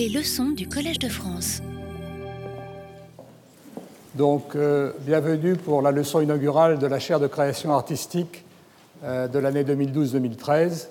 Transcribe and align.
Les 0.00 0.08
leçons 0.08 0.52
du 0.52 0.66
Collège 0.66 0.98
de 0.98 1.10
France. 1.10 1.60
Donc, 4.14 4.56
euh, 4.56 4.92
bienvenue 5.00 5.56
pour 5.56 5.82
la 5.82 5.90
leçon 5.90 6.22
inaugurale 6.22 6.78
de 6.78 6.86
la 6.86 6.98
chaire 6.98 7.20
de 7.20 7.26
création 7.26 7.74
artistique 7.74 8.46
euh, 9.04 9.28
de 9.28 9.38
l'année 9.38 9.62
2012-2013. 9.62 10.86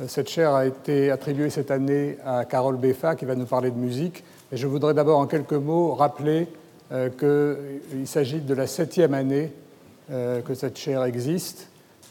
Euh, 0.00 0.04
cette 0.06 0.30
chaire 0.30 0.54
a 0.54 0.66
été 0.66 1.10
attribuée 1.10 1.50
cette 1.50 1.72
année 1.72 2.16
à 2.24 2.44
Carole 2.44 2.76
Beffa 2.76 3.16
qui 3.16 3.24
va 3.24 3.34
nous 3.34 3.46
parler 3.46 3.72
de 3.72 3.76
musique. 3.76 4.22
Et 4.52 4.56
je 4.56 4.68
voudrais 4.68 4.94
d'abord 4.94 5.18
en 5.18 5.26
quelques 5.26 5.54
mots 5.54 5.92
rappeler 5.92 6.46
qu'il 7.18 8.06
s'agit 8.06 8.38
de 8.38 8.54
la 8.54 8.68
septième 8.68 9.14
année 9.14 9.50
que 10.08 10.54
cette 10.54 10.78
chaire 10.78 11.02
existe. 11.02 11.66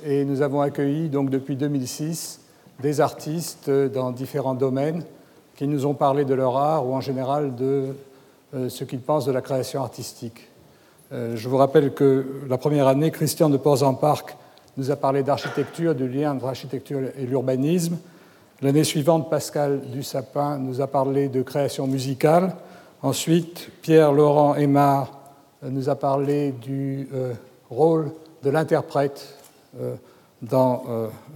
Et 0.05 0.25
nous 0.25 0.41
avons 0.41 0.59
accueilli 0.59 1.07
donc 1.07 1.29
depuis 1.29 1.55
2006 1.55 2.41
des 2.81 2.99
artistes 2.99 3.69
dans 3.69 4.11
différents 4.11 4.55
domaines 4.55 5.05
qui 5.55 5.67
nous 5.67 5.85
ont 5.85 5.93
parlé 5.93 6.25
de 6.25 6.33
leur 6.33 6.57
art 6.57 6.87
ou 6.87 6.93
en 6.93 7.01
général 7.01 7.55
de 7.55 7.95
euh, 8.55 8.69
ce 8.69 8.83
qu'ils 8.83 9.01
pensent 9.01 9.25
de 9.25 9.31
la 9.31 9.41
création 9.41 9.81
artistique. 9.81 10.47
Euh, 11.11 11.35
je 11.35 11.49
vous 11.49 11.57
rappelle 11.57 11.93
que 11.93 12.25
la 12.47 12.57
première 12.57 12.87
année, 12.87 13.11
Christian 13.11 13.49
de 13.49 13.57
Ports-en-Parc 13.57 14.35
nous 14.77 14.89
a 14.91 14.95
parlé 14.95 15.21
d'architecture, 15.23 15.93
du 15.93 16.07
lien 16.07 16.33
entre 16.33 16.45
l'architecture 16.45 16.99
et 17.17 17.25
l'urbanisme. 17.25 17.97
L'année 18.61 18.83
suivante, 18.83 19.29
Pascal 19.29 19.81
Dussapin 19.91 20.57
nous 20.57 20.81
a 20.81 20.87
parlé 20.87 21.29
de 21.29 21.41
création 21.41 21.85
musicale. 21.85 22.55
Ensuite, 23.01 23.69
Pierre-Laurent 23.81 24.55
Aymar 24.55 25.11
nous 25.63 25.89
a 25.89 25.95
parlé 25.95 26.51
du 26.51 27.07
euh, 27.13 27.33
rôle 27.69 28.11
de 28.43 28.49
l'interprète 28.49 29.37
dans 30.41 30.83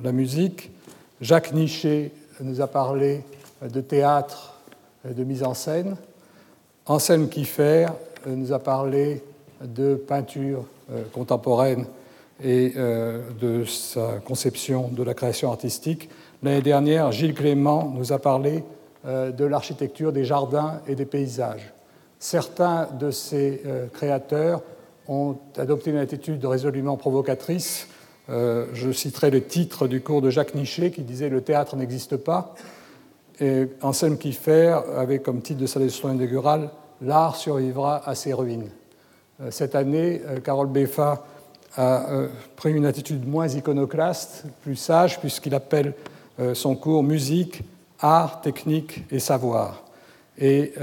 la 0.04 0.12
musique. 0.12 0.70
Jacques 1.22 1.54
Nichet 1.54 2.12
nous 2.42 2.62
a 2.62 2.68
parlé 2.68 3.24
de 3.62 3.82
théâtre, 3.82 4.56
de 5.06 5.24
mise 5.24 5.44
en 5.44 5.54
scène. 5.54 5.96
Anselme 6.86 7.28
Kiefer 7.28 7.88
nous 8.26 8.54
a 8.54 8.60
parlé 8.60 9.24
de 9.62 9.96
peinture 9.96 10.66
euh, 10.92 11.04
contemporaine 11.12 11.86
et 12.44 12.74
euh, 12.78 13.22
de 13.40 13.66
sa 13.66 14.20
conception 14.24 14.90
de 14.90 15.04
la 15.04 15.14
création 15.14 15.52
artistique. 15.52 16.10
L'année 16.44 16.62
dernière, 16.62 17.12
Gilles 17.12 17.34
Clément 17.34 17.92
nous 17.96 18.14
a 18.14 18.20
parlé 18.20 18.64
euh, 19.06 19.32
de 19.32 19.46
l'architecture 19.46 20.14
des 20.14 20.24
jardins 20.24 20.82
et 20.88 20.96
des 20.96 21.06
paysages. 21.06 21.74
Certains 22.20 22.88
de 23.00 23.12
ces 23.12 23.62
créateurs 23.94 24.64
ont 25.08 25.36
adopté 25.56 25.92
une 25.92 25.98
attitude 25.98 26.44
résolument 26.44 26.98
provocatrice. 26.98 27.88
Je 28.28 28.92
citerai 28.92 29.30
le 29.30 29.44
titre 29.44 29.88
du 29.88 30.02
cours 30.02 30.24
de 30.24 30.32
Jacques 30.32 30.56
Nichet 30.56 30.90
qui 30.90 31.04
disait 31.04 31.30
Le 31.30 31.42
théâtre 31.42 31.76
n'existe 31.76 32.18
pas. 32.18 32.56
Et 33.40 33.68
Anselme 33.82 34.18
Kiefer 34.18 34.80
avait 34.96 35.20
comme 35.20 35.42
titre 35.42 35.60
de 35.62 35.68
sa 35.68 35.80
leçon 35.80 36.12
inaugurale 36.12 36.70
L'art 37.02 37.36
survivra 37.36 38.02
à 38.10 38.16
ses 38.16 38.34
ruines. 38.34 38.70
Euh, 39.42 39.52
cette 39.52 39.76
année, 39.76 40.22
euh, 40.26 40.40
Carole 40.40 40.68
Beffa 40.68 41.24
a 41.76 42.10
euh, 42.10 42.28
pris 42.56 42.74
une 42.74 42.88
attitude 42.88 43.28
moins 43.28 43.48
iconoclaste, 43.48 44.46
plus 44.64 44.76
sage, 44.76 45.20
puisqu'il 45.20 45.54
appelle 45.54 45.94
son 46.54 46.76
cours 46.76 47.02
Musique, 47.02 47.64
art, 48.00 48.42
technique 48.42 49.04
et 49.10 49.18
savoir. 49.18 49.84
Et 50.38 50.74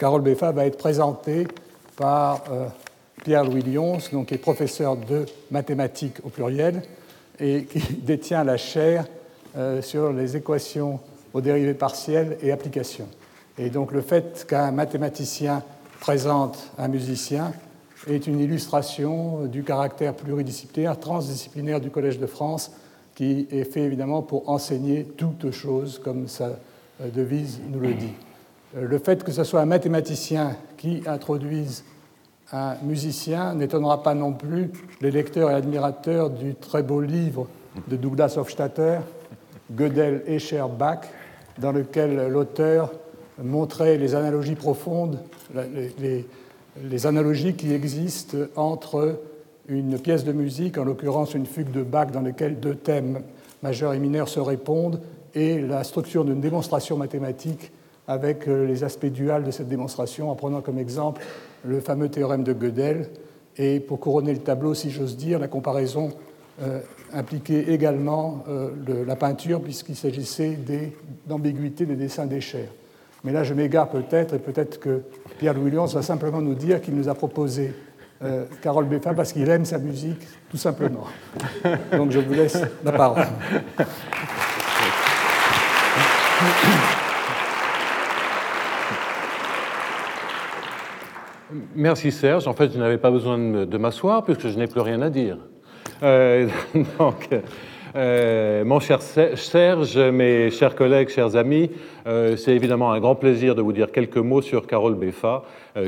Carole 0.00 0.22
Beffa 0.22 0.50
va 0.50 0.66
être 0.66 0.76
présentée 0.76 1.46
par 1.94 2.42
Pierre-Louis 3.22 3.62
Lyons, 3.62 3.98
donc, 4.12 4.26
qui 4.26 4.34
est 4.34 4.38
professeur 4.38 4.96
de 4.96 5.26
mathématiques 5.52 6.16
au 6.24 6.28
pluriel 6.28 6.82
et 7.38 7.66
qui 7.66 7.78
détient 8.02 8.42
la 8.42 8.56
chaire 8.56 9.06
sur 9.80 10.12
les 10.12 10.36
équations 10.36 10.98
aux 11.34 11.40
dérivés 11.40 11.74
partiels 11.74 12.36
et 12.42 12.52
applications. 12.52 13.08
Et 13.58 13.70
donc 13.70 13.92
le 13.92 14.00
fait 14.00 14.46
qu'un 14.48 14.70
mathématicien 14.70 15.62
présente 16.00 16.70
un 16.78 16.88
musicien 16.88 17.52
est 18.06 18.26
une 18.26 18.40
illustration 18.40 19.46
du 19.46 19.64
caractère 19.64 20.14
pluridisciplinaire, 20.14 20.98
transdisciplinaire 20.98 21.80
du 21.80 21.90
Collège 21.90 22.18
de 22.18 22.26
France, 22.26 22.72
qui 23.14 23.48
est 23.50 23.64
fait 23.64 23.80
évidemment 23.80 24.22
pour 24.22 24.48
enseigner 24.48 25.04
toutes 25.04 25.50
choses, 25.50 25.98
comme 25.98 26.28
sa 26.28 26.50
euh, 27.00 27.10
devise 27.12 27.60
nous 27.68 27.80
le 27.80 27.94
dit. 27.94 28.12
Euh, 28.76 28.86
le 28.86 28.98
fait 28.98 29.24
que 29.24 29.32
ce 29.32 29.44
soit 29.44 29.60
un 29.60 29.66
mathématicien 29.66 30.56
qui 30.76 31.02
introduise 31.06 31.84
un 32.52 32.76
musicien 32.82 33.54
n'étonnera 33.54 34.02
pas 34.02 34.14
non 34.14 34.32
plus 34.32 34.70
les 35.00 35.10
lecteurs 35.10 35.50
et 35.50 35.54
admirateurs 35.54 36.30
du 36.30 36.54
très 36.54 36.82
beau 36.82 37.00
livre 37.00 37.46
de 37.88 37.96
Douglas 37.96 38.34
Hofstadter, 38.36 39.00
Gödel 39.70 40.22
et 40.26 40.38
Scherbach, 40.38 41.02
dans 41.60 41.72
lequel 41.72 42.28
l'auteur 42.28 42.92
montrait 43.42 43.98
les 43.98 44.14
analogies 44.14 44.54
profondes, 44.54 45.18
les, 45.54 47.06
analogies 47.06 47.54
qui 47.54 47.72
existent 47.72 48.36
entre 48.56 49.20
une 49.68 49.98
pièce 49.98 50.24
de 50.24 50.32
musique, 50.32 50.78
en 50.78 50.84
l'occurrence 50.84 51.34
une 51.34 51.46
fugue 51.46 51.70
de 51.70 51.82
Bach 51.82 52.10
dans 52.10 52.22
laquelle 52.22 52.58
deux 52.58 52.74
thèmes 52.74 53.22
majeurs 53.62 53.92
et 53.92 53.98
mineurs 53.98 54.28
se 54.28 54.40
répondent, 54.40 55.00
et 55.34 55.60
la 55.60 55.84
structure 55.84 56.24
d'une 56.24 56.40
démonstration 56.40 56.96
mathématique 56.96 57.70
avec 58.06 58.48
euh, 58.48 58.66
les 58.66 58.82
aspects 58.82 59.06
duals 59.06 59.44
de 59.44 59.50
cette 59.50 59.68
démonstration, 59.68 60.30
en 60.30 60.34
prenant 60.34 60.62
comme 60.62 60.78
exemple 60.78 61.22
le 61.64 61.80
fameux 61.80 62.08
théorème 62.08 62.42
de 62.42 62.54
Gödel, 62.54 63.10
et 63.58 63.80
pour 63.80 64.00
couronner 64.00 64.32
le 64.32 64.38
tableau, 64.38 64.72
si 64.72 64.90
j'ose 64.90 65.16
dire, 65.16 65.38
la 65.38 65.48
comparaison 65.48 66.12
euh, 66.60 66.80
impliquait 67.12 67.72
également 67.72 68.44
euh, 68.48 68.70
la 69.06 69.14
peinture, 69.14 69.62
puisqu'il 69.62 69.94
s'agissait 69.94 70.58
d'ambiguïté 71.26 71.86
des 71.86 71.94
dessins 71.94 72.26
d'échelle. 72.26 72.68
Mais 73.22 73.30
là, 73.30 73.44
je 73.44 73.54
m'égare 73.54 73.88
peut-être, 73.88 74.34
et 74.34 74.38
peut-être 74.40 74.80
que 74.80 75.02
Pierre-Louis 75.38 75.70
va 75.70 76.02
simplement 76.02 76.40
nous 76.40 76.54
dire 76.54 76.80
qu'il 76.80 76.96
nous 76.96 77.08
a 77.08 77.14
proposé 77.14 77.74
euh, 78.24 78.44
Carole 78.60 78.86
Beffin 78.86 79.14
parce 79.14 79.32
qu'il 79.32 79.48
aime 79.48 79.64
sa 79.64 79.78
musique, 79.78 80.20
tout 80.50 80.56
simplement. 80.56 81.04
Donc 81.92 82.10
je 82.10 82.18
vous 82.18 82.34
laisse 82.34 82.60
la 82.84 82.90
parole. 82.90 83.26
Merci 91.76 92.10
Serge. 92.10 92.48
En 92.48 92.52
fait, 92.52 92.72
je 92.72 92.78
n'avais 92.78 92.98
pas 92.98 93.12
besoin 93.12 93.38
de 93.38 93.78
m'asseoir 93.78 94.24
puisque 94.24 94.48
je 94.48 94.58
n'ai 94.58 94.66
plus 94.66 94.80
rien 94.80 95.00
à 95.02 95.10
dire. 95.10 95.38
Euh, 96.02 96.48
donc, 96.98 97.28
euh, 97.96 98.64
mon 98.64 98.80
cher 98.80 99.02
Serge, 99.02 99.98
mes 99.98 100.50
chers 100.50 100.74
collègues, 100.74 101.08
chers 101.08 101.36
amis, 101.36 101.70
euh, 102.06 102.36
c'est 102.36 102.54
évidemment 102.54 102.92
un 102.92 103.00
grand 103.00 103.16
plaisir 103.16 103.54
de 103.54 103.62
vous 103.62 103.72
dire 103.72 103.90
quelques 103.90 104.18
mots 104.18 104.42
sur 104.42 104.66
Carole 104.66 104.94
Beffa, 104.94 105.42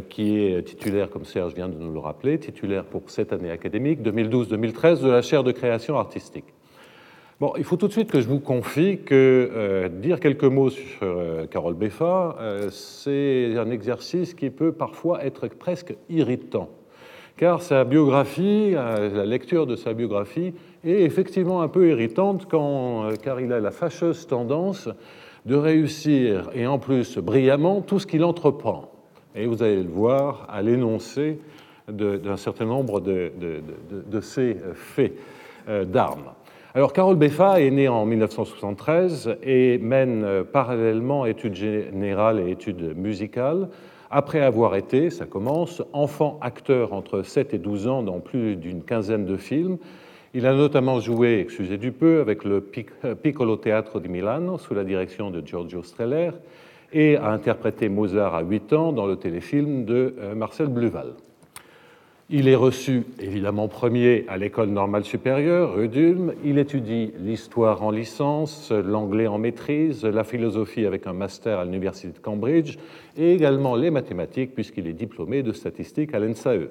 qui 0.09 0.39
est 0.39 0.63
titulaire, 0.63 1.11
comme 1.11 1.25
Serge 1.25 1.55
vient 1.55 1.69
de 1.69 1.77
nous 1.77 1.93
le 1.93 1.99
rappeler, 1.99 2.39
titulaire 2.39 2.85
pour 2.85 3.03
cette 3.09 3.33
année 3.33 3.51
académique 3.51 4.01
2012-2013 4.03 5.03
de 5.03 5.11
la 5.11 5.23
chaire 5.23 5.43
de 5.43 5.53
création 5.53 5.99
artistique. 5.99 6.45
Bon, 7.41 7.55
il 7.57 7.65
faut 7.65 7.77
tout 7.77 7.89
de 7.89 7.93
suite 7.93 8.11
que 8.11 8.21
je 8.21 8.29
vous 8.29 8.39
confie 8.39 8.99
que 8.99 9.91
dire 10.01 10.21
quelques 10.21 10.45
mots 10.45 10.71
sur 10.71 11.49
Carole 11.51 11.75
Beffa, 11.75 12.37
c'est 12.71 13.57
un 13.57 13.71
exercice 13.71 14.35
qui 14.35 14.51
peut 14.51 14.73
parfois 14.73 15.25
être 15.25 15.49
presque 15.49 15.95
irritant 16.09 16.69
car 17.41 17.63
sa 17.63 17.85
biographie, 17.85 18.73
la 18.73 19.25
lecture 19.25 19.67
de 19.67 19.75
sa 19.75 19.95
biographie, 19.95 20.53
est 20.85 21.01
effectivement 21.01 21.63
un 21.63 21.69
peu 21.69 21.89
irritante 21.89 22.47
quand, 22.51 23.05
euh, 23.05 23.15
car 23.17 23.41
il 23.41 23.51
a 23.55 23.61
la 23.61 23.71
fâcheuse 23.71 24.27
tendance 24.27 24.91
de 25.47 25.57
réussir, 25.57 26.51
et 26.55 26.67
en 26.67 26.79
plus 26.79 27.17
brillamment, 27.17 27.81
tout 27.81 27.99
ce 27.99 28.07
qu'il 28.07 28.25
entreprend. 28.25 28.91
Et 29.35 29.47
vous 29.47 29.63
allez 29.63 29.83
le 29.83 29.89
voir 29.89 30.47
à 30.51 30.61
l'énoncé 30.61 31.39
d'un 31.89 32.37
certain 32.37 32.67
nombre 32.67 33.01
de, 33.01 33.33
de, 33.41 34.21
ces 34.21 34.59
faits 34.75 35.15
euh, 35.67 35.87
d'armes. 35.87 36.33
Alors, 36.75 36.93
Carole 36.93 37.17
Beffa 37.17 37.59
est 37.63 37.71
née 37.71 37.89
en 37.89 38.05
1973 38.05 39.39
et 39.43 39.79
mène 39.79 40.25
euh, 40.25 40.45
parallèlement 40.45 41.25
études 41.25 41.55
générales 41.55 42.39
et 42.41 42.51
études 42.51 42.95
musicales. 42.99 43.71
Après 44.13 44.41
avoir 44.41 44.75
été, 44.75 45.09
ça 45.09 45.25
commence, 45.25 45.85
enfant 45.93 46.39
acteur 46.43 46.93
entre 46.93 47.23
7 47.23 47.55
et 47.55 47.59
12 47.59 47.87
ans 47.87 48.03
dans 48.03 48.19
plus 48.19 48.57
d'une 48.57 48.83
quinzaine 48.83 49.25
de 49.25 49.37
films, 49.37 49.79
il 50.35 50.47
a 50.47 50.55
notamment 50.55 50.99
joué, 50.99 51.39
excusez 51.39 51.79
du 51.79 51.93
peu, 51.93 52.21
avec 52.21 52.45
le 52.45 52.61
Piccolo 52.61 53.57
Teatro 53.57 54.01
di 54.01 54.09
Milano 54.09 54.59
sous 54.59 54.75
la 54.75 54.83
direction 54.83 55.31
de 55.31 55.41
Giorgio 55.47 55.85
Streller 55.85 56.31
et 56.93 57.17
a 57.17 57.31
interprété 57.31 57.89
Mozart 57.89 58.35
à 58.35 58.43
8 58.43 58.73
ans 58.73 58.93
dans 58.93 59.07
le 59.07 59.15
téléfilm 59.15 59.85
de 59.85 60.17
euh, 60.19 60.35
Marcel 60.35 60.67
Bluval. 60.67 61.15
Il 62.33 62.47
est 62.47 62.55
reçu 62.55 63.03
évidemment 63.19 63.67
premier 63.67 64.25
à 64.29 64.37
l'école 64.37 64.69
normale 64.69 65.03
supérieure, 65.03 65.75
rue 65.75 65.89
d'Ulm. 65.89 66.33
Il 66.45 66.59
étudie 66.59 67.13
l'histoire 67.19 67.83
en 67.83 67.91
licence, 67.91 68.71
l'anglais 68.71 69.27
en 69.27 69.39
maîtrise, 69.39 70.05
la 70.05 70.23
philosophie 70.23 70.87
avec 70.87 71.09
un 71.09 71.13
master 71.13 71.59
à 71.59 71.65
l'université 71.65 72.13
de 72.13 72.19
Cambridge 72.19 72.77
et 73.17 73.35
également 73.35 73.75
les 73.75 73.91
mathématiques 73.91 74.55
puisqu'il 74.55 74.87
est 74.87 74.93
diplômé 74.93 75.43
de 75.43 75.53
statistique 75.53 76.15
à 76.15 76.21
l'ENSAE. 76.21 76.69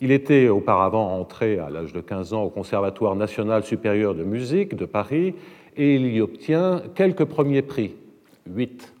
Il 0.00 0.12
était 0.12 0.48
auparavant 0.48 1.18
entré 1.18 1.58
à 1.58 1.68
l'âge 1.68 1.92
de 1.92 2.00
15 2.00 2.32
ans 2.32 2.44
au 2.44 2.50
Conservatoire 2.50 3.16
national 3.16 3.64
supérieur 3.64 4.14
de 4.14 4.22
musique 4.22 4.76
de 4.76 4.84
Paris 4.84 5.34
et 5.76 5.96
il 5.96 6.06
y 6.14 6.20
obtient 6.20 6.80
quelques 6.94 7.24
premiers 7.24 7.62
prix, 7.62 7.96
huit 8.48 8.92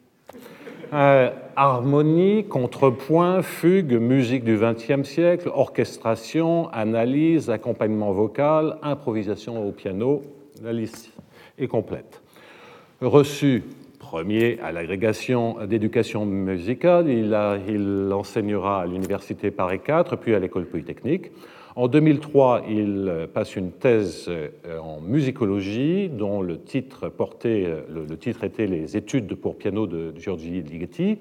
Euh, 0.92 1.30
harmonie, 1.56 2.44
contrepoint, 2.44 3.42
fugue, 3.42 3.94
musique 3.94 4.44
du 4.44 4.58
XXe 4.58 5.08
siècle, 5.08 5.50
orchestration, 5.52 6.68
analyse, 6.70 7.50
accompagnement 7.50 8.12
vocal, 8.12 8.78
improvisation 8.82 9.66
au 9.66 9.72
piano, 9.72 10.22
la 10.62 10.72
liste 10.72 11.10
est 11.58 11.66
complète. 11.66 12.22
Reçu 13.00 13.64
premier 13.98 14.58
à 14.62 14.70
l'agrégation 14.70 15.56
d'éducation 15.66 16.26
musicale, 16.26 17.08
il, 17.08 18.12
enseignera 18.12 18.82
à 18.82 18.86
l'université 18.86 19.50
Paris 19.50 19.80
4, 19.84 20.16
puis 20.16 20.34
à 20.34 20.38
l'école 20.38 20.66
polytechnique. 20.66 21.32
En 21.74 21.88
2003, 21.88 22.62
il 22.70 23.28
passe 23.34 23.56
une 23.56 23.70
thèse 23.70 24.26
euh, 24.28 24.48
en 24.78 25.02
musicologie 25.02 26.08
dont 26.08 26.40
le 26.40 26.58
titre, 26.58 27.10
portait, 27.10 27.66
le, 27.90 28.16
titre 28.16 28.44
était 28.44 28.66
Les 28.66 28.96
études 28.96 29.34
pour 29.34 29.56
piano 29.56 29.86
de 29.86 30.14
Giorgi 30.16 30.62
Ligeti. 30.62 31.18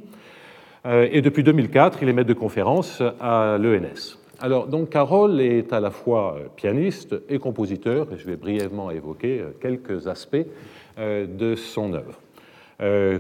Euh, 0.86 1.08
et 1.12 1.22
depuis 1.22 1.44
2004, 1.44 2.00
il 2.02 2.10
est 2.10 2.14
maître 2.14 2.30
de 2.30 2.34
conférence 2.34 3.02
à 3.20 3.58
l'ENS. 3.60 4.18
Alors, 4.40 4.68
donc, 4.68 4.90
Carole 4.90 5.42
est 5.42 5.74
à 5.74 5.80
la 5.80 5.92
fois 5.92 6.36
euh, 6.38 6.48
pianiste 6.56 7.16
et 7.30 7.40
compositeur, 7.40 8.08
et 8.14 8.18
je 8.18 8.26
vais 8.26 8.36
brièvement 8.36 8.92
évoquer 8.92 9.44
quelques 9.62 10.08
aspects 10.08 10.46
de 10.98 11.56
son 11.56 11.94
œuvre. 11.94 12.22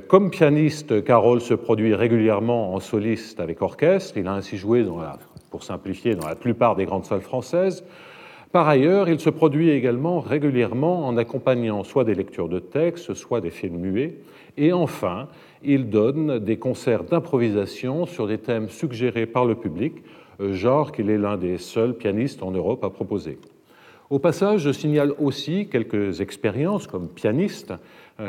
Comme 0.07 0.29
pianiste, 0.29 1.03
Carole 1.03 1.41
se 1.41 1.53
produit 1.53 1.94
régulièrement 1.94 2.73
en 2.73 2.79
soliste 2.79 3.41
avec 3.41 3.62
orchestre. 3.62 4.17
Il 4.17 4.27
a 4.27 4.33
ainsi 4.33 4.57
joué 4.57 4.83
dans 4.83 5.00
la 5.00 5.17
pour 5.56 5.63
simplifier, 5.63 6.15
dans 6.15 6.27
la 6.27 6.35
plupart 6.35 6.75
des 6.75 6.83
grandes 6.83 7.06
salles 7.06 7.21
françaises. 7.21 7.85
Par 8.51 8.68
ailleurs, 8.68 9.09
il 9.09 9.19
se 9.19 9.30
produit 9.30 9.69
également 9.69 10.19
régulièrement 10.19 11.07
en 11.07 11.18
accompagnant 11.18 11.83
soit 11.83 12.03
des 12.03 12.15
lectures 12.15 12.50
de 12.50 12.59
textes, 12.59 13.13
soit 13.13 13.42
des 13.42 13.50
films 13.50 13.77
muets. 13.77 14.15
Et 14.57 14.71
enfin, 14.71 15.27
il 15.63 15.89
donne 15.89 16.39
des 16.39 16.57
concerts 16.57 17.03
d'improvisation 17.03 18.06
sur 18.06 18.27
des 18.27 18.38
thèmes 18.38 18.69
suggérés 18.69 19.25
par 19.25 19.45
le 19.45 19.56
public, 19.56 19.95
genre 20.39 20.92
qu'il 20.92 21.09
est 21.09 21.18
l'un 21.18 21.38
des 21.38 21.57
seuls 21.57 21.95
pianistes 21.95 22.44
en 22.44 22.51
Europe 22.51 22.83
à 22.83 22.89
proposer. 22.89 23.38
Au 24.12 24.19
passage, 24.19 24.62
je 24.62 24.71
signale 24.71 25.13
aussi 25.18 25.68
quelques 25.68 26.21
expériences 26.21 26.86
comme 26.86 27.07
pianiste 27.07 27.74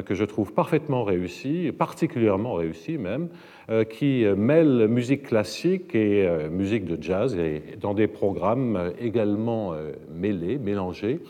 que 0.05 0.15
je 0.15 0.25
trouve 0.25 0.53
parfaitement 0.53 1.05
réussies, 1.05 1.71
particulièrement 1.71 2.55
réussies 2.55 2.99
même, 2.99 3.29
euh, 3.71 3.85
qui 3.85 4.25
mêlent 4.37 4.89
musique 4.89 5.25
classique 5.25 5.95
et 5.95 6.27
euh, 6.27 6.49
musique 6.49 6.85
de 6.85 7.01
jazz, 7.01 7.37
dans 7.81 7.95
des 7.95 8.09
programmes 8.09 8.93
également 8.99 9.75
mêlés, 10.13 10.59
mélangés, 10.59 11.21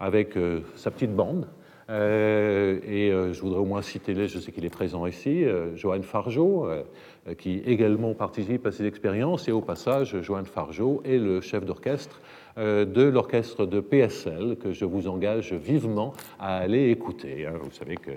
avec 0.00 0.36
sa 0.74 0.90
petite 0.90 1.14
bande. 1.14 1.46
et 1.88 3.10
je 3.32 3.40
voudrais 3.40 3.60
au 3.60 3.64
moins 3.64 3.82
citer 3.82 4.14
je 4.26 4.38
sais 4.38 4.50
qu'il 4.52 4.64
est 4.64 4.70
présent 4.70 5.06
ici, 5.06 5.44
Joanne 5.76 6.02
Fargeau, 6.02 6.68
qui 7.38 7.62
également 7.66 8.14
participe 8.14 8.66
à 8.66 8.72
ces 8.72 8.84
expériences, 8.86 9.48
et 9.48 9.52
au 9.52 9.60
passage, 9.60 10.20
Joanne 10.22 10.46
Fargeau 10.46 11.02
est 11.04 11.18
le 11.18 11.40
chef 11.40 11.64
d'orchestre 11.64 12.20
de 12.56 13.02
l'orchestre 13.02 13.66
de 13.66 13.80
PSL 13.80 14.56
que 14.62 14.72
je 14.72 14.84
vous 14.84 15.08
engage 15.08 15.52
vivement 15.52 16.12
à 16.38 16.58
aller 16.58 16.90
écouter. 16.90 17.46
Hein. 17.46 17.54
Vous 17.62 17.72
savez 17.72 17.96
que 17.96 18.12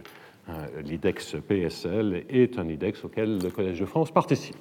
euh, 0.48 0.82
l'IDEX 0.84 1.38
PSL 1.48 2.26
est 2.30 2.60
un 2.60 2.68
IDEX 2.70 3.04
auquel 3.04 3.40
le 3.40 3.50
Collège 3.50 3.80
de 3.80 3.86
France 3.86 4.12
participe. 4.12 4.58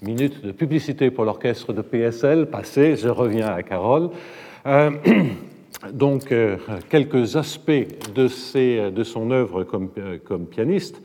Minute 0.00 0.44
de 0.44 0.52
publicité 0.52 1.10
pour 1.10 1.24
l'orchestre 1.24 1.72
de 1.72 1.82
PSL, 1.82 2.46
passé, 2.46 2.94
je 2.94 3.08
reviens 3.08 3.48
à 3.48 3.64
Carole. 3.64 4.10
Euh, 4.66 4.90
donc, 5.92 6.30
euh, 6.30 6.58
quelques 6.88 7.34
aspects 7.34 7.88
de, 8.14 8.90
de, 8.90 9.04
son 9.04 9.30
œuvre 9.32 9.64
comme, 9.64 9.90
comme 10.24 10.46
pianiste. 10.46 11.02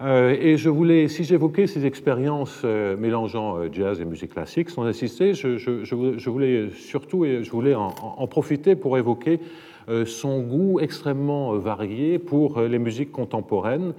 Et 0.00 0.56
je 0.56 0.68
voulais, 0.68 1.08
si 1.08 1.24
j'évoquais 1.24 1.66
ces 1.66 1.86
expériences 1.86 2.64
mélangeant 2.64 3.72
jazz 3.72 4.00
et 4.00 4.04
musique 4.04 4.32
classique 4.32 4.70
sans 4.70 4.84
insister, 4.84 5.34
je, 5.34 6.28
voulais 6.28 6.70
surtout 6.70 7.24
et 7.24 7.44
je 7.44 7.50
voulais 7.50 7.74
en, 7.74 8.26
profiter 8.26 8.74
pour 8.74 8.98
évoquer 8.98 9.40
euh, 9.88 10.06
son 10.06 10.40
goût 10.40 10.80
extrêmement 10.80 11.52
euh, 11.52 11.58
varié 11.58 12.18
pour 12.18 12.58
euh, 12.58 12.68
les 12.68 12.78
musiques 12.78 13.12
contemporaines, 13.12 13.92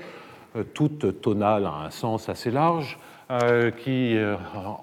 toutes 0.74 1.22
tonales 1.22 1.66
à 1.66 1.86
un 1.86 1.90
sens 1.90 2.30
assez 2.30 2.50
large, 2.50 2.98
qui, 3.80 4.16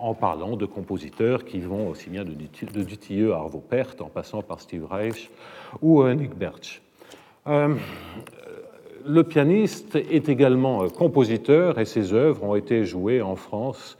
en 0.01 0.13
parlant 0.13 0.55
de 0.57 0.67
compositeurs 0.67 1.47
qui 1.47 1.61
vont 1.61 1.89
aussi 1.89 2.11
bien 2.11 2.25
de 2.25 2.83
Dutilleux 2.83 3.33
à 3.33 3.37
Arvo 3.37 3.61
Pärt, 3.61 4.03
en 4.03 4.11
passant 4.11 4.43
par 4.43 4.61
Steve 4.61 4.85
Reich 4.85 5.31
ou 5.81 6.07
Nick 6.09 6.35
Birch. 6.35 6.83
Le 9.07 9.25
pianiste 9.25 9.97
est 9.97 10.29
également 10.29 10.89
compositeur 10.89 11.79
et 11.79 11.85
ses 11.85 12.13
œuvres 12.13 12.45
ont 12.45 12.55
été 12.55 12.85
jouées 12.85 13.21
en 13.21 13.37
France 13.37 13.99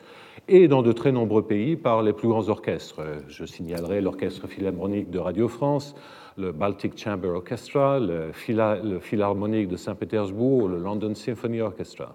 et 0.49 0.69
dans 0.69 0.83
de 0.83 0.93
très 0.93 1.13
nombreux 1.13 1.43
pays 1.43 1.77
par 1.77 2.03
les 2.03 2.13
plus 2.13 2.29
grands 2.29 2.49
orchestres. 2.49 3.01
Je 3.29 3.45
signalerai 3.45 4.01
l'Orchestre 4.01 4.47
philharmonique 4.47 5.11
de 5.11 5.19
Radio 5.19 5.49
France, 5.49 5.95
le 6.37 6.53
Baltic 6.53 6.99
Chamber 6.99 7.29
Orchestra, 7.29 7.99
le, 7.99 8.31
Philharmonique 9.01 9.69
de 9.69 9.77
Saint-Pétersbourg, 9.77 10.69
le 10.69 10.79
London 10.79 11.15
Symphony 11.15 11.61
Orchestra. 11.61 12.15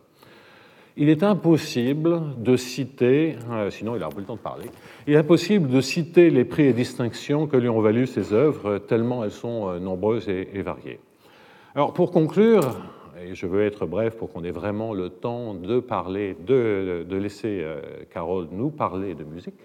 Il 0.99 1.09
est 1.09 1.21
impossible 1.21 2.41
de 2.41 2.55
citer, 2.55 3.35
euh, 3.51 3.69
sinon 3.69 3.95
il 3.95 4.01
a 4.01 4.09
pas 4.09 4.19
le 4.19 4.25
temps 4.25 4.35
de 4.35 4.39
parler, 4.39 4.65
il 5.05 5.13
est 5.13 5.17
impossible 5.17 5.69
de 5.69 5.79
citer 5.79 6.31
les 6.31 6.43
prix 6.43 6.63
et 6.63 6.73
distinctions 6.73 7.45
que 7.45 7.55
lui 7.55 7.69
ont 7.69 7.81
valu 7.81 8.07
ces 8.07 8.33
œuvres, 8.33 8.79
tellement 8.79 9.23
elles 9.23 9.31
sont 9.31 9.69
euh, 9.69 9.79
nombreuses 9.79 10.27
et, 10.27 10.61
variées. 10.63 10.99
Alors 11.77 11.93
pour 11.93 12.09
conclure, 12.09 12.75
et 13.23 13.35
je 13.35 13.45
veux 13.45 13.63
être 13.63 13.85
bref 13.85 14.17
pour 14.17 14.33
qu'on 14.33 14.43
ait 14.43 14.49
vraiment 14.49 14.95
le 14.95 15.09
temps 15.09 15.53
de 15.53 15.79
parler, 15.79 16.35
de, 16.47 17.05
laisser 17.07 17.59
euh, 17.61 17.79
Carole 18.11 18.47
nous 18.51 18.71
parler 18.71 19.13
de 19.13 19.23
musique, 19.23 19.59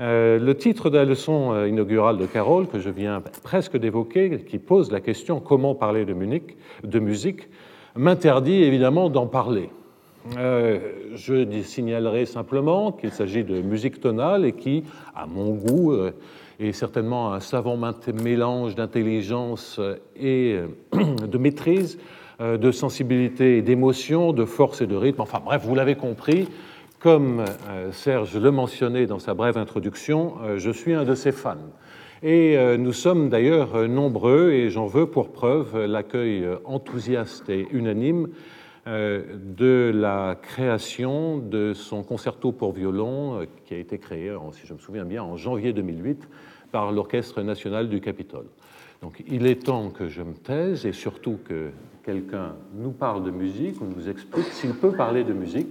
euh, 0.00 0.38
le 0.38 0.54
titre 0.54 0.88
de 0.88 0.96
la 0.96 1.04
leçon 1.04 1.52
euh, 1.52 1.68
inaugurale 1.68 2.16
de 2.16 2.24
Carole, 2.24 2.66
que 2.68 2.78
je 2.78 2.88
viens 2.88 3.22
presque 3.42 3.76
d'évoquer, 3.76 4.44
qui 4.48 4.58
pose 4.58 4.90
la 4.90 5.02
question 5.02 5.38
comment 5.38 5.74
parler 5.74 6.06
de, 6.06 6.14
Munich, 6.14 6.56
de 6.82 6.98
musique, 7.00 7.50
m'interdit 7.96 8.62
évidemment 8.62 9.10
d'en 9.10 9.26
parler. 9.26 9.68
Je 10.34 11.62
signalerai 11.62 12.24
simplement 12.24 12.92
qu'il 12.92 13.12
s'agit 13.12 13.44
de 13.44 13.60
musique 13.60 14.00
tonale 14.00 14.46
et 14.46 14.52
qui, 14.52 14.84
à 15.14 15.26
mon 15.26 15.50
goût, 15.50 15.94
est 16.58 16.72
certainement 16.72 17.32
un 17.32 17.40
savant 17.40 17.78
mélange 18.22 18.74
d'intelligence 18.74 19.80
et 20.18 20.58
de 20.92 21.38
maîtrise, 21.38 21.98
de 22.40 22.70
sensibilité 22.70 23.58
et 23.58 23.62
d'émotion, 23.62 24.32
de 24.32 24.44
force 24.44 24.80
et 24.80 24.86
de 24.86 24.96
rythme. 24.96 25.20
Enfin 25.20 25.40
bref, 25.44 25.62
vous 25.64 25.74
l'avez 25.74 25.96
compris, 25.96 26.48
comme 26.98 27.44
euh, 27.68 27.92
Serge 27.92 28.36
le 28.36 28.50
mentionnait 28.50 29.06
dans 29.06 29.18
sa 29.18 29.34
brève 29.34 29.58
introduction, 29.58 30.34
euh, 30.42 30.58
je 30.58 30.70
suis 30.70 30.94
un 30.94 31.04
de 31.04 31.14
ses 31.14 31.30
fans. 31.30 31.54
Et 32.22 32.56
euh, 32.56 32.76
nous 32.78 32.92
sommes 32.92 33.28
d'ailleurs 33.28 33.86
nombreux, 33.86 34.50
et 34.50 34.70
j'en 34.70 34.86
veux 34.86 35.06
pour 35.06 35.30
preuve 35.30 35.84
l'accueil 35.84 36.44
enthousiaste 36.64 37.48
et 37.48 37.68
unanime 37.70 38.28
de 38.86 39.90
la 39.92 40.36
création 40.40 41.38
de 41.38 41.74
son 41.74 42.04
concerto 42.04 42.52
pour 42.52 42.72
violon, 42.72 43.44
qui 43.64 43.74
a 43.74 43.78
été 43.78 43.98
créé, 43.98 44.32
si 44.52 44.64
je 44.64 44.74
me 44.74 44.78
souviens 44.78 45.04
bien, 45.04 45.24
en 45.24 45.36
janvier 45.36 45.72
2008 45.72 46.28
par 46.72 46.92
l'Orchestre 46.92 47.42
national 47.42 47.88
du 47.88 48.00
Capitole. 48.00 48.46
Donc 49.02 49.22
il 49.26 49.46
est 49.46 49.64
temps 49.64 49.90
que 49.90 50.08
je 50.08 50.22
me 50.22 50.34
taise 50.34 50.86
et 50.86 50.92
surtout 50.92 51.38
que 51.44 51.70
quelqu'un 52.04 52.54
nous 52.74 52.92
parle 52.92 53.24
de 53.24 53.30
musique, 53.30 53.80
ou 53.80 53.84
nous 53.84 54.08
explique 54.08 54.46
s'il 54.46 54.74
peut 54.74 54.92
parler 54.92 55.24
de 55.24 55.32
musique. 55.32 55.68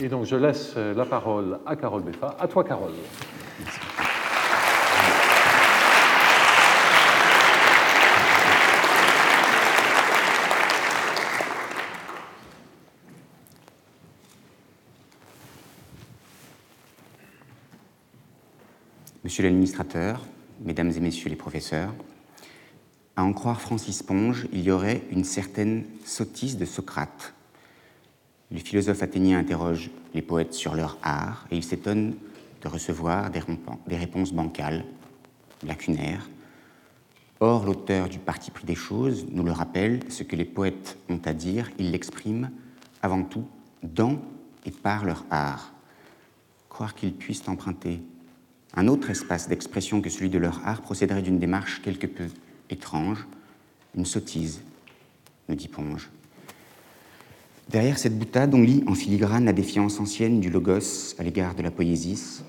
Et 0.00 0.08
donc 0.08 0.24
je 0.24 0.36
laisse 0.36 0.76
la 0.76 1.04
parole 1.04 1.58
à 1.66 1.76
Carole 1.76 2.02
Beffa. 2.02 2.36
À 2.38 2.48
toi, 2.48 2.64
Carole. 2.64 2.92
Monsieur 19.24 19.42
l'administrateur, 19.42 20.24
mesdames 20.60 20.92
et 20.94 21.00
messieurs 21.00 21.30
les 21.30 21.36
professeurs, 21.36 21.94
à 23.16 23.24
en 23.24 23.32
croire 23.32 23.60
Francis 23.60 24.02
Ponge, 24.02 24.46
il 24.52 24.60
y 24.60 24.70
aurait 24.70 25.02
une 25.10 25.24
certaine 25.24 25.84
sottise 26.04 26.58
de 26.58 26.64
Socrate 26.64 27.34
le 28.54 28.60
philosophe 28.60 29.02
athénien 29.02 29.38
interroge 29.38 29.90
les 30.14 30.22
poètes 30.22 30.54
sur 30.54 30.74
leur 30.74 30.96
art 31.02 31.46
et 31.50 31.56
il 31.56 31.64
s'étonne 31.64 32.14
de 32.62 32.68
recevoir 32.68 33.30
des 33.30 33.96
réponses 33.96 34.32
bancales, 34.32 34.84
lacunaires. 35.64 36.28
Or, 37.40 37.64
l'auteur 37.64 38.08
du 38.08 38.18
parti 38.18 38.50
pris 38.50 38.64
des 38.64 38.76
choses 38.76 39.26
nous 39.30 39.42
le 39.42 39.50
rappelle, 39.50 40.00
ce 40.08 40.22
que 40.22 40.36
les 40.36 40.44
poètes 40.44 40.96
ont 41.08 41.20
à 41.24 41.32
dire, 41.32 41.70
ils 41.78 41.90
l'expriment 41.90 42.50
avant 43.02 43.24
tout 43.24 43.46
dans 43.82 44.22
et 44.64 44.70
par 44.70 45.04
leur 45.04 45.24
art. 45.30 45.72
Croire 46.68 46.94
qu'ils 46.94 47.14
puissent 47.14 47.48
emprunter 47.48 48.00
un 48.76 48.88
autre 48.88 49.10
espace 49.10 49.48
d'expression 49.48 50.00
que 50.00 50.10
celui 50.10 50.30
de 50.30 50.38
leur 50.38 50.66
art 50.66 50.82
procéderait 50.82 51.22
d'une 51.22 51.38
démarche 51.38 51.80
quelque 51.82 52.06
peu 52.06 52.26
étrange, 52.70 53.26
une 53.96 54.04
sottise, 54.04 54.62
nous 55.48 55.54
dit 55.54 55.68
Ponge. 55.68 56.10
Derrière 57.68 57.98
cette 57.98 58.18
boutade, 58.18 58.54
on 58.54 58.62
lit 58.62 58.84
en 58.86 58.94
filigrane 58.94 59.44
la 59.44 59.52
défiance 59.52 60.00
ancienne 60.00 60.40
du 60.40 60.50
logos 60.50 61.14
à 61.18 61.22
l'égard 61.22 61.54
de 61.54 61.62
la 61.62 61.70
poésie, 61.70 62.42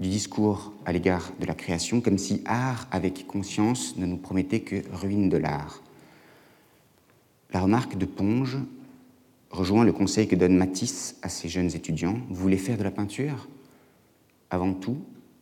du 0.00 0.08
discours 0.08 0.72
à 0.84 0.92
l'égard 0.92 1.32
de 1.40 1.46
la 1.46 1.54
création, 1.54 2.00
comme 2.00 2.18
si 2.18 2.42
art 2.44 2.88
avec 2.90 3.26
conscience 3.26 3.96
ne 3.96 4.06
nous 4.06 4.16
promettait 4.16 4.60
que 4.60 4.82
ruine 4.92 5.28
de 5.28 5.36
l'art. 5.36 5.82
La 7.52 7.60
remarque 7.60 7.96
de 7.96 8.04
Ponge 8.04 8.58
rejoint 9.50 9.84
le 9.84 9.92
conseil 9.92 10.28
que 10.28 10.36
donne 10.36 10.56
Matisse 10.56 11.16
à 11.22 11.28
ses 11.28 11.48
jeunes 11.48 11.74
étudiants. 11.74 12.20
Vous 12.28 12.42
voulez 12.42 12.58
faire 12.58 12.78
de 12.78 12.82
la 12.82 12.90
peinture? 12.90 13.48
Avant 14.50 14.74
tout, 14.74 14.98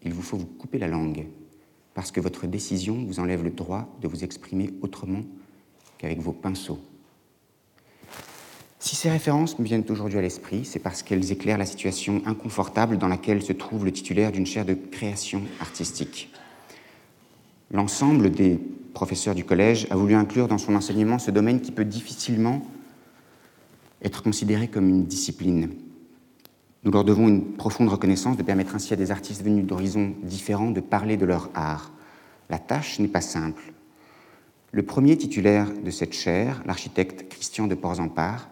il 0.06 0.14
vous 0.14 0.22
faut 0.22 0.36
vous 0.36 0.46
couper 0.46 0.78
la 0.78 0.88
langue, 0.88 1.26
parce 1.94 2.10
que 2.10 2.20
votre 2.20 2.46
décision 2.46 3.04
vous 3.04 3.20
enlève 3.20 3.42
le 3.42 3.50
droit 3.50 3.88
de 4.00 4.08
vous 4.08 4.24
exprimer 4.24 4.70
autrement 4.80 5.22
qu'avec 5.98 6.20
vos 6.20 6.32
pinceaux. 6.32 6.78
Si 8.78 8.94
ces 8.94 9.10
références 9.10 9.58
me 9.58 9.64
viennent 9.64 9.84
aujourd'hui 9.88 10.18
à 10.18 10.22
l'esprit, 10.22 10.64
c'est 10.64 10.78
parce 10.78 11.02
qu'elles 11.02 11.32
éclairent 11.32 11.58
la 11.58 11.66
situation 11.66 12.22
inconfortable 12.24 12.98
dans 12.98 13.08
laquelle 13.08 13.42
se 13.42 13.52
trouve 13.52 13.84
le 13.84 13.90
titulaire 13.90 14.30
d'une 14.30 14.46
chaire 14.46 14.64
de 14.64 14.74
création 14.74 15.42
artistique. 15.60 16.30
L'ensemble 17.72 18.30
des 18.30 18.60
professeurs 18.94 19.34
du 19.34 19.44
collège 19.44 19.88
a 19.90 19.96
voulu 19.96 20.14
inclure 20.14 20.46
dans 20.46 20.58
son 20.58 20.76
enseignement 20.76 21.18
ce 21.18 21.32
domaine 21.32 21.60
qui 21.60 21.72
peut 21.72 21.84
difficilement 21.84 22.62
être 24.02 24.22
considéré 24.22 24.68
comme 24.68 24.88
une 24.88 25.04
discipline. 25.04 25.70
Nous 26.86 26.92
leur 26.92 27.02
devons 27.02 27.26
une 27.26 27.42
profonde 27.42 27.88
reconnaissance 27.88 28.36
de 28.36 28.44
permettre 28.44 28.76
ainsi 28.76 28.92
à 28.92 28.96
des 28.96 29.10
artistes 29.10 29.42
venus 29.42 29.66
d'horizons 29.66 30.14
différents 30.22 30.70
de 30.70 30.78
parler 30.78 31.16
de 31.16 31.26
leur 31.26 31.50
art. 31.52 31.90
La 32.48 32.60
tâche 32.60 33.00
n'est 33.00 33.08
pas 33.08 33.20
simple. 33.20 33.72
Le 34.70 34.84
premier 34.84 35.16
titulaire 35.16 35.66
de 35.84 35.90
cette 35.90 36.12
chaire, 36.12 36.62
l'architecte 36.64 37.28
Christian 37.28 37.66
de 37.66 37.74
Porzampar, 37.74 38.48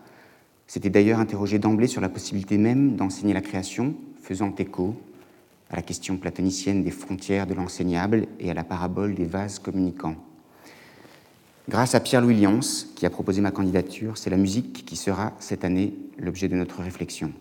s'était 0.67 0.91
d'ailleurs 0.91 1.21
interrogé 1.21 1.61
d'emblée 1.61 1.87
sur 1.87 2.01
la 2.01 2.09
possibilité 2.09 2.59
même 2.59 2.97
d'enseigner 2.97 3.35
la 3.35 3.41
création, 3.41 3.95
faisant 4.21 4.53
écho 4.59 4.97
à 5.71 5.77
la 5.77 5.83
question 5.83 6.17
platonicienne 6.17 6.83
des 6.83 6.91
frontières 6.91 7.47
de 7.47 7.55
l'enseignable 7.55 8.27
et 8.41 8.51
à 8.51 8.55
la 8.55 8.65
parabole 8.65 9.15
des 9.15 9.27
vases 9.27 9.61
communicants. 9.61 10.17
Grâce 11.69 11.95
à 11.95 12.01
Pierre-Louis 12.01 12.41
Lyons, 12.41 12.59
qui 12.97 13.07
a 13.07 13.11
proposé 13.11 13.41
ma 13.41 13.53
candidature, 13.53 14.19
c'est 14.19 14.29
la 14.29 14.37
musique 14.37 14.85
qui 14.85 14.97
sera 14.97 15.35
cette 15.39 15.65
année 15.65 15.95
l'objet 16.19 16.49
de 16.49 16.57
notre 16.57 16.83
réflexion. 16.83 17.33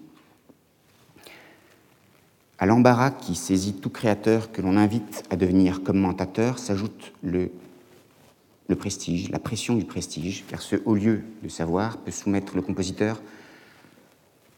À 2.63 2.65
l'embarras 2.65 3.11
qui 3.11 3.35
saisit 3.35 3.73
tout 3.73 3.89
créateur 3.89 4.53
que 4.53 4.61
l'on 4.61 4.77
invite 4.77 5.25
à 5.29 5.35
devenir 5.35 5.83
commentateur 5.83 6.59
s'ajoute 6.59 7.11
le, 7.21 7.51
prestige, 8.77 9.29
la 9.31 9.39
pression 9.39 9.75
du 9.75 9.83
prestige, 9.83 10.45
car 10.47 10.61
ce 10.61 10.77
haut 10.85 10.95
lieu 10.95 11.23
de 11.43 11.49
savoir 11.49 11.97
peut 11.97 12.11
soumettre 12.11 12.55
le 12.55 12.61
compositeur 12.61 13.21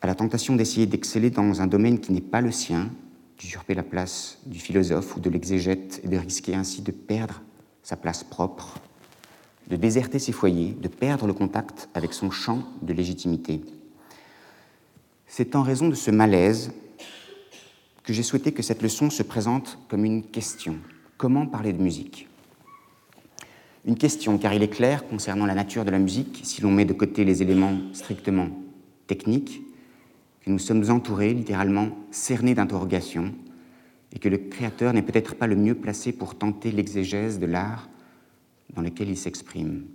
à 0.04 0.06
la 0.06 0.14
tentation 0.14 0.56
d'essayer 0.56 0.86
d'exceller 0.86 1.32
dans 1.32 1.64
un 1.64 1.66
domaine 1.66 2.00
qui 2.00 2.14
n'est 2.14 2.22
pas 2.22 2.42
le 2.42 2.52
sien, 2.52 2.92
d'usurper 3.40 3.74
la 3.74 3.82
place 3.82 4.38
du 4.46 4.60
philosophe 4.60 5.18
ou 5.18 5.20
de 5.20 5.32
l'exégète 5.32 6.00
et 6.04 6.08
de 6.08 6.18
risquer 6.18 6.54
ainsi 6.54 6.84
de 6.84 6.92
perdre 6.92 7.42
sa 7.82 7.96
place 7.96 8.24
propre 8.24 8.76
de 9.68 9.78
déserter 9.78 10.20
ses 10.20 10.32
foyers, 10.32 10.78
de 10.80 10.90
perdre 10.90 11.26
le 11.26 11.34
contact 11.34 11.90
avec 11.96 12.14
son 12.14 12.30
champ 12.30 12.62
de 12.84 12.94
légitimité. 12.94 13.62
C'est 15.26 15.56
en 15.56 15.64
raison 15.64 15.90
de 15.90 15.96
ce 15.96 16.12
malaise 16.12 16.72
que 18.06 18.14
j'ai 18.14 18.24
souhaité 18.24 18.52
que 18.52 18.62
cette 18.62 18.82
leçon 18.82 19.10
se 19.10 19.24
présente 19.24 19.80
comme 19.90 20.06
une 20.06 20.24
question. 20.24 20.78
Comment 21.18 21.48
parler 21.48 21.74
de 21.74 21.82
musique? 21.82 22.28
Une 23.86 23.98
question, 23.98 24.38
car 24.38 24.54
il 24.54 24.64
est 24.64 24.70
clair, 24.70 25.08
concernant 25.08 25.46
la 25.46 25.56
nature 25.56 25.86
de 25.86 25.92
la 25.92 26.00
musique, 26.00 26.42
si 26.44 26.62
l'on 26.62 26.72
met 26.72 26.86
de 26.86 26.94
côté 26.94 27.24
les 27.24 27.42
éléments 27.42 27.78
strictement 27.94 28.50
techniques, 29.08 29.62
que 30.44 30.50
nous 30.50 30.60
sommes 30.60 30.90
entourés, 30.90 31.34
littéralement 31.34 31.90
cernés 32.12 32.54
d'interrogations, 32.54 33.34
et 34.14 34.20
que 34.20 34.30
le 34.30 34.38
créateur 34.38 34.94
n'est 34.94 35.02
peut-être 35.02 35.36
pas 35.36 35.48
le 35.48 35.56
mieux 35.56 35.76
placé 35.76 36.12
pour 36.12 36.36
tenter 36.36 36.72
l'exégèse 36.72 37.40
de 37.40 37.46
l'art 37.46 37.90
dans 38.74 38.82
lequel 38.82 39.10
il 39.10 39.18
s'exprime. 39.18 39.86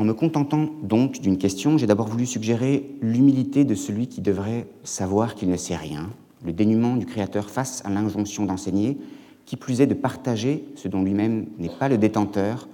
En 0.00 0.04
me 0.04 0.14
contentant 0.14 0.70
donc 0.82 1.20
d'une 1.20 1.36
question, 1.36 1.76
j'ai 1.76 1.86
d'abord 1.86 2.08
voulu 2.08 2.24
suggérer 2.24 2.90
l'humilité 3.02 3.66
de 3.66 3.74
celui 3.74 4.06
qui 4.06 4.22
devrait 4.22 4.66
savoir 4.82 5.34
qu'il 5.34 5.50
ne 5.50 5.58
sait 5.58 5.76
rien, 5.76 6.08
le 6.42 6.54
dénuement 6.54 6.96
du 6.96 7.04
Créateur 7.04 7.50
face 7.50 7.84
à 7.84 7.90
l'injonction 7.90 8.46
d'enseigner, 8.46 8.96
qui 9.44 9.56
plus 9.56 9.82
est 9.82 9.86
de 9.86 9.92
partager 9.92 10.64
ce 10.74 10.88
dont 10.88 11.02
lui-même 11.02 11.48
n'est 11.58 11.68
pas 11.68 11.90
le 11.90 11.98
détenteur, 11.98 12.66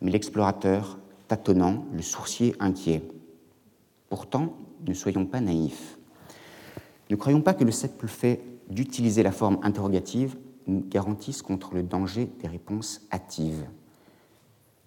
mais 0.00 0.12
l'explorateur 0.12 1.00
tâtonnant, 1.26 1.84
le 1.92 2.02
sourcier 2.02 2.54
inquiet. 2.60 3.02
Pourtant, 4.08 4.54
ne 4.86 4.94
soyons 4.94 5.26
pas 5.26 5.40
naïfs. 5.40 5.98
Ne 7.10 7.16
croyons 7.16 7.40
pas 7.40 7.54
que 7.54 7.64
le 7.64 7.72
simple 7.72 8.06
fait 8.06 8.44
d'utiliser 8.70 9.24
la 9.24 9.32
forme 9.32 9.58
interrogative 9.64 10.36
nous 10.68 10.84
garantissent 10.88 11.42
contre 11.42 11.74
le 11.74 11.82
danger 11.82 12.30
des 12.40 12.46
réponses 12.46 13.00
hâtives. 13.12 13.66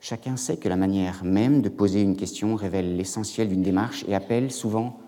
Chacun 0.03 0.35
sait 0.35 0.57
que 0.57 0.67
la 0.67 0.77
manière 0.77 1.23
même 1.23 1.61
de 1.61 1.69
poser 1.69 2.01
une 2.01 2.17
question 2.17 2.55
révèle 2.55 2.97
l'essentiel 2.97 3.49
d'une 3.49 3.61
démarche 3.61 4.03
et 4.07 4.15
appelle 4.15 4.51
souvent 4.51 4.99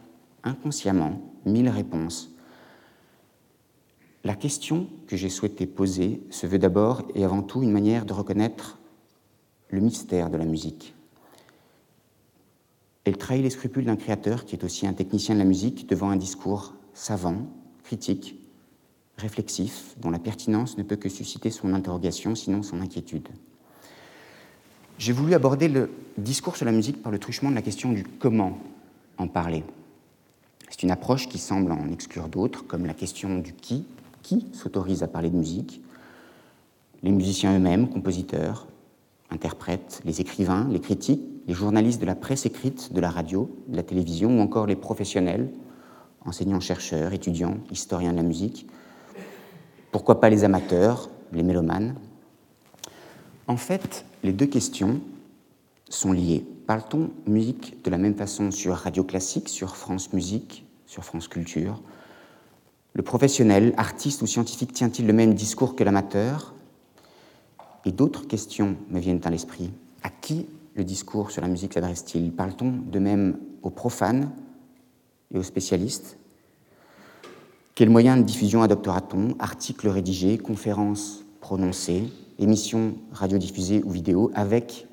inconsciemment 0.44 1.20
mille 1.46 1.68
réponses. 1.68 2.32
La 4.24 4.36
question 4.36 4.88
que 5.08 5.18
j'ai 5.18 5.30
souhaité 5.30 5.66
poser 5.66 6.22
se 6.30 6.46
veut 6.46 6.60
d'abord 6.60 7.02
et 7.16 7.24
avant 7.24 7.42
tout 7.42 7.64
une 7.64 7.72
manière 7.72 8.06
de 8.06 8.14
reconnaître 8.14 8.78
le 9.70 9.82
mystère 9.82 10.30
de 10.30 10.38
la 10.38 10.46
musique. 10.46 10.94
Elle 13.04 13.18
trahit 13.18 13.42
les 13.42 13.50
scrupules 13.50 13.86
d'un 13.86 13.96
créateur 13.96 14.46
qui 14.46 14.56
est 14.56 14.64
aussi 14.64 14.86
un 14.86 14.94
technicien 14.94 15.34
de 15.34 15.40
la 15.40 15.46
musique 15.46 15.90
devant 15.90 16.12
un 16.12 16.18
discours 16.18 16.76
savant, 16.94 17.48
critique, 17.84 18.40
réflexif, 19.18 19.96
dont 20.00 20.12
la 20.12 20.20
pertinence 20.20 20.78
ne 20.78 20.84
peut 20.84 20.98
que 20.98 21.10
susciter 21.10 21.50
son 21.50 21.74
interrogation, 21.74 22.36
sinon 22.36 22.62
son 22.62 22.80
inquiétude. 22.80 23.28
J'ai 24.98 25.12
voulu 25.12 25.34
aborder 25.34 25.68
le 25.68 25.90
discours 26.18 26.56
sur 26.56 26.66
la 26.66 26.72
musique 26.72 27.02
par 27.02 27.12
le 27.12 27.20
truchement 27.20 27.50
de 27.50 27.56
la 27.56 27.62
question 27.62 27.92
du 27.92 28.04
comment 28.04 28.58
en 29.18 29.28
parler. 29.28 29.64
C'est 30.70 30.84
une 30.84 30.92
approche 30.92 31.28
qui 31.28 31.38
semble 31.38 31.72
en 31.72 31.92
exclure 31.92 32.28
d'autres, 32.30 32.66
comme 32.66 32.86
la 32.86 32.94
question 32.94 33.40
du 33.40 33.54
qui, 33.54 33.86
qui 34.22 34.48
s'autorise 34.54 35.04
à 35.04 35.08
parler 35.08 35.30
de 35.30 35.36
musique, 35.36 35.82
les 37.04 37.12
musiciens 37.12 37.56
eux-mêmes, 37.56 37.90
compositeurs, 37.90 38.68
interprètes, 39.30 40.02
les 40.06 40.22
écrivains, 40.22 40.68
les 40.70 40.80
critiques, 40.80 41.22
les 41.48 41.54
journalistes 41.54 42.00
de 42.00 42.06
la 42.06 42.16
presse 42.16 42.46
écrite, 42.46 42.94
de 42.94 43.02
la 43.02 43.10
radio, 43.10 43.50
de 43.68 43.76
la 43.76 43.84
télévision, 43.84 44.40
ou 44.40 44.42
encore 44.42 44.66
les 44.66 44.76
professionnels, 44.76 45.52
enseignants-chercheurs, 46.26 47.14
étudiants, 47.14 47.58
historiens 47.70 48.12
de 48.12 48.18
la 48.18 48.24
musique, 48.24 48.68
pourquoi 49.92 50.20
pas 50.20 50.30
les 50.30 50.44
amateurs, 50.44 51.10
les 51.34 51.44
mélomanes? 51.44 51.96
En 53.48 53.58
fait, 53.58 54.06
les 54.24 54.32
deux 54.32 54.46
questions 54.46 55.02
sont 55.90 56.14
liées. 56.14 56.46
Parle-t-on 56.66 57.12
musique 57.28 57.84
de 57.84 57.90
la 57.90 57.98
même 57.98 58.16
façon 58.16 58.52
sur 58.52 58.74
Radio 58.74 59.04
Classique, 59.04 59.50
sur 59.50 59.76
France 59.76 60.14
Musique, 60.14 60.66
sur 60.86 61.04
France 61.04 61.28
Culture? 61.28 61.82
Le 62.94 63.04
professionnel, 63.04 63.74
artiste 63.78 64.22
ou 64.22 64.28
scientifique 64.28 64.72
tient-il 64.72 65.06
le 65.06 65.14
même 65.14 65.34
discours 65.34 65.76
que 65.76 65.84
l'amateur? 65.84 66.54
Et 67.86 67.92
d'autres 67.92 68.26
questions 68.26 68.78
me 68.90 69.00
viennent 69.00 69.22
à 69.26 69.30
l'esprit. 69.30 69.72
À 70.04 70.10
qui 70.10 70.48
le 70.76 70.86
discours 70.86 71.32
sur 71.32 71.42
la 71.42 71.50
musique 71.50 71.74
s'adresse-t-il? 71.74 72.32
Parle-t-on 72.32 72.72
de 72.72 73.00
même 73.00 73.38
aux 73.62 73.70
profanes 73.70 74.32
et 75.34 75.38
aux 75.38 75.44
spécialistes? 75.44 76.18
Quels 77.76 77.90
moyens 77.90 78.20
de 78.20 78.24
diffusion 78.24 78.62
adoptera-t-on? 78.62 79.36
Articles 79.40 79.90
rédigés, 79.90 80.38
conférences 80.38 81.26
prononcées, 81.42 82.10
émissions 82.40 82.96
radiodiffusées 83.12 83.84
ou 83.84 83.92
vidéo 83.92 84.32
avec 84.34 84.88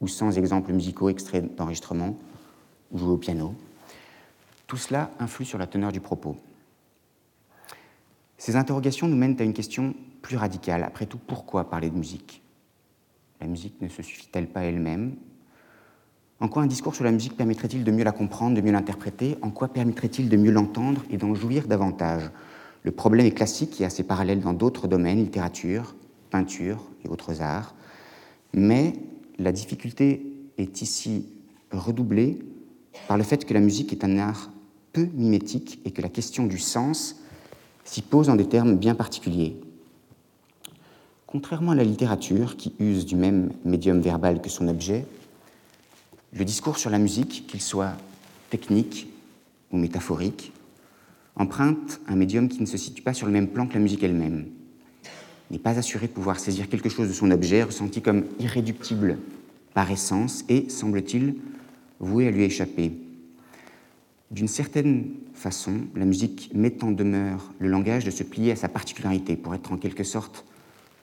ou 0.00 0.08
sans 0.08 0.36
exemples 0.36 0.72
musicaux 0.72 1.08
extraits 1.08 1.54
d'enregistrement 1.56 2.16
ou 2.92 2.98
joués 2.98 3.12
au 3.12 3.16
piano. 3.16 3.54
Tout 4.66 4.76
cela 4.76 5.10
influe 5.18 5.44
sur 5.44 5.58
la 5.58 5.66
teneur 5.66 5.92
du 5.92 6.00
propos. 6.00 6.36
Ces 8.38 8.56
interrogations 8.56 9.08
nous 9.08 9.16
mènent 9.16 9.40
à 9.40 9.44
une 9.44 9.52
question 9.52 9.94
plus 10.20 10.36
radicale. 10.36 10.82
Après 10.82 11.06
tout, 11.06 11.18
pourquoi 11.18 11.70
parler 11.70 11.90
de 11.90 11.96
musique? 11.96 12.42
La 13.40 13.46
musique 13.46 13.80
ne 13.80 13.88
se 13.88 14.02
suffit-elle 14.02 14.46
pas 14.46 14.64
elle-même? 14.64 15.16
En 16.40 16.48
quoi 16.48 16.62
un 16.62 16.66
discours 16.66 16.94
sur 16.94 17.04
la 17.04 17.12
musique 17.12 17.36
permettrait-il 17.36 17.84
de 17.84 17.90
mieux 17.90 18.04
la 18.04 18.12
comprendre, 18.12 18.56
de 18.56 18.60
mieux 18.60 18.72
l'interpréter? 18.72 19.38
En 19.40 19.50
quoi 19.50 19.68
permettrait-il 19.68 20.28
de 20.28 20.36
mieux 20.36 20.50
l'entendre 20.50 21.02
et 21.10 21.16
d'en 21.16 21.34
jouir 21.34 21.66
davantage? 21.66 22.30
Le 22.82 22.90
problème 22.90 23.26
est 23.26 23.30
classique 23.30 23.80
et 23.80 23.84
assez 23.84 24.02
parallèle 24.02 24.40
dans 24.40 24.52
d'autres 24.52 24.88
domaines, 24.88 25.18
littérature, 25.18 25.94
peinture 26.34 26.82
et 27.04 27.08
autres 27.08 27.42
arts. 27.42 27.76
Mais 28.52 28.94
la 29.38 29.52
difficulté 29.52 30.26
est 30.58 30.82
ici 30.82 31.26
redoublée 31.70 32.40
par 33.06 33.16
le 33.16 33.22
fait 33.22 33.44
que 33.44 33.54
la 33.54 33.60
musique 33.60 33.92
est 33.92 34.02
un 34.02 34.18
art 34.18 34.50
peu 34.92 35.06
mimétique 35.14 35.78
et 35.84 35.92
que 35.92 36.02
la 36.02 36.08
question 36.08 36.46
du 36.46 36.58
sens 36.58 37.20
s'y 37.84 38.02
pose 38.02 38.28
en 38.30 38.34
des 38.34 38.48
termes 38.48 38.76
bien 38.76 38.96
particuliers. 38.96 39.56
Contrairement 41.28 41.70
à 41.70 41.76
la 41.76 41.84
littérature, 41.84 42.56
qui 42.56 42.74
use 42.80 43.06
du 43.06 43.14
même 43.14 43.52
médium 43.64 44.00
verbal 44.00 44.42
que 44.42 44.48
son 44.48 44.66
objet, 44.66 45.06
Le 46.36 46.44
discours 46.44 46.78
sur 46.78 46.90
la 46.90 46.98
musique, 46.98 47.46
qu'il 47.46 47.60
soit 47.60 47.94
technique 48.50 49.06
ou 49.70 49.76
métaphorique, 49.78 50.52
emprunte 51.36 52.00
un 52.08 52.16
médium 52.16 52.48
qui 52.48 52.60
ne 52.60 52.66
se 52.66 52.76
situe 52.76 53.02
pas 53.02 53.14
sur 53.14 53.28
le 53.28 53.32
même 53.32 53.46
plan 53.46 53.68
que 53.68 53.74
la 53.74 53.78
musique 53.78 54.02
elle-même, 54.02 54.46
n'est 55.50 55.58
pas 55.58 55.78
assuré 55.78 56.06
de 56.06 56.12
pouvoir 56.12 56.38
saisir 56.38 56.68
quelque 56.68 56.88
chose 56.88 57.08
de 57.08 57.12
son 57.12 57.30
objet, 57.30 57.62
ressenti 57.62 58.02
comme 58.02 58.24
irréductible 58.38 59.18
par 59.74 59.90
essence 59.90 60.44
et, 60.48 60.68
semble-t-il, 60.68 61.36
voué 62.00 62.28
à 62.28 62.30
lui 62.30 62.44
échapper. 62.44 62.92
D'une 64.30 64.48
certaine 64.48 65.10
façon, 65.34 65.82
la 65.94 66.04
musique 66.04 66.50
met 66.54 66.82
en 66.82 66.90
demeure 66.90 67.52
le 67.58 67.68
langage 67.68 68.04
de 68.04 68.10
se 68.10 68.22
plier 68.22 68.52
à 68.52 68.56
sa 68.56 68.68
particularité 68.68 69.36
pour 69.36 69.54
être 69.54 69.72
en 69.72 69.76
quelque 69.76 70.04
sorte 70.04 70.44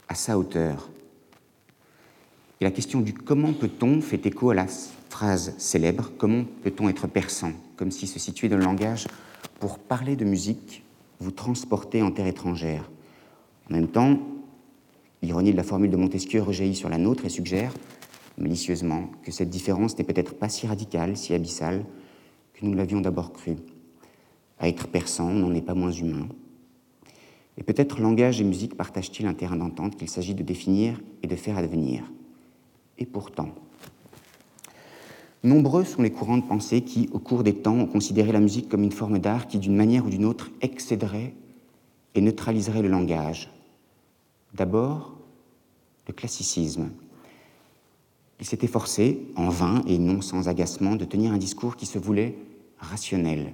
à 0.09 0.15
sa 0.15 0.37
hauteur. 0.37 0.89
Et 2.59 2.65
la 2.65 2.71
question 2.71 3.01
du 3.01 3.13
comment 3.13 3.53
peut-on 3.53 4.01
fait 4.01 4.25
écho 4.25 4.49
à 4.49 4.53
la 4.53 4.67
phrase 5.09 5.55
célèbre 5.57 6.11
Comment 6.17 6.43
peut-on 6.63 6.89
être 6.89 7.07
perçant 7.07 7.53
Comme 7.75 7.89
si 7.89 8.05
se 8.05 8.19
situer 8.19 8.49
dans 8.49 8.57
le 8.57 8.63
langage 8.63 9.07
pour 9.59 9.79
parler 9.79 10.15
de 10.15 10.25
musique, 10.25 10.83
vous 11.19 11.31
transporter 11.31 12.01
en 12.01 12.11
terre 12.11 12.27
étrangère. 12.27 12.90
En 13.71 13.75
même 13.75 13.87
temps, 13.87 14.19
l'ironie 15.21 15.53
de 15.53 15.57
la 15.57 15.63
formule 15.63 15.89
de 15.89 15.95
Montesquieu 15.95 16.41
rejaillit 16.41 16.75
sur 16.75 16.89
la 16.89 16.97
nôtre 16.97 17.23
et 17.23 17.29
suggère, 17.29 17.73
malicieusement, 18.37 19.09
que 19.23 19.31
cette 19.31 19.49
différence 19.49 19.97
n'est 19.97 20.03
peut-être 20.03 20.35
pas 20.35 20.49
si 20.49 20.67
radicale, 20.67 21.15
si 21.15 21.33
abyssale, 21.33 21.85
que 22.53 22.65
nous 22.65 22.73
l'avions 22.73 22.99
d'abord 22.99 23.31
cru. 23.31 23.55
À 24.59 24.67
être 24.67 24.89
perçant, 24.89 25.29
on 25.29 25.39
n'en 25.39 25.55
est 25.55 25.61
pas 25.61 25.73
moins 25.73 25.91
humain. 25.91 26.27
Et 27.57 27.63
peut-être 27.63 28.01
langage 28.01 28.41
et 28.41 28.43
musique 28.43 28.75
partagent-ils 28.75 29.25
un 29.25 29.33
terrain 29.33 29.55
d'entente 29.55 29.95
qu'il 29.95 30.09
s'agit 30.09 30.35
de 30.35 30.43
définir 30.43 30.99
et 31.23 31.27
de 31.27 31.35
faire 31.37 31.57
advenir. 31.57 32.03
Et 32.97 33.05
pourtant, 33.05 33.55
nombreux 35.45 35.85
sont 35.85 36.01
les 36.01 36.11
courants 36.11 36.39
de 36.39 36.45
pensée 36.45 36.81
qui, 36.81 37.07
au 37.13 37.19
cours 37.19 37.43
des 37.43 37.53
temps, 37.53 37.79
ont 37.79 37.87
considéré 37.87 38.33
la 38.33 38.41
musique 38.41 38.67
comme 38.67 38.83
une 38.83 38.91
forme 38.91 39.19
d'art 39.19 39.47
qui, 39.47 39.59
d'une 39.59 39.77
manière 39.77 40.05
ou 40.05 40.09
d'une 40.09 40.25
autre, 40.25 40.51
excéderait 40.59 41.33
et 42.15 42.19
neutraliserait 42.19 42.81
le 42.81 42.89
langage. 42.89 43.49
D'abord, 44.53 45.17
le 46.07 46.13
classicisme. 46.13 46.89
Il 48.39 48.45
s'était 48.45 48.67
forcé, 48.67 49.27
en 49.35 49.49
vain 49.49 49.81
et 49.87 49.97
non 49.97 50.21
sans 50.21 50.49
agacement, 50.49 50.95
de 50.95 51.05
tenir 51.05 51.31
un 51.31 51.37
discours 51.37 51.75
qui 51.75 51.85
se 51.85 51.99
voulait 51.99 52.37
rationnel. 52.79 53.53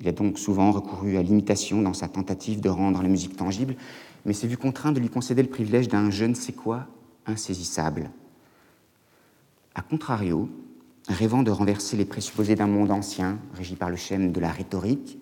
Il 0.00 0.08
a 0.08 0.12
donc 0.12 0.38
souvent 0.38 0.70
recouru 0.70 1.16
à 1.16 1.22
l'imitation 1.22 1.82
dans 1.82 1.94
sa 1.94 2.08
tentative 2.08 2.60
de 2.60 2.68
rendre 2.68 3.02
la 3.02 3.08
musique 3.08 3.36
tangible, 3.36 3.76
mais 4.24 4.32
s'est 4.32 4.46
vu 4.46 4.56
contraint 4.56 4.92
de 4.92 5.00
lui 5.00 5.08
concéder 5.08 5.42
le 5.42 5.48
privilège 5.48 5.88
d'un 5.88 6.10
je 6.10 6.24
ne 6.24 6.34
sais 6.34 6.52
quoi 6.52 6.86
insaisissable. 7.26 8.10
A 9.74 9.82
contrario, 9.82 10.48
rêvant 11.08 11.42
de 11.42 11.50
renverser 11.50 11.96
les 11.96 12.04
présupposés 12.04 12.54
d'un 12.54 12.66
monde 12.66 12.90
ancien, 12.90 13.38
régi 13.54 13.76
par 13.76 13.90
le 13.90 13.96
schème 13.96 14.32
de 14.32 14.40
la 14.40 14.50
rhétorique, 14.50 15.18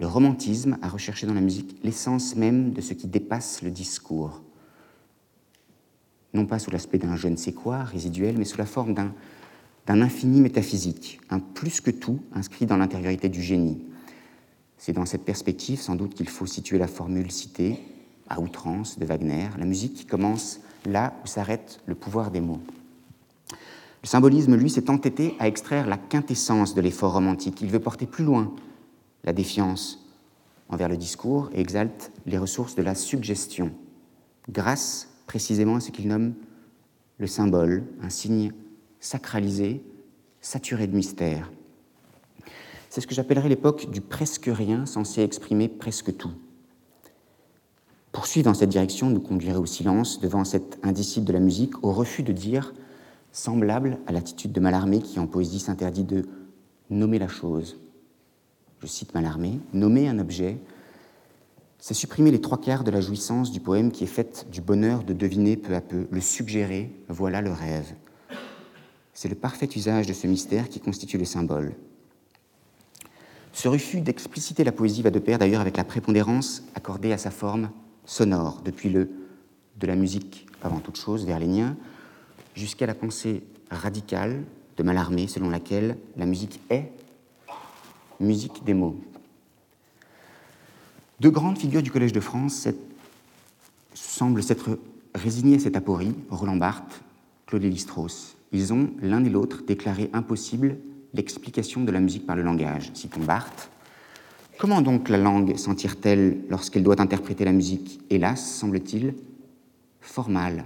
le 0.00 0.06
romantisme 0.06 0.78
a 0.80 0.88
recherché 0.88 1.26
dans 1.26 1.34
la 1.34 1.42
musique 1.42 1.76
l'essence 1.84 2.34
même 2.34 2.72
de 2.72 2.80
ce 2.80 2.94
qui 2.94 3.06
dépasse 3.06 3.60
le 3.60 3.70
discours. 3.70 4.40
Non 6.32 6.46
pas 6.46 6.58
sous 6.58 6.70
l'aspect 6.70 6.96
d'un 6.96 7.16
je 7.16 7.28
ne 7.28 7.36
sais 7.36 7.52
quoi 7.52 7.82
résiduel, 7.84 8.38
mais 8.38 8.46
sous 8.46 8.56
la 8.56 8.64
forme 8.64 8.94
d'un, 8.94 9.12
infini 9.86 10.40
métaphysique, 10.40 11.20
un 11.28 11.38
plus 11.38 11.80
que 11.80 11.90
tout 11.90 12.20
inscrit 12.32 12.64
dans 12.64 12.78
l'intériorité 12.78 13.28
du 13.28 13.42
génie. 13.42 13.82
C'est 14.78 14.92
dans 14.92 15.04
cette 15.04 15.24
perspective 15.24 15.80
sans 15.80 15.96
doute 15.96 16.14
qu'il 16.14 16.28
faut 16.28 16.46
situer 16.46 16.78
la 16.78 16.86
formule 16.86 17.30
citée, 17.30 17.78
à 18.28 18.40
outrance, 18.40 18.98
de 18.98 19.04
Wagner, 19.04 19.48
la 19.58 19.66
musique 19.66 19.94
qui 19.94 20.06
commence 20.06 20.60
là 20.86 21.12
où 21.22 21.26
s'arrête 21.26 21.80
le 21.84 21.94
pouvoir 21.94 22.30
des 22.30 22.40
mots. 22.40 22.60
Le 24.02 24.08
symbolisme, 24.08 24.54
lui, 24.54 24.70
s'est 24.70 24.88
entêté 24.88 25.34
à 25.40 25.48
extraire 25.48 25.86
la 25.86 25.98
quintessence 25.98 26.74
de 26.74 26.80
l'effort 26.80 27.12
romantique. 27.12 27.60
Il 27.60 27.68
veut 27.68 27.80
porter 27.80 28.06
plus 28.06 28.24
loin 28.24 28.54
la 29.24 29.32
défiance 29.32 30.06
envers 30.68 30.88
le 30.88 30.96
discours 30.96 31.50
exalte 31.52 32.12
les 32.26 32.38
ressources 32.38 32.74
de 32.74 32.82
la 32.82 32.94
suggestion, 32.94 33.72
grâce 34.48 35.08
précisément 35.26 35.76
à 35.76 35.80
ce 35.80 35.90
qu'il 35.90 36.08
nomme 36.08 36.34
le 37.18 37.26
symbole, 37.26 37.84
un 38.02 38.08
signe 38.08 38.52
sacralisé, 38.98 39.82
saturé 40.40 40.86
de 40.86 40.96
mystère. 40.96 41.50
C'est 42.88 43.00
ce 43.00 43.06
que 43.06 43.14
j'appellerais 43.14 43.48
l'époque 43.48 43.90
du 43.90 44.00
presque 44.00 44.50
rien 44.52 44.86
censé 44.86 45.22
exprimer 45.22 45.68
presque 45.68 46.16
tout. 46.16 46.32
Poursuivre 48.12 48.46
dans 48.46 48.54
cette 48.54 48.70
direction 48.70 49.08
nous 49.10 49.20
conduirait 49.20 49.58
au 49.58 49.66
silence 49.66 50.20
devant 50.20 50.44
cet 50.44 50.78
indicible 50.82 51.26
de 51.26 51.32
la 51.32 51.38
musique, 51.38 51.84
au 51.84 51.92
refus 51.92 52.22
de 52.22 52.32
dire, 52.32 52.74
semblable 53.32 53.98
à 54.06 54.12
l'attitude 54.12 54.52
de 54.52 54.60
Mallarmé 54.60 55.00
qui 55.00 55.20
en 55.20 55.28
poésie 55.28 55.60
s'interdit 55.60 56.04
de 56.04 56.28
nommer 56.90 57.20
la 57.20 57.28
chose, 57.28 57.78
je 58.80 58.86
cite 58.86 59.14
Mallarmé, 59.14 59.60
nommer 59.72 60.08
un 60.08 60.18
objet, 60.18 60.58
c'est 61.78 61.94
supprimer 61.94 62.30
les 62.30 62.40
trois 62.40 62.60
quarts 62.60 62.84
de 62.84 62.90
la 62.90 63.00
jouissance 63.00 63.50
du 63.50 63.60
poème 63.60 63.90
qui 63.90 64.04
est 64.04 64.08
faite 64.08 64.46
du 64.50 64.60
bonheur 64.60 65.02
de 65.02 65.12
deviner 65.14 65.56
peu 65.56 65.74
à 65.74 65.80
peu, 65.80 66.06
le 66.10 66.20
suggérer, 66.20 66.90
voilà 67.08 67.40
le 67.40 67.52
rêve. 67.52 67.94
C'est 69.14 69.28
le 69.28 69.34
parfait 69.34 69.68
usage 69.74 70.06
de 70.06 70.12
ce 70.12 70.26
mystère 70.26 70.68
qui 70.68 70.80
constitue 70.80 71.18
le 71.18 71.24
symbole. 71.24 71.74
Ce 73.52 73.68
refus 73.68 74.00
d'expliciter 74.00 74.62
la 74.62 74.72
poésie 74.72 75.02
va 75.02 75.10
de 75.10 75.18
pair 75.18 75.38
d'ailleurs 75.38 75.60
avec 75.60 75.76
la 75.76 75.84
prépondérance 75.84 76.62
accordée 76.74 77.12
à 77.12 77.18
sa 77.18 77.30
forme 77.30 77.70
sonore, 78.04 78.62
depuis 78.64 78.90
le 78.90 79.10
de 79.78 79.86
la 79.86 79.96
musique 79.96 80.46
avant 80.62 80.80
toute 80.80 80.96
chose 80.96 81.24
vers 81.24 81.40
liens, 81.40 81.76
jusqu'à 82.54 82.86
la 82.86 82.94
pensée 82.94 83.42
radicale 83.70 84.42
de 84.76 84.82
Mallarmé 84.82 85.26
selon 85.26 85.48
laquelle 85.48 85.96
la 86.16 86.26
musique 86.26 86.60
est 86.68 86.92
musique 88.20 88.64
des 88.64 88.74
mots. 88.74 89.00
Deux 91.20 91.30
grandes 91.30 91.58
figures 91.58 91.82
du 91.82 91.90
Collège 91.90 92.12
de 92.12 92.20
France 92.20 92.68
semblent 93.94 94.42
s'être 94.42 94.78
résignées 95.14 95.56
à 95.56 95.58
cette 95.58 95.76
aporie, 95.76 96.14
Roland 96.30 96.56
Barthes, 96.56 97.02
Claude 97.46 97.62
Lévi-Strauss. 97.62 98.36
Ils 98.52 98.72
ont, 98.72 98.90
l'un 99.02 99.24
et 99.24 99.28
l'autre, 99.28 99.62
déclaré 99.66 100.10
impossible 100.12 100.76
l'explication 101.14 101.82
de 101.82 101.90
la 101.90 102.00
musique 102.00 102.26
par 102.26 102.36
le 102.36 102.42
langage. 102.42 102.90
Citons 102.94 103.20
Barthes. 103.20 103.70
Comment 104.58 104.82
donc 104.82 105.08
la 105.08 105.18
langue 105.18 105.56
s'en 105.56 105.74
tire-t-elle 105.74 106.38
lorsqu'elle 106.48 106.82
doit 106.82 107.00
interpréter 107.00 107.44
la 107.44 107.52
musique 107.52 108.00
Hélas, 108.10 108.44
semble-t-il, 108.58 109.14
formale? 110.00 110.64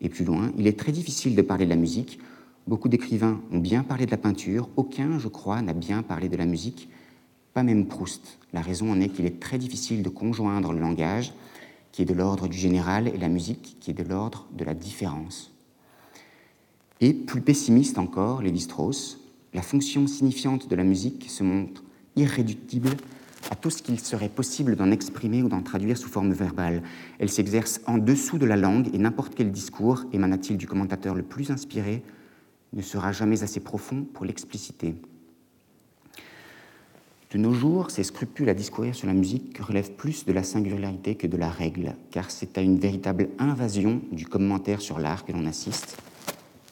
Et 0.00 0.08
plus 0.08 0.24
loin, 0.24 0.52
il 0.58 0.66
est 0.66 0.78
très 0.78 0.92
difficile 0.92 1.34
de 1.34 1.42
parler 1.42 1.64
de 1.64 1.70
la 1.70 1.76
musique 1.76 2.18
Beaucoup 2.66 2.88
d'écrivains 2.88 3.40
ont 3.52 3.58
bien 3.58 3.84
parlé 3.84 4.06
de 4.06 4.10
la 4.10 4.16
peinture, 4.16 4.68
aucun, 4.74 5.20
je 5.20 5.28
crois, 5.28 5.62
n'a 5.62 5.72
bien 5.72 6.02
parlé 6.02 6.28
de 6.28 6.36
la 6.36 6.46
musique, 6.46 6.88
pas 7.54 7.62
même 7.62 7.86
Proust. 7.86 8.38
La 8.52 8.60
raison 8.60 8.90
en 8.90 9.00
est 9.00 9.08
qu'il 9.08 9.24
est 9.24 9.38
très 9.38 9.56
difficile 9.56 10.02
de 10.02 10.08
conjoindre 10.08 10.72
le 10.72 10.80
langage, 10.80 11.32
qui 11.92 12.02
est 12.02 12.06
de 12.06 12.12
l'ordre 12.12 12.48
du 12.48 12.58
général, 12.58 13.06
et 13.06 13.18
la 13.18 13.28
musique, 13.28 13.76
qui 13.78 13.92
est 13.92 13.94
de 13.94 14.02
l'ordre 14.02 14.48
de 14.52 14.64
la 14.64 14.74
différence. 14.74 15.52
Et 17.00 17.14
plus 17.14 17.40
pessimiste 17.40 17.98
encore, 17.98 18.42
Lévi-Strauss, 18.42 19.20
la 19.54 19.62
fonction 19.62 20.08
signifiante 20.08 20.68
de 20.68 20.74
la 20.74 20.82
musique 20.82 21.26
se 21.30 21.44
montre 21.44 21.84
irréductible 22.16 22.90
à 23.48 23.54
tout 23.54 23.70
ce 23.70 23.80
qu'il 23.80 24.00
serait 24.00 24.28
possible 24.28 24.74
d'en 24.74 24.90
exprimer 24.90 25.40
ou 25.44 25.48
d'en 25.48 25.62
traduire 25.62 25.96
sous 25.96 26.08
forme 26.08 26.32
verbale. 26.32 26.82
Elle 27.20 27.30
s'exerce 27.30 27.80
en 27.86 27.98
dessous 27.98 28.38
de 28.38 28.46
la 28.46 28.56
langue 28.56 28.92
et 28.92 28.98
n'importe 28.98 29.36
quel 29.36 29.52
discours, 29.52 30.02
émana-t-il 30.12 30.56
du 30.56 30.66
commentateur 30.66 31.14
le 31.14 31.22
plus 31.22 31.52
inspiré, 31.52 32.02
ne 32.76 32.82
sera 32.82 33.10
jamais 33.10 33.42
assez 33.42 33.60
profond 33.60 34.04
pour 34.04 34.24
l'expliciter. 34.24 34.94
De 37.32 37.38
nos 37.38 37.52
jours, 37.52 37.90
ces 37.90 38.04
scrupules 38.04 38.48
à 38.48 38.54
discourir 38.54 38.94
sur 38.94 39.08
la 39.08 39.12
musique 39.12 39.58
relèvent 39.58 39.92
plus 39.92 40.24
de 40.24 40.32
la 40.32 40.44
singularité 40.44 41.16
que 41.16 41.26
de 41.26 41.36
la 41.36 41.50
règle, 41.50 41.96
car 42.12 42.30
c'est 42.30 42.56
à 42.56 42.60
une 42.60 42.78
véritable 42.78 43.30
invasion 43.38 44.00
du 44.12 44.26
commentaire 44.26 44.80
sur 44.80 45.00
l'art 45.00 45.24
que 45.24 45.32
l'on 45.32 45.46
assiste, 45.46 45.96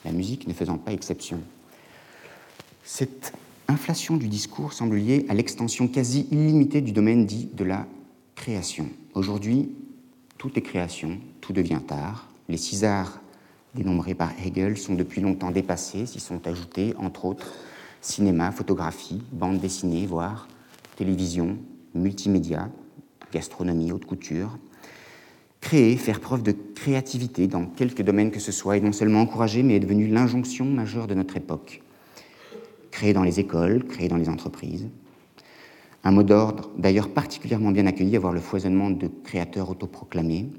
la 0.05 0.13
musique 0.13 0.47
ne 0.47 0.53
faisant 0.53 0.79
pas 0.79 0.93
exception. 0.93 1.41
Cette 2.85 3.33
inflation 3.67 4.17
du 4.17 4.29
discours 4.29 4.75
semble 4.75 4.97
liée 4.97 5.27
à 5.29 5.35
l'extension 5.35 5.89
quasi 5.89 6.29
illimitée 6.31 6.83
du 6.83 6.93
domaine 6.93 7.27
dit 7.27 7.49
de 7.53 7.65
la 7.65 7.87
création. 8.37 8.89
Aujourd'hui, 9.15 9.71
tout 10.39 10.57
est 10.57 10.63
création, 10.63 11.19
tout 11.41 11.53
devient 11.53 11.81
art. 11.89 12.29
Les 12.49 12.59
six 12.59 12.85
arts 12.85 13.21
dénombrés 13.75 14.15
par 14.15 14.33
Hegel, 14.45 14.77
sont 14.79 14.95
depuis 14.95 15.21
longtemps 15.21 15.51
dépassés, 15.51 16.07
s'y 16.07 16.21
sont 16.21 16.47
ajoutés, 16.47 16.95
entre 16.99 17.25
autres, 17.25 17.53
cinéma, 18.01 18.53
photographie, 18.53 19.23
bande 19.33 19.59
dessinée, 19.59 20.07
voire 20.07 20.49
télévision, 20.97 21.59
multimédia, 21.95 22.71
gastronomie, 23.33 23.93
haute 23.93 24.05
couture. 24.05 24.59
Créer, 25.61 25.97
faire 25.97 26.21
preuve 26.21 26.43
de 26.43 26.53
créativité 26.53 27.47
dans 27.47 27.67
quelque 27.67 28.03
domaine 28.03 28.31
que 28.31 28.39
ce 28.39 28.53
soit 28.53 28.77
est 28.77 28.81
non 28.81 28.93
seulement 28.93 29.23
encouragé, 29.23 29.63
mais 29.63 29.77
est 29.77 29.81
devenu 29.81 30.07
l'injonction 30.07 30.67
majeure 30.67 31.07
de 31.07 31.15
notre 31.15 31.37
époque. 31.37 31.83
Créer 32.91 33.13
dans 33.13 33.23
les 33.23 33.41
écoles, 33.41 33.85
créer 33.85 34.09
dans 34.09 34.19
les 34.19 34.29
entreprises. 34.29 34.89
Un 36.05 36.13
mot 36.13 36.23
d'ordre 36.23 36.71
d'ailleurs 36.77 37.09
particulièrement 37.09 37.71
bien 37.71 37.87
accueilli 37.87 38.15
à 38.15 38.21
voir 38.21 38.35
le 38.35 38.41
foisonnement 38.41 38.91
de 38.91 39.09
créateurs 39.25 39.71
autoproclamés, 39.71 40.51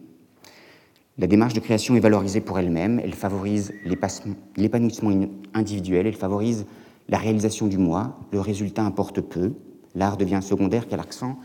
La 1.18 1.28
démarche 1.28 1.54
de 1.54 1.62
création 1.62 1.96
est 1.96 2.02
valorisée 2.02 2.42
pour 2.42 2.60
elle-même, 2.60 3.00
elle 3.00 3.14
favorise 3.14 3.74
l'épanouissement 4.58 5.28
individuel, 5.54 6.08
elle 6.08 6.16
favorise 6.16 6.66
la 7.08 7.18
réalisation 7.18 7.68
du 7.68 7.78
moi, 7.78 8.20
le 8.34 8.42
résultat 8.42 8.84
importe 8.84 9.22
peu, 9.22 9.54
l'art 9.96 10.18
devient 10.18 10.42
secondaire 10.42 10.90
car 10.90 10.98
l'accent 10.98 11.40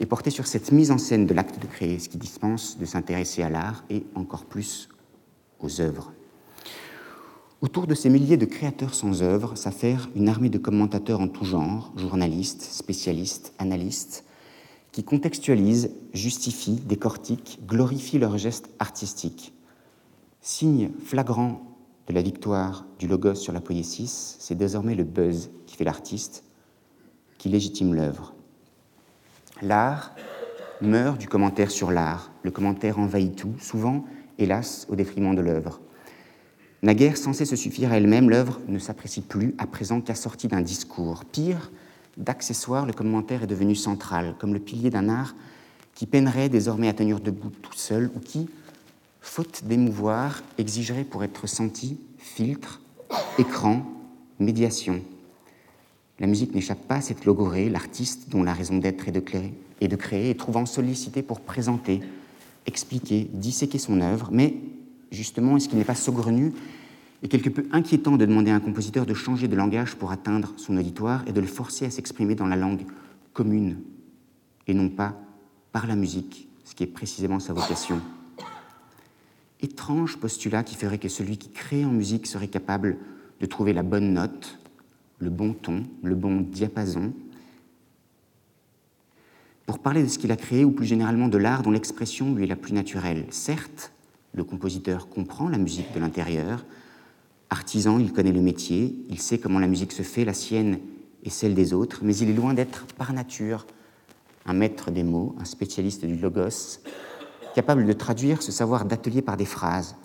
est 0.00 0.06
porté 0.06 0.30
sur 0.30 0.48
cette 0.48 0.72
mise 0.72 0.90
en 0.90 0.98
scène 0.98 1.26
de 1.26 1.34
l'acte 1.34 1.62
de 1.62 1.66
créer, 1.66 2.00
ce 2.00 2.08
qui 2.08 2.18
dispense 2.18 2.76
de 2.76 2.84
s'intéresser 2.84 3.42
à 3.44 3.50
l'art 3.50 3.84
et 3.88 4.04
encore 4.16 4.46
plus 4.46 4.88
aux 5.60 5.80
œuvres. 5.80 6.12
Autour 7.60 7.86
de 7.86 7.94
ces 7.94 8.10
milliers 8.10 8.36
de 8.36 8.44
créateurs 8.46 8.94
sans 8.94 9.22
œuvre 9.22 9.56
s'affaire 9.56 10.10
une 10.16 10.28
armée 10.28 10.50
de 10.50 10.58
commentateurs 10.58 11.20
en 11.20 11.28
tout 11.28 11.44
genre, 11.44 11.92
journalistes, 11.96 12.62
spécialistes, 12.62 13.54
analystes, 13.58 14.24
qui 14.94 15.02
contextualisent, 15.02 15.90
justifient, 16.12 16.80
décortiquent, 16.86 17.58
glorifient 17.66 18.20
leurs 18.20 18.38
gestes 18.38 18.70
artistiques. 18.78 19.52
Signe 20.40 20.92
flagrant 21.04 21.62
de 22.06 22.14
la 22.14 22.22
victoire 22.22 22.86
du 23.00 23.08
logos 23.08 23.34
sur 23.34 23.52
la 23.52 23.60
poésis, 23.60 24.36
c'est 24.38 24.54
désormais 24.54 24.94
le 24.94 25.02
buzz 25.02 25.50
qui 25.66 25.74
fait 25.74 25.82
l'artiste, 25.82 26.44
qui 27.38 27.48
légitime 27.48 27.92
l'œuvre. 27.92 28.34
L'art 29.62 30.14
meurt 30.80 31.18
du 31.18 31.26
commentaire 31.26 31.72
sur 31.72 31.90
l'art, 31.90 32.30
le 32.44 32.52
commentaire 32.52 33.00
envahit 33.00 33.34
tout, 33.34 33.54
souvent, 33.58 34.04
hélas, 34.38 34.86
au 34.88 34.94
détriment 34.94 35.34
de 35.34 35.40
l'œuvre. 35.40 35.80
Naguère 36.84 37.16
censée 37.16 37.46
se 37.46 37.56
suffire 37.56 37.90
à 37.90 37.96
elle-même, 37.96 38.30
l'œuvre 38.30 38.60
ne 38.68 38.78
s'apprécie 38.78 39.22
plus 39.22 39.56
à 39.58 39.66
présent 39.66 40.00
qu'assortie 40.00 40.46
d'un 40.46 40.60
discours. 40.60 41.24
Pire, 41.24 41.72
d'accessoire, 42.16 42.86
le 42.86 42.92
commentaire 42.92 43.42
est 43.42 43.48
devenu 43.48 43.74
central, 43.74 44.34
comme 44.38 44.54
le 44.54 44.60
pilier 44.60 44.90
d'un 44.90 45.08
art 45.08 45.34
qui 45.94 46.06
peinerait 46.06 46.48
désormais 46.48 46.88
à 46.88 46.92
tenir 46.92 47.20
debout 47.20 47.50
tout 47.62 47.72
seul 47.74 48.10
ou 48.14 48.20
qui, 48.20 48.48
faute 49.20 49.64
d'émouvoir, 49.64 50.42
exigerait 50.58 51.04
pour 51.04 51.24
être 51.24 51.46
senti 51.46 51.98
filtre, 52.18 52.80
écran, 53.38 53.84
médiation. 54.38 55.00
La 56.20 56.26
musique 56.26 56.54
n'échappe 56.54 56.86
pas 56.86 56.96
à 56.96 57.00
cette 57.00 57.24
logorée, 57.24 57.68
l'artiste 57.68 58.28
dont 58.28 58.42
la 58.42 58.52
raison 58.52 58.78
d'être 58.78 59.08
est 59.08 59.12
de 59.12 59.20
créer, 59.20 59.54
et 59.80 60.30
et 60.30 60.36
trouvant 60.36 60.66
sollicité 60.66 61.22
pour 61.22 61.40
présenter, 61.40 62.00
expliquer, 62.66 63.28
disséquer 63.32 63.78
son 63.78 64.00
œuvre, 64.00 64.28
mais 64.32 64.54
justement, 65.10 65.56
est-ce 65.56 65.68
qu'il 65.68 65.78
n'est 65.78 65.84
pas 65.84 65.94
saugrenu 65.94 66.52
et 67.24 67.28
quelque 67.28 67.48
peu 67.48 67.66
inquiétant 67.72 68.16
de 68.16 68.26
demander 68.26 68.50
à 68.50 68.54
un 68.54 68.60
compositeur 68.60 69.06
de 69.06 69.14
changer 69.14 69.48
de 69.48 69.56
langage 69.56 69.96
pour 69.96 70.12
atteindre 70.12 70.52
son 70.56 70.76
auditoire 70.76 71.24
et 71.26 71.32
de 71.32 71.40
le 71.40 71.46
forcer 71.46 71.86
à 71.86 71.90
s'exprimer 71.90 72.34
dans 72.34 72.46
la 72.46 72.54
langue 72.54 72.84
commune 73.32 73.78
et 74.68 74.74
non 74.74 74.90
pas 74.90 75.18
par 75.72 75.86
la 75.86 75.96
musique, 75.96 76.48
ce 76.64 76.74
qui 76.74 76.84
est 76.84 76.86
précisément 76.86 77.40
sa 77.40 77.52
vocation 77.52 78.00
Étrange 79.60 80.18
postulat 80.18 80.62
qui 80.62 80.74
ferait 80.74 80.98
que 80.98 81.08
celui 81.08 81.38
qui 81.38 81.48
crée 81.48 81.86
en 81.86 81.90
musique 81.90 82.26
serait 82.26 82.48
capable 82.48 82.98
de 83.40 83.46
trouver 83.46 83.72
la 83.72 83.82
bonne 83.82 84.12
note, 84.12 84.58
le 85.18 85.30
bon 85.30 85.54
ton, 85.54 85.84
le 86.02 86.14
bon 86.14 86.42
diapason, 86.42 87.14
pour 89.64 89.78
parler 89.78 90.02
de 90.02 90.08
ce 90.08 90.18
qu'il 90.18 90.30
a 90.30 90.36
créé 90.36 90.66
ou 90.66 90.70
plus 90.70 90.84
généralement 90.84 91.28
de 91.28 91.38
l'art 91.38 91.62
dont 91.62 91.70
l'expression 91.70 92.34
lui 92.34 92.44
est 92.44 92.48
la 92.48 92.56
plus 92.56 92.74
naturelle. 92.74 93.24
Certes, 93.30 93.92
le 94.34 94.44
compositeur 94.44 95.08
comprend 95.08 95.48
la 95.48 95.56
musique 95.56 95.94
de 95.94 96.00
l'intérieur. 96.00 96.66
Artisan, 97.50 97.98
il 97.98 98.12
connaît 98.12 98.32
le 98.32 98.40
métier, 98.40 98.96
il 99.08 99.20
sait 99.20 99.38
comment 99.38 99.58
la 99.58 99.66
musique 99.66 99.92
se 99.92 100.02
fait, 100.02 100.24
la 100.24 100.34
sienne 100.34 100.78
et 101.22 101.30
celle 101.30 101.54
des 101.54 101.72
autres, 101.72 102.00
mais 102.02 102.16
il 102.16 102.30
est 102.30 102.34
loin 102.34 102.54
d'être 102.54 102.86
par 102.96 103.12
nature 103.12 103.66
un 104.46 104.52
maître 104.52 104.90
des 104.90 105.04
mots, 105.04 105.34
un 105.38 105.44
spécialiste 105.44 106.04
du 106.04 106.16
logos, 106.16 106.80
capable 107.54 107.86
de 107.86 107.92
traduire 107.92 108.42
ce 108.42 108.52
savoir 108.52 108.84
d'atelier 108.84 109.22
par 109.22 109.36
des 109.36 109.44
phrases. 109.44 109.96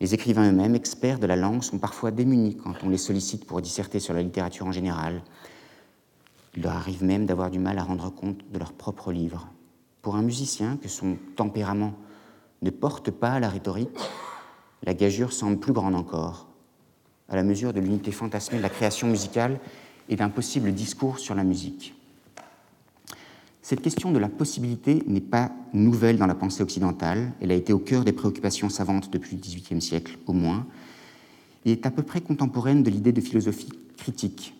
Les 0.00 0.12
écrivains 0.12 0.50
eux-mêmes, 0.50 0.74
experts 0.74 1.18
de 1.18 1.26
la 1.26 1.36
langue, 1.36 1.62
sont 1.62 1.78
parfois 1.78 2.10
démunis 2.10 2.56
quand 2.56 2.74
on 2.82 2.88
les 2.88 2.98
sollicite 2.98 3.46
pour 3.46 3.62
disserter 3.62 4.00
sur 4.00 4.12
la 4.12 4.22
littérature 4.22 4.66
en 4.66 4.72
général. 4.72 5.22
Il 6.56 6.62
leur 6.62 6.72
arrive 6.72 7.02
même 7.02 7.26
d'avoir 7.26 7.50
du 7.50 7.58
mal 7.58 7.78
à 7.78 7.82
rendre 7.82 8.10
compte 8.10 8.40
de 8.52 8.58
leurs 8.58 8.72
propres 8.72 9.12
livres. 9.12 9.48
Pour 10.02 10.16
un 10.16 10.22
musicien 10.22 10.76
que 10.76 10.88
son 10.88 11.16
tempérament 11.36 11.94
ne 12.60 12.70
porte 12.70 13.10
pas 13.10 13.40
la 13.40 13.48
rhétorique, 13.48 13.98
la 14.82 14.94
gageure 14.94 15.32
semble 15.32 15.58
plus 15.58 15.72
grande 15.72 15.94
encore, 15.94 16.48
à 17.28 17.36
la 17.36 17.42
mesure 17.42 17.72
de 17.72 17.80
l'unité 17.80 18.12
fantasmée 18.12 18.58
de 18.58 18.62
la 18.62 18.68
création 18.68 19.08
musicale 19.08 19.58
et 20.08 20.16
d'un 20.16 20.28
possible 20.28 20.72
discours 20.72 21.18
sur 21.18 21.34
la 21.34 21.44
musique. 21.44 21.94
Cette 23.62 23.80
question 23.80 24.12
de 24.12 24.18
la 24.18 24.28
possibilité 24.28 25.02
n'est 25.06 25.22
pas 25.22 25.50
nouvelle 25.72 26.18
dans 26.18 26.26
la 26.26 26.34
pensée 26.34 26.62
occidentale, 26.62 27.32
elle 27.40 27.50
a 27.50 27.54
été 27.54 27.72
au 27.72 27.78
cœur 27.78 28.04
des 28.04 28.12
préoccupations 28.12 28.68
savantes 28.68 29.10
depuis 29.10 29.36
le 29.36 29.40
XVIIIe 29.40 29.80
siècle 29.80 30.18
au 30.26 30.34
moins, 30.34 30.66
et 31.64 31.72
est 31.72 31.86
à 31.86 31.90
peu 31.90 32.02
près 32.02 32.20
contemporaine 32.20 32.82
de 32.82 32.90
l'idée 32.90 33.12
de 33.12 33.22
philosophie 33.22 33.72
critique. 33.96 34.54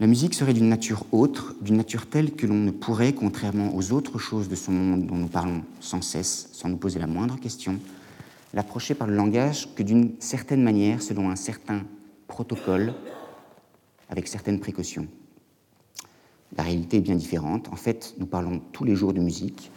La 0.00 0.06
musique 0.06 0.34
serait 0.34 0.52
d'une 0.52 0.68
nature 0.68 1.06
autre, 1.12 1.56
d'une 1.60 1.78
nature 1.78 2.06
telle 2.06 2.32
que 2.32 2.46
l'on 2.46 2.54
ne 2.54 2.70
pourrait, 2.70 3.14
contrairement 3.14 3.74
aux 3.74 3.90
autres 3.92 4.18
choses 4.18 4.48
de 4.48 4.54
ce 4.54 4.70
monde 4.70 5.06
dont 5.06 5.16
nous 5.16 5.26
parlons 5.26 5.62
sans 5.80 6.02
cesse, 6.02 6.50
sans 6.52 6.68
nous 6.68 6.76
poser 6.76 6.98
la 7.00 7.06
moindre 7.06 7.40
question, 7.40 7.80
l'approcher 8.54 8.94
par 8.94 9.06
le 9.06 9.14
langage 9.14 9.74
que 9.74 9.82
d'une 9.82 10.12
certaine 10.20 10.62
manière, 10.62 11.02
selon 11.02 11.30
un 11.30 11.36
certain 11.36 11.82
protocole, 12.26 12.94
avec 14.08 14.28
certaines 14.28 14.60
précautions. 14.60 15.06
La 16.56 16.62
réalité 16.62 16.96
est 16.96 17.02
bien 17.02 17.16
différente. 17.16 17.68
En 17.68 17.76
fait, 17.76 18.14
nous 18.18 18.26
parlons 18.26 18.60
tous 18.72 18.84
les 18.84 18.94
jours 18.94 19.12
de 19.12 19.20
musique. 19.20 19.70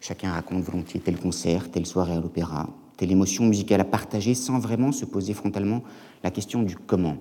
Chacun 0.00 0.32
raconte 0.32 0.62
volontiers 0.62 1.00
tel 1.00 1.18
concert, 1.18 1.70
telle 1.70 1.86
soirée 1.86 2.14
à 2.14 2.20
l'opéra, 2.20 2.68
telle 2.96 3.12
émotion 3.12 3.44
musicale 3.44 3.80
à 3.80 3.84
partager 3.84 4.34
sans 4.34 4.58
vraiment 4.58 4.92
se 4.92 5.04
poser 5.04 5.34
frontalement 5.34 5.82
la 6.24 6.30
question 6.30 6.62
du 6.62 6.76
comment. 6.76 7.16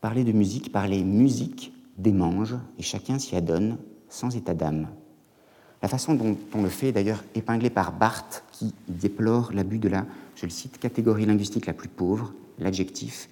Parler 0.00 0.24
de 0.24 0.32
musique, 0.32 0.72
parler 0.72 1.04
musique 1.04 1.72
démange, 1.98 2.56
et 2.78 2.82
chacun 2.82 3.18
s'y 3.18 3.36
adonne 3.36 3.78
sans 4.08 4.36
état 4.36 4.54
d'âme. 4.54 4.88
La 5.82 5.88
façon 5.88 6.14
dont 6.14 6.36
on 6.54 6.62
le 6.62 6.68
fait 6.68 6.88
est 6.88 6.92
d'ailleurs 6.92 7.22
épinglée 7.34 7.70
par 7.70 7.92
Barthes, 7.92 8.44
qui 8.52 8.74
déplore 8.88 9.52
l'abus 9.52 9.78
de 9.78 9.88
la, 9.88 10.06
je 10.34 10.46
le 10.46 10.50
cite, 10.50 10.78
catégorie 10.78 11.26
linguistique 11.26 11.66
la 11.66 11.72
plus 11.72 11.88
pauvre, 11.88 12.32
l'adjectif, 12.58 13.28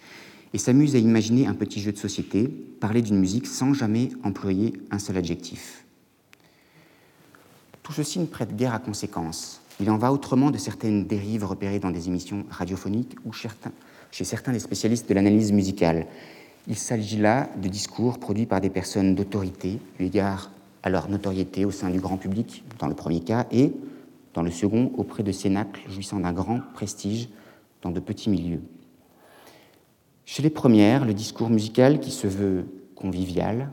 et 0.52 0.58
s'amuse 0.58 0.94
à 0.94 0.98
imaginer 0.98 1.46
un 1.46 1.54
petit 1.54 1.80
jeu 1.80 1.92
de 1.92 1.98
société, 1.98 2.48
parler 2.80 3.02
d'une 3.02 3.18
musique 3.18 3.46
sans 3.46 3.74
jamais 3.74 4.10
employer 4.22 4.74
un 4.90 4.98
seul 4.98 5.16
adjectif. 5.16 5.84
Tout 7.82 7.92
ceci 7.92 8.18
ne 8.18 8.26
prête 8.26 8.54
guère 8.56 8.74
à 8.74 8.78
conséquence. 8.78 9.60
Il 9.80 9.90
en 9.90 9.98
va 9.98 10.12
autrement 10.12 10.50
de 10.50 10.58
certaines 10.58 11.06
dérives 11.06 11.44
repérées 11.44 11.80
dans 11.80 11.90
des 11.90 12.08
émissions 12.08 12.46
radiophoniques 12.50 13.16
ou 13.24 13.32
chez 13.32 14.24
certains 14.24 14.52
des 14.52 14.60
spécialistes 14.60 15.08
de 15.08 15.14
l'analyse 15.14 15.50
musicale, 15.50 16.06
il 16.66 16.76
s'agit 16.76 17.18
là 17.18 17.50
de 17.56 17.68
discours 17.68 18.18
produits 18.18 18.46
par 18.46 18.60
des 18.60 18.70
personnes 18.70 19.14
d'autorité, 19.14 19.78
eu 20.00 20.08
à 20.84 20.90
leur 20.90 21.08
notoriété 21.08 21.64
au 21.64 21.70
sein 21.70 21.88
du 21.88 21.98
grand 21.98 22.18
public, 22.18 22.62
dans 22.78 22.88
le 22.88 22.94
premier 22.94 23.20
cas, 23.20 23.46
et, 23.50 23.72
dans 24.34 24.42
le 24.42 24.50
second, 24.50 24.92
auprès 24.98 25.22
de 25.22 25.32
cénacles 25.32 25.80
jouissant 25.88 26.20
d'un 26.20 26.32
grand 26.32 26.60
prestige 26.74 27.30
dans 27.80 27.90
de 27.90 28.00
petits 28.00 28.28
milieux. 28.28 28.60
Chez 30.26 30.42
les 30.42 30.50
premières, 30.50 31.06
le 31.06 31.14
discours 31.14 31.48
musical, 31.48 32.00
qui 32.00 32.10
se 32.10 32.26
veut 32.26 32.66
convivial, 32.94 33.70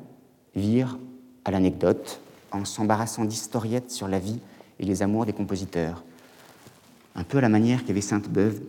vire 0.55 0.97
à 1.43 1.51
l'anecdote 1.51 2.21
en 2.51 2.63
s'embarrassant 2.63 3.25
d'historiettes 3.25 3.91
sur 3.91 4.07
la 4.07 4.19
vie 4.19 4.39
et 4.79 4.85
les 4.85 5.03
amours 5.03 5.25
des 5.25 5.33
compositeurs, 5.33 6.03
un 7.15 7.23
peu 7.23 7.39
à 7.39 7.41
la 7.41 7.49
manière 7.49 7.83
qu'avait 7.83 7.99
Sainte-Beuve 7.99 8.61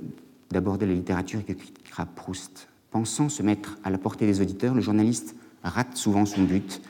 d'aborder 0.51 0.87
la 0.87 0.95
littérature 0.95 1.41
et 1.41 1.45
que 1.45 1.53
critiquera 1.53 2.07
Proust 2.07 2.69
Pensant 2.91 3.29
se 3.29 3.43
mettre 3.43 3.79
à 3.85 3.91
la 3.91 3.99
portée 3.99 4.27
des 4.27 4.41
auditeurs, 4.41 4.75
le 4.75 4.83
journaliste 4.83 5.35
rate 5.63 5.97
souvent 5.97 6.27
son 6.27 6.43
but. 6.43 6.83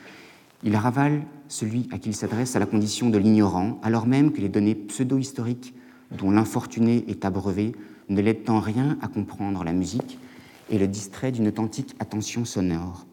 Il 0.65 0.75
ravale 0.77 1.23
celui 1.49 1.89
à 1.91 1.97
qui 1.97 2.09
il 2.09 2.15
s'adresse 2.15 2.55
à 2.55 2.59
la 2.59 2.65
condition 2.65 3.09
de 3.09 3.17
l'ignorant, 3.17 3.79
alors 3.83 4.07
même 4.07 4.31
que 4.31 4.39
les 4.39 4.49
données 4.49 4.75
pseudo-historiques 4.75 5.73
dont 6.17 6.31
l'infortuné 6.31 7.03
est 7.09 7.25
abreuvé 7.25 7.73
ne 8.07 8.21
l'aident 8.21 8.49
en 8.49 8.59
rien 8.59 8.97
à 9.01 9.07
comprendre 9.07 9.63
la 9.63 9.73
musique 9.73 10.17
et 10.69 10.79
le 10.79 10.87
distrait 10.87 11.31
d'une 11.31 11.49
authentique 11.49 11.95
attention 11.99 12.45
sonore. 12.45 13.05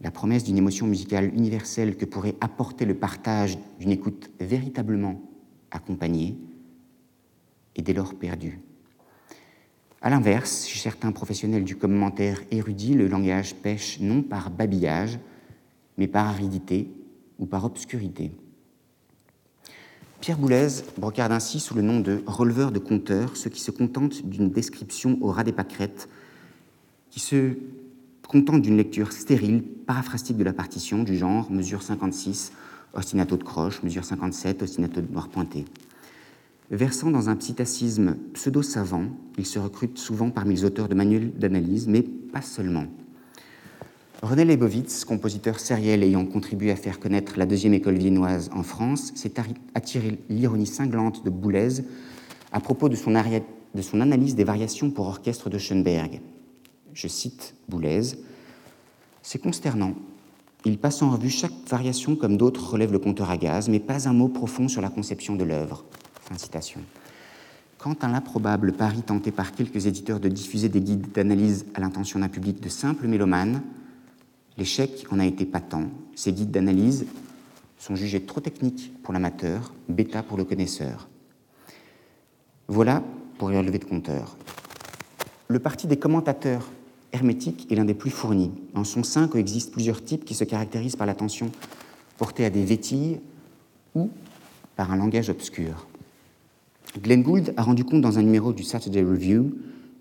La 0.00 0.10
promesse 0.10 0.44
d'une 0.44 0.58
émotion 0.58 0.86
musicale 0.86 1.32
universelle 1.34 1.96
que 1.96 2.04
pourrait 2.04 2.36
apporter 2.40 2.84
le 2.84 2.94
partage 2.94 3.58
d'une 3.80 3.90
écoute 3.90 4.30
véritablement 4.40 5.20
accompagnée 5.70 6.36
est 7.76 7.82
dès 7.82 7.92
lors 7.92 8.14
perdue. 8.14 8.60
A 10.02 10.10
l'inverse, 10.10 10.66
chez 10.66 10.78
certains 10.78 11.12
professionnels 11.12 11.64
du 11.64 11.76
commentaire 11.76 12.42
érudit, 12.50 12.94
le 12.94 13.06
langage 13.06 13.54
pêche 13.54 14.00
non 14.00 14.22
par 14.22 14.50
babillage, 14.50 15.18
mais 15.98 16.08
par 16.08 16.26
aridité 16.26 16.88
ou 17.38 17.46
par 17.46 17.64
obscurité. 17.64 18.32
Pierre 20.20 20.38
Boulez 20.38 20.68
brocarde 20.98 21.32
ainsi 21.32 21.58
sous 21.58 21.74
le 21.74 21.82
nom 21.82 21.98
de 21.98 22.22
releveur 22.26 22.70
de 22.70 22.78
compteurs 22.78 23.36
ceux 23.36 23.50
qui 23.50 23.60
se 23.60 23.72
contentent 23.72 24.24
d'une 24.24 24.50
description 24.50 25.18
au 25.20 25.32
ras 25.32 25.42
des 25.42 25.52
pâquerettes, 25.52 26.08
qui 27.10 27.18
se 27.18 27.56
contentent 28.28 28.62
d'une 28.62 28.76
lecture 28.76 29.12
stérile, 29.12 29.62
paraphrastique 29.62 30.36
de 30.36 30.44
la 30.44 30.52
partition, 30.52 31.02
du 31.02 31.16
genre 31.16 31.50
mesure 31.50 31.82
56, 31.82 32.52
ostinato 32.94 33.36
de 33.36 33.42
croche, 33.42 33.82
mesure 33.82 34.04
57, 34.04 34.62
ostinato 34.62 35.00
de 35.00 35.12
noir 35.12 35.28
pointé. 35.28 35.64
Versant 36.70 37.10
dans 37.10 37.28
un 37.28 37.36
psittacisme 37.36 38.16
pseudo-savant, 38.32 39.06
il 39.36 39.44
se 39.44 39.58
recrute 39.58 39.98
souvent 39.98 40.30
parmi 40.30 40.54
les 40.54 40.64
auteurs 40.64 40.88
de 40.88 40.94
manuels 40.94 41.32
d'analyse, 41.34 41.88
mais 41.88 42.02
pas 42.02 42.42
seulement. 42.42 42.86
René 44.22 44.44
Leibovitz, 44.44 45.04
compositeur 45.04 45.58
sériel 45.58 46.04
ayant 46.04 46.24
contribué 46.24 46.70
à 46.70 46.76
faire 46.76 47.00
connaître 47.00 47.36
la 47.40 47.44
deuxième 47.44 47.74
école 47.74 47.96
viennoise 47.96 48.50
en 48.54 48.62
France, 48.62 49.10
s'est 49.16 49.34
attiré 49.74 50.16
l'ironie 50.28 50.66
cinglante 50.66 51.24
de 51.24 51.30
Boulez 51.30 51.82
à 52.52 52.60
propos 52.60 52.88
de 52.88 52.94
son, 52.94 53.16
analyse 53.16 54.36
des 54.36 54.44
variations 54.44 54.92
pour 54.92 55.08
orchestre 55.08 55.50
de 55.50 55.58
Schoenberg. 55.58 56.20
Je 56.94 57.08
cite 57.08 57.56
Boulez 57.68 58.12
C'est 59.22 59.40
consternant. 59.40 59.94
Il 60.64 60.78
passe 60.78 61.02
en 61.02 61.10
revue 61.10 61.28
chaque 61.28 61.68
variation 61.68 62.14
comme 62.14 62.36
d'autres 62.36 62.74
relèvent 62.74 62.92
le 62.92 63.00
compteur 63.00 63.28
à 63.28 63.36
gaz, 63.36 63.68
mais 63.68 63.80
pas 63.80 64.08
un 64.08 64.12
mot 64.12 64.28
profond 64.28 64.68
sur 64.68 64.82
la 64.82 64.88
conception 64.88 65.34
de 65.34 65.42
l'œuvre. 65.42 65.84
Quant 67.76 67.96
à 68.00 68.06
l'improbable 68.06 68.72
pari 68.72 69.02
tenté 69.02 69.32
par 69.32 69.50
quelques 69.50 69.86
éditeurs 69.86 70.20
de 70.20 70.28
diffuser 70.28 70.68
des 70.68 70.80
guides 70.80 71.10
d'analyse 71.12 71.66
à 71.74 71.80
l'intention 71.80 72.20
d'un 72.20 72.28
public 72.28 72.60
de 72.60 72.68
simples 72.68 73.08
mélomanes, 73.08 73.62
l'échec 74.58 75.06
en 75.10 75.18
a 75.18 75.26
été 75.26 75.44
patent. 75.44 75.90
Ces 76.14 76.32
guides 76.32 76.50
d'analyse 76.50 77.06
sont 77.78 77.96
jugés 77.96 78.22
trop 78.22 78.40
techniques 78.40 78.92
pour 79.02 79.12
l'amateur, 79.12 79.72
bêta 79.88 80.22
pour 80.22 80.36
le 80.36 80.44
connaisseur. 80.44 81.08
Voilà 82.68 83.02
pour 83.38 83.52
y 83.52 83.56
relever 83.56 83.78
de 83.78 83.84
compteur. 83.84 84.36
Le 85.48 85.58
parti 85.58 85.86
des 85.86 85.96
commentateurs 85.96 86.70
hermétiques 87.12 87.70
est 87.70 87.74
l'un 87.74 87.84
des 87.84 87.94
plus 87.94 88.10
fournis. 88.10 88.52
En 88.74 88.84
son 88.84 89.02
sein 89.02 89.28
coexistent 89.28 89.72
plusieurs 89.72 90.02
types 90.02 90.24
qui 90.24 90.34
se 90.34 90.44
caractérisent 90.44 90.96
par 90.96 91.06
l'attention 91.06 91.50
portée 92.18 92.44
à 92.44 92.50
des 92.50 92.64
vétilles 92.64 93.20
ou 93.94 94.10
par 94.76 94.92
un 94.92 94.96
langage 94.96 95.28
obscur. 95.28 95.86
Glenn 97.00 97.22
Gould 97.22 97.54
a 97.56 97.62
rendu 97.62 97.84
compte 97.84 98.00
dans 98.00 98.18
un 98.18 98.22
numéro 98.22 98.52
du 98.52 98.62
Saturday 98.62 99.02
Review 99.02 99.52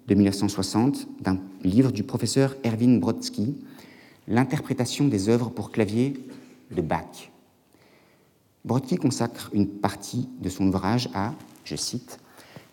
de 0.07 0.15
1960 0.15 1.07
d'un 1.21 1.37
livre 1.63 1.91
du 1.91 2.03
professeur 2.03 2.55
Erwin 2.65 2.99
Brodsky, 2.99 3.55
L'interprétation 4.31 5.09
des 5.09 5.27
œuvres 5.27 5.49
pour 5.49 5.71
clavier 5.71 6.13
de 6.73 6.81
Bach. 6.81 7.29
Brodsky 8.63 8.95
consacre 8.95 9.49
une 9.51 9.67
partie 9.67 10.29
de 10.39 10.47
son 10.47 10.67
ouvrage 10.67 11.09
à, 11.13 11.33
je 11.65 11.75
cite, 11.75 12.17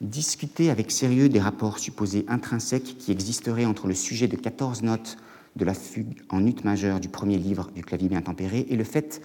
discuter 0.00 0.70
avec 0.70 0.92
sérieux 0.92 1.28
des 1.28 1.40
rapports 1.40 1.80
supposés 1.80 2.24
intrinsèques 2.28 2.96
qui 2.96 3.10
existeraient 3.10 3.64
entre 3.64 3.88
le 3.88 3.94
sujet 3.94 4.28
de 4.28 4.36
14 4.36 4.84
notes 4.84 5.16
de 5.56 5.64
la 5.64 5.74
fugue 5.74 6.22
en 6.28 6.46
ut 6.46 6.54
majeur 6.62 7.00
du 7.00 7.08
premier 7.08 7.38
livre 7.38 7.72
du 7.74 7.82
clavier 7.82 8.08
bien 8.08 8.22
tempéré 8.22 8.64
et 8.70 8.76
le 8.76 8.84
fait 8.84 9.20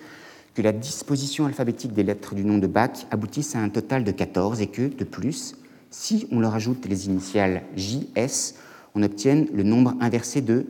que 0.55 0.63
la 0.63 0.71
disposition 0.71 1.45
alphabétique 1.45 1.93
des 1.93 2.01
lettres 2.01 2.33
du 2.33 2.43
nom 2.43 2.57
de 2.57 2.65
Bach 2.65 3.05
aboutisse 3.11 3.55
à 3.55 3.59
un 3.59 3.69
total 3.69 4.03
de 4.03 4.11
14 4.11 4.59
et 4.59 4.67
que, 4.67 4.87
de 4.87 5.03
plus, 5.03 5.53
si 5.91 6.25
on 6.31 6.39
leur 6.39 6.55
ajoute 6.55 6.87
les 6.87 7.05
initiales 7.05 7.61
JS, 7.75 8.55
on 8.95 9.03
obtienne 9.03 9.49
le 9.53 9.61
nombre 9.61 9.93
inversé 9.99 10.41
de 10.41 10.65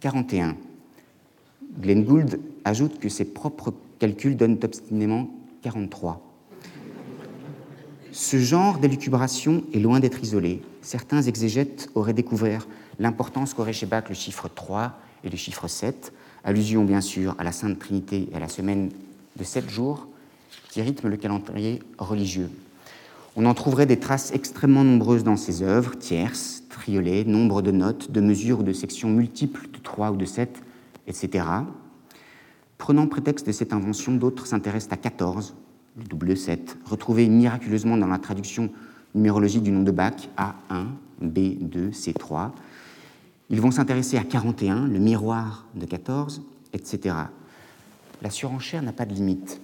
41. 0.00 0.56
Glenn 1.78 2.04
Gould 2.04 2.40
ajoute 2.64 2.98
que 2.98 3.08
ses 3.08 3.24
propres 3.24 3.72
calculs 3.98 4.36
donnent 4.36 4.58
obstinément 4.62 5.30
43. 5.62 6.20
Ce 8.12 8.38
genre 8.38 8.78
d'élucubration 8.78 9.62
est 9.72 9.78
loin 9.78 10.00
d'être 10.00 10.22
isolé. 10.22 10.62
Certains 10.82 11.22
exégètes 11.22 11.88
auraient 11.94 12.12
découvert 12.12 12.66
l'importance 12.98 13.54
qu'aurait 13.54 13.72
chez 13.72 13.86
Bach 13.86 14.04
le 14.08 14.14
chiffre 14.14 14.48
3 14.48 14.98
et 15.22 15.30
le 15.30 15.36
chiffre 15.36 15.68
7, 15.68 16.12
allusion 16.42 16.84
bien 16.84 17.00
sûr 17.00 17.36
à 17.38 17.44
la 17.44 17.52
Sainte 17.52 17.78
Trinité 17.78 18.28
et 18.32 18.36
à 18.36 18.40
la 18.40 18.48
semaine 18.48 18.90
de 19.36 19.44
sept 19.44 19.70
jours 19.70 20.08
qui 20.70 20.82
rythme 20.82 21.08
le 21.08 21.16
calendrier 21.16 21.80
religieux. 21.98 22.50
On 23.36 23.46
en 23.46 23.54
trouverait 23.54 23.86
des 23.86 24.00
traces 24.00 24.32
extrêmement 24.32 24.82
nombreuses 24.82 25.22
dans 25.22 25.36
ses 25.36 25.62
œuvres, 25.62 25.96
tierces, 25.96 26.64
triolets, 26.68 27.24
nombre 27.24 27.62
de 27.62 27.70
notes, 27.70 28.10
de 28.10 28.20
mesures 28.20 28.60
ou 28.60 28.62
de 28.64 28.72
sections 28.72 29.10
multiples 29.10 29.68
de 29.72 29.78
3 29.78 30.10
ou 30.10 30.16
de 30.16 30.24
7, 30.24 30.62
etc. 31.10 31.44
Prenant 32.78 33.06
prétexte 33.06 33.46
de 33.46 33.52
cette 33.52 33.74
invention, 33.74 34.14
d'autres 34.14 34.46
s'intéressent 34.46 34.94
à 34.94 34.96
14, 34.96 35.54
le 35.98 36.04
double 36.04 36.34
7, 36.36 36.78
retrouvé 36.86 37.28
miraculeusement 37.28 37.98
dans 37.98 38.06
la 38.06 38.18
traduction 38.18 38.70
numérologique 39.14 39.62
du 39.62 39.72
nom 39.72 39.82
de 39.82 39.90
Bach, 39.90 40.28
A1, 40.38 40.86
B2, 41.22 41.92
C3. 41.92 42.52
Ils 43.50 43.60
vont 43.60 43.70
s'intéresser 43.70 44.16
à 44.16 44.24
41, 44.24 44.86
le 44.86 44.98
miroir 44.98 45.66
de 45.74 45.84
14, 45.84 46.40
etc 46.72 47.16
la 48.22 48.30
surenchère 48.30 48.82
n'a 48.82 48.92
pas 48.92 49.06
de 49.06 49.14
limite. 49.14 49.60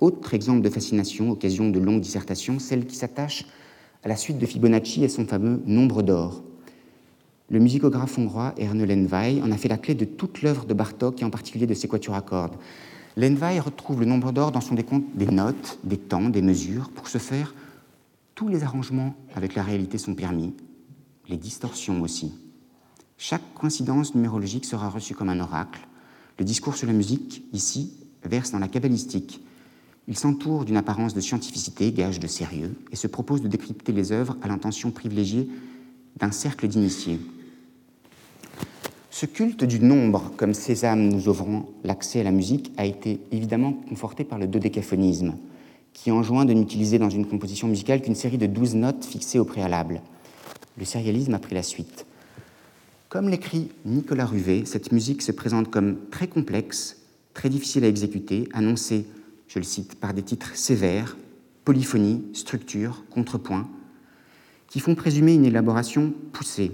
Autre 0.00 0.34
exemple 0.34 0.60
de 0.60 0.70
fascination, 0.70 1.30
occasion 1.30 1.70
de 1.70 1.78
longues 1.78 2.00
dissertations, 2.00 2.58
celle 2.58 2.86
qui 2.86 2.96
s'attache 2.96 3.46
à 4.04 4.08
la 4.08 4.16
suite 4.16 4.38
de 4.38 4.46
Fibonacci 4.46 5.02
et 5.04 5.08
son 5.08 5.26
fameux 5.26 5.60
nombre 5.66 6.02
d'or. 6.02 6.42
Le 7.50 7.60
musicographe 7.60 8.18
hongrois 8.18 8.52
Erne 8.58 8.84
Lenvay 8.84 9.40
en 9.40 9.50
a 9.50 9.56
fait 9.56 9.68
la 9.68 9.78
clé 9.78 9.94
de 9.94 10.04
toute 10.04 10.42
l'œuvre 10.42 10.66
de 10.66 10.74
Bartok 10.74 11.22
et 11.22 11.24
en 11.24 11.30
particulier 11.30 11.66
de 11.66 11.72
ses 11.72 11.88
quatuors 11.88 12.16
à 12.16 12.20
cordes. 12.20 12.56
Lenvay 13.16 13.58
retrouve 13.58 14.00
le 14.00 14.06
nombre 14.06 14.32
d'or 14.32 14.52
dans 14.52 14.60
son 14.60 14.74
décompte 14.74 15.16
des 15.16 15.26
notes, 15.26 15.78
des 15.82 15.96
temps, 15.96 16.28
des 16.28 16.42
mesures. 16.42 16.90
Pour 16.90 17.08
ce 17.08 17.16
faire, 17.16 17.54
tous 18.34 18.48
les 18.48 18.64
arrangements 18.64 19.14
avec 19.34 19.54
la 19.54 19.62
réalité 19.62 19.96
sont 19.96 20.14
permis, 20.14 20.52
les 21.28 21.38
distorsions 21.38 22.02
aussi. 22.02 22.34
Chaque 23.16 23.54
coïncidence 23.54 24.14
numérologique 24.14 24.66
sera 24.66 24.90
reçue 24.90 25.14
comme 25.14 25.30
un 25.30 25.40
oracle. 25.40 25.80
Le 26.38 26.44
discours 26.44 26.76
sur 26.76 26.86
la 26.86 26.92
musique, 26.92 27.42
ici, 27.54 27.94
verse 28.24 28.50
dans 28.50 28.58
la 28.58 28.68
cabalistique. 28.68 29.42
Il 30.06 30.16
s'entoure 30.16 30.66
d'une 30.66 30.76
apparence 30.76 31.14
de 31.14 31.20
scientificité, 31.20 31.92
gage 31.92 32.20
de 32.20 32.26
sérieux, 32.26 32.76
et 32.92 32.96
se 32.96 33.06
propose 33.06 33.40
de 33.40 33.48
décrypter 33.48 33.92
les 33.92 34.12
œuvres 34.12 34.36
à 34.42 34.48
l'intention 34.48 34.90
privilégiée 34.90 35.48
d'un 36.18 36.30
cercle 36.30 36.68
d'initiés. 36.68 37.18
Ce 39.20 39.26
culte 39.26 39.64
du 39.64 39.80
nombre, 39.80 40.30
comme 40.36 40.54
Sésame 40.54 41.08
nous 41.08 41.28
ouvrant 41.28 41.68
l'accès 41.82 42.20
à 42.20 42.22
la 42.22 42.30
musique, 42.30 42.70
a 42.76 42.86
été 42.86 43.18
évidemment 43.32 43.72
conforté 43.72 44.22
par 44.22 44.38
le 44.38 44.46
dodécaphonisme, 44.46 45.34
qui 45.92 46.12
enjoint 46.12 46.44
de 46.44 46.52
n'utiliser 46.52 47.00
dans 47.00 47.10
une 47.10 47.26
composition 47.26 47.66
musicale 47.66 48.00
qu'une 48.00 48.14
série 48.14 48.38
de 48.38 48.46
douze 48.46 48.76
notes 48.76 49.04
fixées 49.04 49.40
au 49.40 49.44
préalable. 49.44 50.02
Le 50.78 50.84
sérialisme 50.84 51.34
a 51.34 51.40
pris 51.40 51.56
la 51.56 51.64
suite. 51.64 52.06
Comme 53.08 53.28
l'écrit 53.28 53.72
Nicolas 53.84 54.24
Ruvet, 54.24 54.62
cette 54.66 54.92
musique 54.92 55.22
se 55.22 55.32
présente 55.32 55.68
comme 55.68 55.96
très 56.12 56.28
complexe, 56.28 56.98
très 57.34 57.48
difficile 57.48 57.82
à 57.82 57.88
exécuter, 57.88 58.48
annoncée, 58.52 59.04
je 59.48 59.58
le 59.58 59.64
cite, 59.64 59.96
par 59.96 60.14
des 60.14 60.22
titres 60.22 60.54
sévères, 60.54 61.16
polyphonie, 61.64 62.22
structure, 62.34 63.02
contrepoint, 63.10 63.68
qui 64.68 64.78
font 64.78 64.94
présumer 64.94 65.34
une 65.34 65.44
élaboration 65.44 66.12
poussée. 66.32 66.70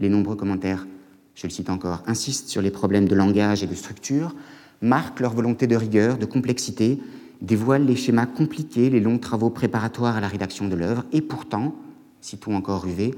Les 0.00 0.08
nombreux 0.08 0.34
commentaires, 0.34 0.86
je 1.34 1.46
le 1.46 1.52
cite 1.52 1.70
encore, 1.70 2.02
insistent 2.06 2.48
sur 2.48 2.62
les 2.62 2.70
problèmes 2.70 3.08
de 3.08 3.14
langage 3.14 3.62
et 3.62 3.66
de 3.66 3.74
structure, 3.74 4.34
marquent 4.82 5.20
leur 5.20 5.34
volonté 5.34 5.66
de 5.66 5.76
rigueur, 5.76 6.18
de 6.18 6.26
complexité, 6.26 7.00
dévoilent 7.40 7.86
les 7.86 7.96
schémas 7.96 8.26
compliqués, 8.26 8.90
les 8.90 9.00
longs 9.00 9.18
travaux 9.18 9.50
préparatoires 9.50 10.16
à 10.16 10.20
la 10.20 10.28
rédaction 10.28 10.68
de 10.68 10.76
l'œuvre, 10.76 11.04
et 11.12 11.20
pourtant, 11.20 11.74
citons 12.20 12.56
encore 12.56 12.82
Ruvet, 12.82 13.12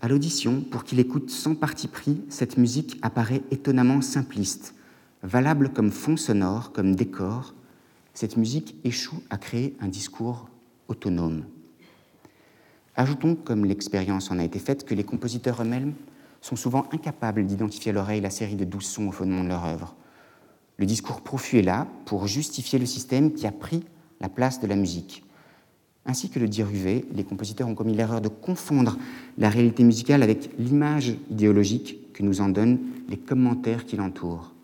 à 0.00 0.08
l'audition, 0.08 0.62
pour 0.62 0.84
qu'il 0.84 0.98
écoute 0.98 1.30
sans 1.30 1.54
parti 1.54 1.88
pris, 1.88 2.22
cette 2.28 2.56
musique 2.56 2.98
apparaît 3.02 3.42
étonnamment 3.50 4.00
simpliste. 4.00 4.74
Valable 5.22 5.70
comme 5.70 5.90
fond 5.90 6.16
sonore, 6.16 6.72
comme 6.72 6.94
décor, 6.94 7.54
cette 8.14 8.36
musique 8.36 8.76
échoue 8.84 9.22
à 9.28 9.36
créer 9.36 9.76
un 9.80 9.88
discours 9.88 10.48
autonome. 10.88 11.44
Ajoutons, 12.96 13.34
comme 13.34 13.66
l'expérience 13.66 14.30
en 14.30 14.38
a 14.38 14.44
été 14.44 14.58
faite, 14.58 14.84
que 14.84 14.94
les 14.94 15.04
compositeurs 15.04 15.60
eux-mêmes 15.62 15.92
sont 16.40 16.56
souvent 16.56 16.86
incapables 16.92 17.44
d'identifier 17.44 17.90
à 17.90 17.94
l'oreille 17.94 18.20
la 18.20 18.30
série 18.30 18.56
de 18.56 18.64
douze 18.64 18.86
sons 18.86 19.08
au 19.08 19.12
fondement 19.12 19.44
de 19.44 19.48
leur 19.48 19.64
œuvre. 19.64 19.94
Le 20.78 20.86
discours 20.86 21.20
profus 21.20 21.58
est 21.58 21.62
là 21.62 21.86
pour 22.06 22.26
justifier 22.26 22.78
le 22.78 22.86
système 22.86 23.32
qui 23.32 23.46
a 23.46 23.52
pris 23.52 23.84
la 24.20 24.28
place 24.28 24.60
de 24.60 24.66
la 24.66 24.76
musique. 24.76 25.24
Ainsi 26.06 26.30
que 26.30 26.38
le 26.38 26.48
dit 26.48 26.62
Ruvet, 26.62 27.04
les 27.12 27.24
compositeurs 27.24 27.68
ont 27.68 27.74
commis 27.74 27.94
l'erreur 27.94 28.20
de 28.20 28.28
confondre 28.28 28.96
la 29.36 29.50
réalité 29.50 29.84
musicale 29.84 30.22
avec 30.22 30.50
l'image 30.58 31.14
idéologique 31.30 32.12
que 32.14 32.22
nous 32.22 32.40
en 32.40 32.48
donnent 32.48 32.78
les 33.08 33.18
commentaires 33.18 33.84
qui 33.84 33.96
l'entourent. 33.96 34.54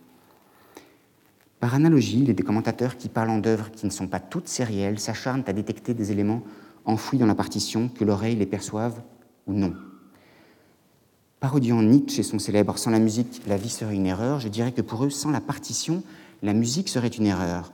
Par 1.61 1.75
analogie, 1.75 2.25
les 2.25 2.35
commentateurs 2.35 2.97
qui 2.97 3.09
parlent 3.09 3.41
d'œuvres 3.41 3.71
qui 3.71 3.87
ne 3.87 3.91
sont 3.91 4.09
pas 4.09 4.21
toutes 4.21 4.49
sérielles 4.49 4.99
s'acharnent 4.99 5.45
à 5.47 5.53
détecter 5.53 5.95
des 5.95 6.13
éléments 6.13 6.43
enfouis 6.85 7.19
dans 7.19 7.27
la 7.27 7.35
partition 7.35 7.89
que 7.89 8.05
l'oreille 8.05 8.37
les 8.37 8.47
perçoive 8.47 9.03
ou 9.47 9.53
non. 9.53 9.75
Parodiant 11.39 11.83
Nietzsche 11.83 12.21
et 12.21 12.23
son 12.23 12.39
célèbre 12.39 12.79
Sans 12.79 12.91
la 12.91 12.99
musique, 12.99 13.43
la 13.47 13.59
vie 13.59 13.69
serait 13.69 13.95
une 13.95 14.07
erreur, 14.07 14.41
je 14.41 14.49
dirais 14.49 14.73
que 14.73 14.81
pour 14.81 15.05
eux, 15.05 15.11
sans 15.11 15.31
la 15.31 15.43
partition, 15.43 16.03
la 16.43 16.55
musique 16.55 16.89
serait 16.89 17.09
une 17.09 17.27
erreur. 17.27 17.73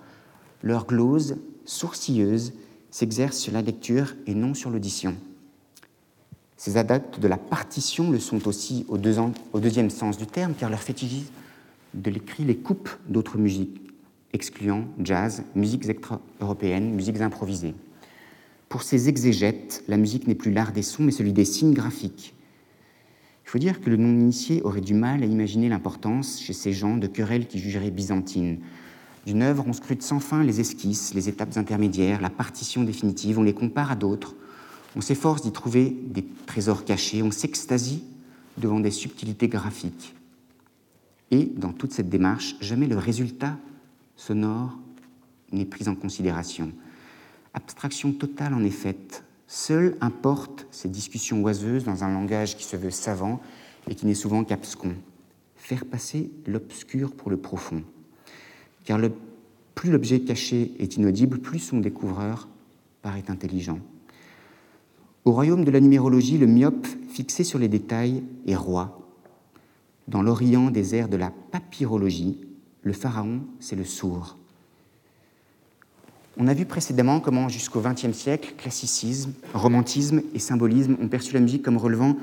Leur 0.62 0.86
glose, 0.86 1.36
sourcilleuse, 1.64 2.54
s'exercent 2.90 3.38
sur 3.38 3.52
la 3.52 3.62
lecture 3.62 4.14
et 4.26 4.34
non 4.34 4.54
sur 4.54 4.68
l'audition. 4.70 5.16
Ces 6.56 6.76
adeptes 6.76 7.20
de 7.20 7.28
la 7.28 7.38
partition 7.38 8.10
le 8.10 8.18
sont 8.18 8.46
aussi 8.48 8.84
au, 8.88 8.98
deuxième 8.98 9.90
sens 9.90 10.18
du 10.18 10.26
terme, 10.26 10.54
car 10.54 10.68
leur 10.68 10.80
fétichisme 10.80 11.32
de 11.94 12.10
l'écrit 12.10 12.44
les 12.44 12.56
coupe 12.56 12.88
d'autres 13.08 13.38
musiques, 13.38 13.80
excluant 14.32 14.84
jazz, 15.02 15.44
musiques 15.54 15.88
extra-européennes, 15.88 16.94
musiques 16.94 17.20
improvisées. 17.20 17.74
Pour 18.68 18.82
ces 18.82 19.08
exégètes, 19.08 19.84
la 19.86 19.96
musique 19.96 20.26
n'est 20.26 20.34
plus 20.34 20.52
l'art 20.52 20.72
des 20.72 20.82
sons, 20.82 21.04
mais 21.04 21.12
celui 21.12 21.32
des 21.32 21.44
signes 21.44 21.74
graphiques. 21.74 22.34
Faut 23.52 23.58
dire 23.58 23.82
que 23.82 23.90
le 23.90 23.98
non-initié 23.98 24.62
aurait 24.62 24.80
du 24.80 24.94
mal 24.94 25.22
à 25.22 25.26
imaginer 25.26 25.68
l'importance, 25.68 26.40
chez 26.40 26.54
ces 26.54 26.72
gens, 26.72 26.96
de 26.96 27.06
querelles 27.06 27.46
qui 27.46 27.58
jugeraient 27.58 27.90
byzantines. 27.90 28.60
D'une 29.26 29.42
œuvre, 29.42 29.64
on 29.66 29.74
scrute 29.74 30.02
sans 30.02 30.20
fin 30.20 30.42
les 30.42 30.60
esquisses, 30.60 31.12
les 31.12 31.28
étapes 31.28 31.58
intermédiaires, 31.58 32.22
la 32.22 32.30
partition 32.30 32.82
définitive, 32.82 33.38
on 33.38 33.42
les 33.42 33.52
compare 33.52 33.92
à 33.92 33.94
d'autres, 33.94 34.34
on 34.96 35.02
s'efforce 35.02 35.42
d'y 35.42 35.52
trouver 35.52 35.94
des 36.06 36.24
trésors 36.46 36.86
cachés, 36.86 37.22
on 37.22 37.30
s'extasie 37.30 38.02
devant 38.56 38.80
des 38.80 38.90
subtilités 38.90 39.48
graphiques. 39.48 40.14
Et 41.30 41.44
dans 41.44 41.74
toute 41.74 41.92
cette 41.92 42.08
démarche, 42.08 42.56
jamais 42.62 42.86
le 42.86 42.96
résultat 42.96 43.58
sonore 44.16 44.78
n'est 45.52 45.66
pris 45.66 45.88
en 45.88 45.94
considération. 45.94 46.72
Abstraction 47.52 48.12
totale 48.12 48.54
en 48.54 48.64
effet. 48.64 48.96
Seul 49.54 49.98
importe 50.00 50.66
ces 50.70 50.88
discussions 50.88 51.42
oiseuses 51.42 51.84
dans 51.84 52.04
un 52.04 52.14
langage 52.14 52.56
qui 52.56 52.64
se 52.64 52.74
veut 52.74 52.90
savant 52.90 53.38
et 53.86 53.94
qui 53.94 54.06
n'est 54.06 54.14
souvent 54.14 54.44
qu'abscon. 54.44 54.94
Faire 55.56 55.84
passer 55.84 56.30
l'obscur 56.46 57.12
pour 57.12 57.30
le 57.30 57.36
profond. 57.36 57.82
Car 58.84 58.98
plus 59.74 59.90
l'objet 59.90 60.20
caché 60.20 60.72
est 60.78 60.96
inaudible, 60.96 61.38
plus 61.38 61.58
son 61.58 61.80
découvreur 61.80 62.48
paraît 63.02 63.24
intelligent. 63.28 63.78
Au 65.26 65.32
royaume 65.32 65.66
de 65.66 65.70
la 65.70 65.80
numérologie, 65.80 66.38
le 66.38 66.46
myope, 66.46 66.86
fixé 67.10 67.44
sur 67.44 67.58
les 67.58 67.68
détails, 67.68 68.22
est 68.46 68.56
roi. 68.56 69.06
Dans 70.08 70.22
l'Orient 70.22 70.70
des 70.70 70.94
airs 70.94 71.10
de 71.10 71.18
la 71.18 71.30
papyrologie, 71.30 72.40
le 72.80 72.94
pharaon, 72.94 73.42
c'est 73.60 73.76
le 73.76 73.84
sourd. 73.84 74.38
On 76.38 76.48
a 76.48 76.54
vu 76.54 76.64
précédemment 76.64 77.20
comment, 77.20 77.48
jusqu'au 77.48 77.80
XXe 77.80 78.16
siècle, 78.16 78.54
classicisme, 78.56 79.32
romantisme 79.52 80.22
et 80.34 80.38
symbolisme 80.38 80.96
ont 81.00 81.08
perçu 81.08 81.34
la 81.34 81.40
musique 81.40 81.62
comme 81.62 81.76
relevant 81.76 82.16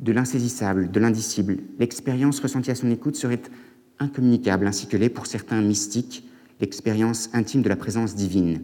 de 0.00 0.12
l'insaisissable, 0.12 0.90
de 0.90 0.98
l'indicible. 0.98 1.58
L'expérience 1.78 2.40
ressentie 2.40 2.72
à 2.72 2.74
son 2.74 2.90
écoute 2.90 3.14
serait 3.14 3.42
incommunicable, 4.00 4.66
ainsi 4.66 4.88
que 4.88 4.96
l'est 4.96 5.08
pour 5.08 5.26
certains 5.26 5.60
mystiques 5.60 6.24
l'expérience 6.60 7.30
intime 7.32 7.62
de 7.62 7.68
la 7.68 7.76
présence 7.76 8.16
divine. 8.16 8.62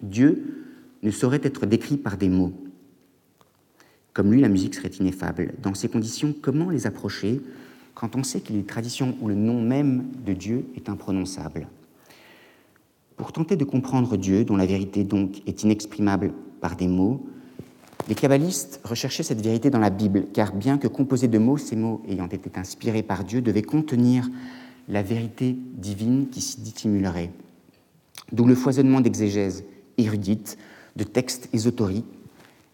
Dieu 0.00 0.64
ne 1.02 1.10
saurait 1.10 1.40
être 1.42 1.66
décrit 1.66 1.98
par 1.98 2.16
des 2.16 2.28
mots. 2.28 2.52
Comme 4.14 4.32
lui, 4.32 4.40
la 4.40 4.48
musique 4.48 4.74
serait 4.74 4.88
ineffable. 4.88 5.52
Dans 5.62 5.74
ces 5.74 5.88
conditions, 5.88 6.34
comment 6.40 6.70
les 6.70 6.86
approcher 6.86 7.42
quand 7.94 8.16
on 8.16 8.22
sait 8.22 8.40
qu'il 8.40 8.56
y 8.56 8.58
a 8.58 8.62
des 8.62 8.66
traditions 8.66 9.14
où 9.20 9.28
le 9.28 9.34
nom 9.34 9.60
même 9.60 10.06
de 10.24 10.32
Dieu 10.32 10.64
est 10.74 10.88
imprononçable? 10.88 11.66
Pour 13.16 13.32
tenter 13.32 13.56
de 13.56 13.64
comprendre 13.64 14.16
Dieu, 14.16 14.44
dont 14.44 14.56
la 14.56 14.66
vérité 14.66 15.04
donc 15.04 15.42
est 15.46 15.62
inexprimable 15.62 16.34
par 16.60 16.76
des 16.76 16.88
mots, 16.88 17.26
les 18.08 18.14
kabbalistes 18.14 18.80
recherchaient 18.84 19.22
cette 19.22 19.40
vérité 19.40 19.70
dans 19.70 19.78
la 19.78 19.90
Bible, 19.90 20.26
car 20.32 20.54
bien 20.54 20.78
que 20.78 20.86
composés 20.86 21.26
de 21.26 21.38
mots, 21.38 21.56
ces 21.56 21.76
mots 21.76 22.02
ayant 22.08 22.28
été 22.28 22.50
inspirés 22.58 23.02
par 23.02 23.24
Dieu 23.24 23.40
devaient 23.40 23.62
contenir 23.62 24.28
la 24.88 25.02
vérité 25.02 25.56
divine 25.74 26.28
qui 26.28 26.40
s'y 26.40 26.60
dissimulerait. 26.60 27.32
D'où 28.32 28.44
le 28.44 28.54
foisonnement 28.54 29.00
d'exégèses 29.00 29.64
érudites, 29.98 30.56
de 30.94 31.04
textes 31.04 31.48
ésotériques, 31.52 32.04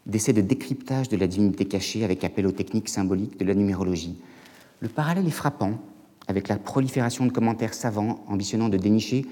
d'essais 0.06 0.32
de 0.32 0.40
décryptage 0.40 1.08
de 1.08 1.16
la 1.16 1.26
divinité 1.26 1.64
cachée 1.64 2.04
avec 2.04 2.24
appel 2.24 2.46
aux 2.46 2.52
techniques 2.52 2.88
symboliques 2.88 3.38
de 3.38 3.44
la 3.44 3.54
numérologie. 3.54 4.16
Le 4.80 4.88
parallèle 4.88 5.26
est 5.26 5.30
frappant 5.30 5.78
avec 6.28 6.48
la 6.48 6.58
prolifération 6.58 7.26
de 7.26 7.32
commentaires 7.32 7.74
savants 7.74 8.24
ambitionnant 8.28 8.68
de 8.68 8.76
dénicher 8.76 9.24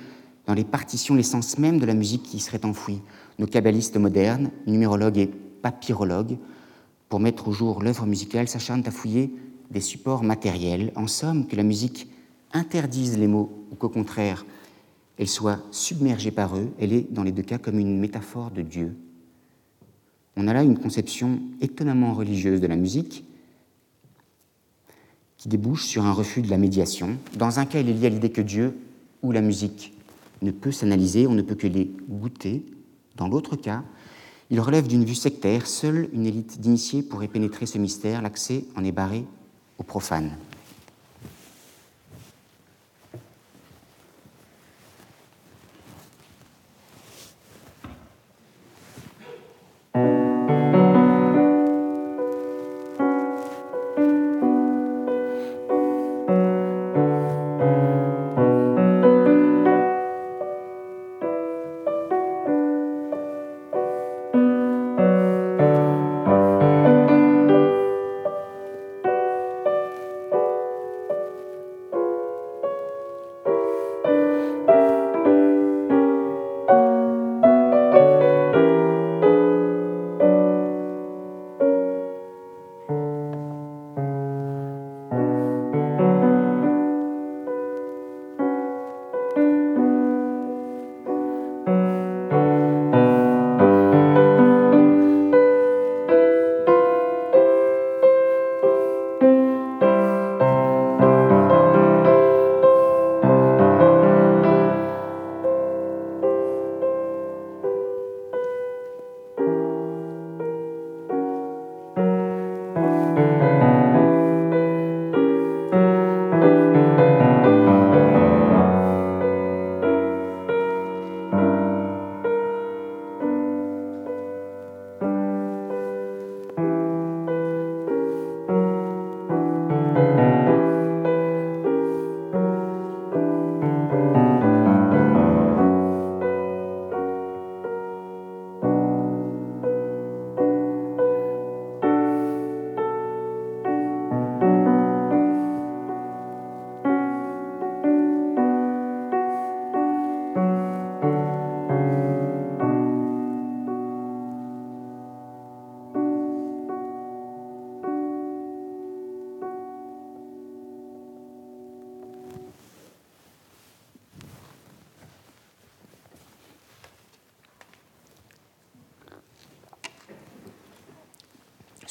dans 0.46 0.54
les 0.54 0.64
partitions 0.64 1.14
l'essence 1.14 1.58
même 1.58 1.78
de 1.78 1.86
la 1.86 1.94
musique 1.94 2.22
qui 2.22 2.40
serait 2.40 2.64
enfouie. 2.64 3.00
Nos 3.38 3.46
kabbalistes 3.46 3.96
modernes, 3.96 4.50
numérologues 4.66 5.18
et 5.18 5.26
papyrologues, 5.26 6.38
pour 7.08 7.20
mettre 7.20 7.48
au 7.48 7.52
jour 7.52 7.82
l'œuvre 7.82 8.06
musicale, 8.06 8.48
s'acharnent 8.48 8.86
à 8.86 8.90
fouiller 8.90 9.34
des 9.70 9.80
supports 9.80 10.22
matériels. 10.22 10.92
En 10.96 11.06
somme, 11.06 11.46
que 11.46 11.56
la 11.56 11.62
musique 11.62 12.08
interdise 12.52 13.18
les 13.18 13.28
mots 13.28 13.50
ou 13.70 13.74
qu'au 13.74 13.88
contraire, 13.88 14.44
elle 15.18 15.28
soit 15.28 15.60
submergée 15.70 16.30
par 16.30 16.56
eux, 16.56 16.70
elle 16.80 16.92
est 16.92 17.12
dans 17.12 17.22
les 17.22 17.32
deux 17.32 17.42
cas 17.42 17.58
comme 17.58 17.78
une 17.78 17.98
métaphore 17.98 18.50
de 18.50 18.62
Dieu, 18.62 18.96
on 20.36 20.48
a 20.48 20.54
là 20.54 20.62
une 20.62 20.78
conception 20.78 21.40
étonnamment 21.60 22.14
religieuse 22.14 22.60
de 22.60 22.66
la 22.66 22.76
musique 22.76 23.24
qui 25.36 25.48
débouche 25.48 25.84
sur 25.84 26.04
un 26.04 26.12
refus 26.12 26.42
de 26.42 26.50
la 26.50 26.58
médiation. 26.58 27.16
Dans 27.36 27.58
un 27.58 27.66
cas, 27.66 27.80
il 27.80 27.88
est 27.88 27.92
lié 27.94 28.06
à 28.06 28.10
l'idée 28.10 28.30
que 28.30 28.40
Dieu 28.40 28.76
ou 29.22 29.32
la 29.32 29.40
musique 29.40 29.92
ne 30.42 30.50
peut 30.50 30.72
s'analyser, 30.72 31.26
on 31.26 31.34
ne 31.34 31.42
peut 31.42 31.54
que 31.54 31.66
les 31.66 31.90
goûter. 32.08 32.64
Dans 33.16 33.28
l'autre 33.28 33.56
cas, 33.56 33.82
il 34.50 34.60
relève 34.60 34.88
d'une 34.88 35.04
vue 35.04 35.14
sectaire, 35.14 35.66
seule 35.66 36.08
une 36.12 36.26
élite 36.26 36.60
d'initiés 36.60 37.02
pourrait 37.02 37.28
pénétrer 37.28 37.66
ce 37.66 37.78
mystère, 37.78 38.22
l'accès 38.22 38.64
en 38.76 38.84
est 38.84 38.92
barré 38.92 39.24
aux 39.78 39.84
profanes. 39.84 40.32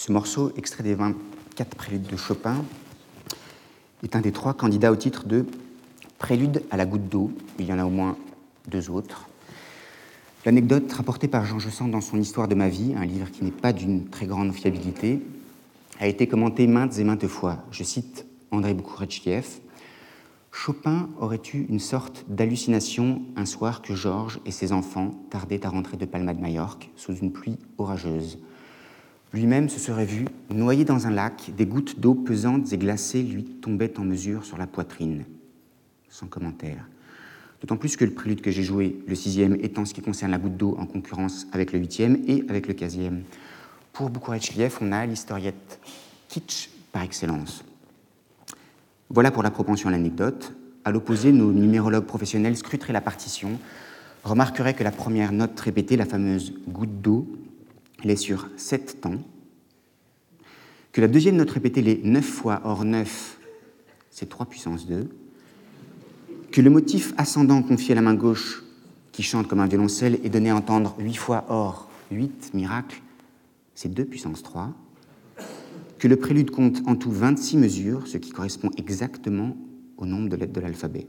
Ce 0.09 0.13
morceau, 0.13 0.51
extrait 0.57 0.81
des 0.81 0.95
24 0.95 1.75
préludes 1.75 2.07
de 2.07 2.17
Chopin, 2.17 2.65
est 4.01 4.15
un 4.15 4.21
des 4.21 4.31
trois 4.31 4.55
candidats 4.55 4.91
au 4.91 4.95
titre 4.95 5.27
de 5.27 5.45
Prélude 6.17 6.63
à 6.71 6.77
la 6.77 6.87
goutte 6.87 7.07
d'eau. 7.09 7.31
Il 7.59 7.67
y 7.67 7.73
en 7.73 7.77
a 7.77 7.85
au 7.85 7.91
moins 7.91 8.17
deux 8.67 8.89
autres. 8.89 9.29
L'anecdote 10.47 10.91
rapportée 10.91 11.27
par 11.27 11.45
Jean 11.45 11.59
Jossand 11.59 11.89
dans 11.89 12.01
son 12.01 12.19
Histoire 12.19 12.47
de 12.47 12.55
ma 12.55 12.69
vie, 12.69 12.95
un 12.97 13.05
livre 13.05 13.29
qui 13.29 13.43
n'est 13.43 13.51
pas 13.51 13.71
d'une 13.71 14.09
très 14.09 14.25
grande 14.25 14.51
fiabilité, 14.51 15.21
a 15.99 16.07
été 16.07 16.27
commentée 16.27 16.65
maintes 16.65 16.97
et 16.97 17.03
maintes 17.03 17.27
fois. 17.27 17.63
Je 17.69 17.83
cite 17.83 18.25
André 18.49 18.73
Boukouretchkiev. 18.73 19.59
Chopin 20.51 21.07
aurait 21.19 21.43
eu 21.53 21.67
une 21.69 21.77
sorte 21.77 22.25
d'hallucination 22.27 23.21
un 23.35 23.45
soir 23.45 23.83
que 23.83 23.93
Georges 23.93 24.39
et 24.47 24.51
ses 24.51 24.71
enfants 24.71 25.11
tardaient 25.29 25.67
à 25.67 25.69
rentrer 25.69 25.97
de 25.97 26.05
Palma 26.05 26.33
de 26.33 26.41
Majorque 26.41 26.89
sous 26.95 27.13
une 27.13 27.31
pluie 27.31 27.59
orageuse. 27.77 28.39
Lui-même 29.33 29.69
se 29.69 29.79
serait 29.79 30.05
vu 30.05 30.25
noyé 30.49 30.85
dans 30.85 31.05
un 31.05 31.11
lac, 31.11 31.51
des 31.55 31.67
gouttes 31.67 31.99
d'eau 31.99 32.15
pesantes 32.15 32.73
et 32.73 32.77
glacées 32.77 33.21
lui 33.21 33.43
tombaient 33.43 33.99
en 33.99 34.03
mesure 34.03 34.43
sur 34.43 34.57
la 34.57 34.65
poitrine. 34.65 35.23
Sans 36.09 36.25
commentaire. 36.25 36.87
D'autant 37.61 37.77
plus 37.77 37.95
que 37.95 38.05
le 38.05 38.11
prélude 38.11 38.41
que 38.41 38.51
j'ai 38.51 38.63
joué, 38.63 38.97
le 39.05 39.15
sixième, 39.15 39.55
étant 39.61 39.85
ce 39.85 39.93
qui 39.93 40.01
concerne 40.01 40.31
la 40.31 40.37
goutte 40.37 40.57
d'eau 40.57 40.75
en 40.79 40.85
concurrence 40.85 41.45
avec 41.51 41.73
le 41.73 41.79
huitième 41.79 42.17
et 42.27 42.43
avec 42.49 42.67
le 42.67 42.73
quinzième. 42.73 43.23
Pour 43.93 44.09
Boukouretchkiev, 44.09 44.77
on 44.81 44.91
a 44.91 45.05
l'historiette 45.05 45.79
kitsch 46.27 46.69
par 46.91 47.03
excellence. 47.03 47.63
Voilà 49.09 49.29
pour 49.29 49.43
la 49.43 49.51
propension 49.51 49.89
à 49.89 49.91
l'anecdote. 49.91 50.53
À 50.85 50.91
l'opposé, 50.91 51.31
nos 51.31 51.51
numérologues 51.51 52.05
professionnels 52.05 52.55
scruteraient 52.55 52.93
la 52.93 53.01
partition, 53.01 53.59
remarqueraient 54.23 54.73
que 54.73 54.83
la 54.83 54.91
première 54.91 55.31
note 55.33 55.59
répétée, 55.59 55.97
la 55.97 56.05
fameuse 56.05 56.53
goutte 56.67 57.01
d'eau, 57.01 57.27
elle 58.03 58.11
est 58.11 58.15
sur 58.15 58.47
7 58.57 59.01
temps, 59.01 59.19
que 60.91 61.01
la 61.01 61.07
deuxième 61.07 61.35
note 61.35 61.51
répétée 61.51 61.81
les 61.81 62.01
9 62.03 62.25
fois, 62.25 62.61
or 62.63 62.85
9, 62.85 63.39
c'est 64.09 64.27
3 64.27 64.45
puissance 64.47 64.87
2, 64.87 65.07
que 66.51 66.61
le 66.61 66.69
motif 66.69 67.13
ascendant 67.17 67.61
confié 67.61 67.91
à 67.91 67.95
la 67.95 68.01
main 68.01 68.15
gauche, 68.15 68.63
qui 69.11 69.23
chante 69.23 69.47
comme 69.47 69.59
un 69.59 69.67
violoncelle, 69.67 70.19
est 70.23 70.29
donné 70.29 70.49
à 70.49 70.55
entendre 70.55 70.95
8 70.99 71.13
fois, 71.15 71.45
or 71.49 71.89
8, 72.11 72.53
miracle, 72.53 73.01
c'est 73.75 73.93
2 73.93 74.05
puissance 74.05 74.43
3, 74.43 74.73
que 75.99 76.07
le 76.07 76.15
prélude 76.15 76.51
compte 76.51 76.81
en 76.87 76.95
tout 76.95 77.11
26 77.11 77.57
mesures, 77.57 78.07
ce 78.07 78.17
qui 78.17 78.31
correspond 78.31 78.71
exactement 78.77 79.55
au 79.97 80.05
nombre 80.05 80.29
de 80.29 80.35
lettres 80.37 80.53
de 80.53 80.61
l'alphabet. 80.61 81.07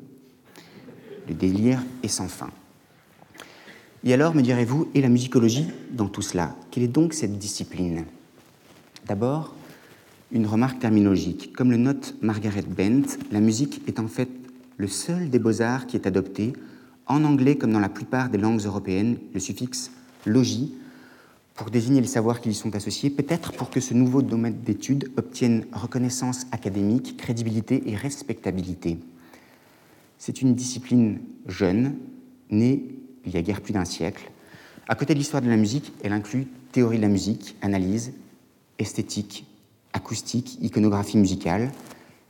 Le 1.28 1.34
délire 1.34 1.80
est 2.02 2.08
sans 2.08 2.28
fin. 2.28 2.50
Et 4.02 4.14
alors, 4.14 4.34
me 4.34 4.40
direz-vous, 4.40 4.88
et 4.94 5.02
la 5.02 5.10
musicologie 5.10 5.66
dans 5.92 6.08
tout 6.08 6.22
cela? 6.22 6.56
Quelle 6.70 6.84
est 6.84 6.88
donc 6.88 7.12
cette 7.12 7.38
discipline? 7.38 8.06
D'abord, 9.06 9.54
une 10.32 10.46
remarque 10.46 10.78
terminologique. 10.78 11.52
Comme 11.52 11.70
le 11.70 11.76
note 11.76 12.14
Margaret 12.22 12.62
Bent, 12.62 13.18
la 13.30 13.40
musique 13.40 13.82
est 13.86 14.00
en 14.00 14.08
fait 14.08 14.30
le 14.78 14.88
seul 14.88 15.28
des 15.28 15.38
beaux-arts 15.38 15.86
qui 15.86 15.96
est 15.96 16.06
adopté, 16.06 16.54
en 17.06 17.24
anglais 17.24 17.56
comme 17.56 17.72
dans 17.72 17.80
la 17.80 17.90
plupart 17.90 18.30
des 18.30 18.38
langues 18.38 18.62
européennes, 18.62 19.18
le 19.34 19.40
suffixe 19.40 19.90
logis 20.24 20.74
pour 21.54 21.70
désigner 21.70 22.00
les 22.00 22.06
savoirs 22.06 22.40
qui 22.40 22.48
y 22.48 22.54
sont 22.54 22.74
associés, 22.74 23.10
peut-être 23.10 23.52
pour 23.52 23.68
que 23.68 23.80
ce 23.80 23.92
nouveau 23.92 24.22
domaine 24.22 24.62
d'études 24.64 25.10
obtienne 25.18 25.66
reconnaissance 25.72 26.46
académique, 26.52 27.18
crédibilité 27.18 27.82
et 27.84 27.96
respectabilité. 27.96 28.98
C'est 30.16 30.40
une 30.40 30.54
discipline 30.54 31.18
jeune, 31.46 31.96
née 32.50 32.82
il 33.24 33.32
y 33.32 33.36
a 33.36 33.42
guère 33.42 33.60
plus 33.60 33.72
d'un 33.72 33.84
siècle. 33.84 34.30
À 34.88 34.94
côté 34.94 35.14
de 35.14 35.18
l'histoire 35.18 35.42
de 35.42 35.48
la 35.48 35.56
musique, 35.56 35.92
elle 36.02 36.12
inclut 36.12 36.46
théorie 36.72 36.96
de 36.96 37.02
la 37.02 37.08
musique, 37.08 37.56
analyse, 37.62 38.12
esthétique, 38.78 39.46
acoustique, 39.92 40.58
iconographie 40.60 41.18
musicale, 41.18 41.70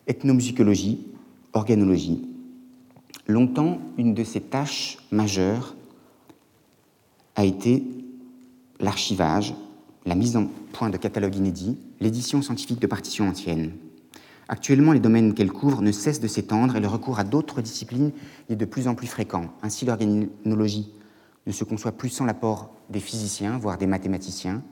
ethnomusicologie, 0.06 1.06
organologie. 1.52 2.22
Longtemps, 3.26 3.78
une 3.98 4.14
de 4.14 4.24
ses 4.24 4.40
tâches 4.40 4.98
majeures 5.10 5.76
a 7.36 7.44
été 7.44 7.82
l'archivage, 8.80 9.54
la 10.06 10.14
mise 10.14 10.36
en 10.36 10.46
point 10.72 10.90
de 10.90 10.96
catalogues 10.96 11.36
inédits, 11.36 11.78
l'édition 12.00 12.42
scientifique 12.42 12.80
de 12.80 12.86
partitions 12.86 13.28
anciennes. 13.28 13.72
Actuellement, 14.52 14.90
les 14.90 14.98
domaines 14.98 15.32
qu'elle 15.32 15.52
couvre 15.52 15.80
ne 15.80 15.92
cessent 15.92 16.18
de 16.18 16.26
s'étendre 16.26 16.74
et 16.74 16.80
le 16.80 16.88
recours 16.88 17.20
à 17.20 17.24
d'autres 17.24 17.62
disciplines 17.62 18.10
est 18.48 18.56
de 18.56 18.64
plus 18.64 18.88
en 18.88 18.96
plus 18.96 19.06
fréquent. 19.06 19.44
Ainsi, 19.62 19.84
l'organologie 19.84 20.90
ne 21.46 21.52
se 21.52 21.62
conçoit 21.62 21.92
plus 21.92 22.08
sans 22.08 22.24
l'apport 22.24 22.74
des 22.88 22.98
physiciens, 22.98 23.58
voire 23.58 23.78
des 23.78 23.86
mathématiciens. 23.86 24.64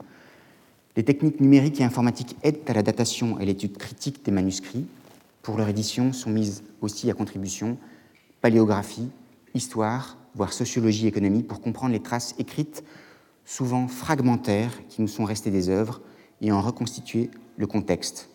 Les 0.97 1.03
techniques 1.05 1.39
numériques 1.39 1.79
et 1.79 1.85
informatiques 1.85 2.35
aident 2.43 2.59
à 2.67 2.73
la 2.73 2.83
datation 2.83 3.39
et 3.39 3.45
l'étude 3.45 3.77
critique 3.77 4.25
des 4.25 4.31
manuscrits. 4.31 4.85
Pour 5.43 5.57
leur 5.57 5.69
édition 5.69 6.11
sont 6.11 6.29
mises 6.29 6.61
aussi 6.81 7.09
à 7.09 7.13
contribution 7.13 7.77
paléographie, 8.41 9.07
histoire, 9.53 10.17
voire 10.35 10.51
sociologie 10.51 11.07
économie 11.07 11.41
pour 11.41 11.61
comprendre 11.61 11.93
les 11.93 12.01
traces 12.01 12.35
écrites 12.37 12.83
souvent 13.45 13.87
fragmentaires 13.87 14.73
qui 14.89 15.01
nous 15.01 15.07
sont 15.07 15.23
restées 15.23 15.51
des 15.51 15.69
œuvres 15.69 16.01
et 16.41 16.51
en 16.51 16.59
reconstituer 16.59 17.31
le 17.55 17.65
contexte. 17.65 18.29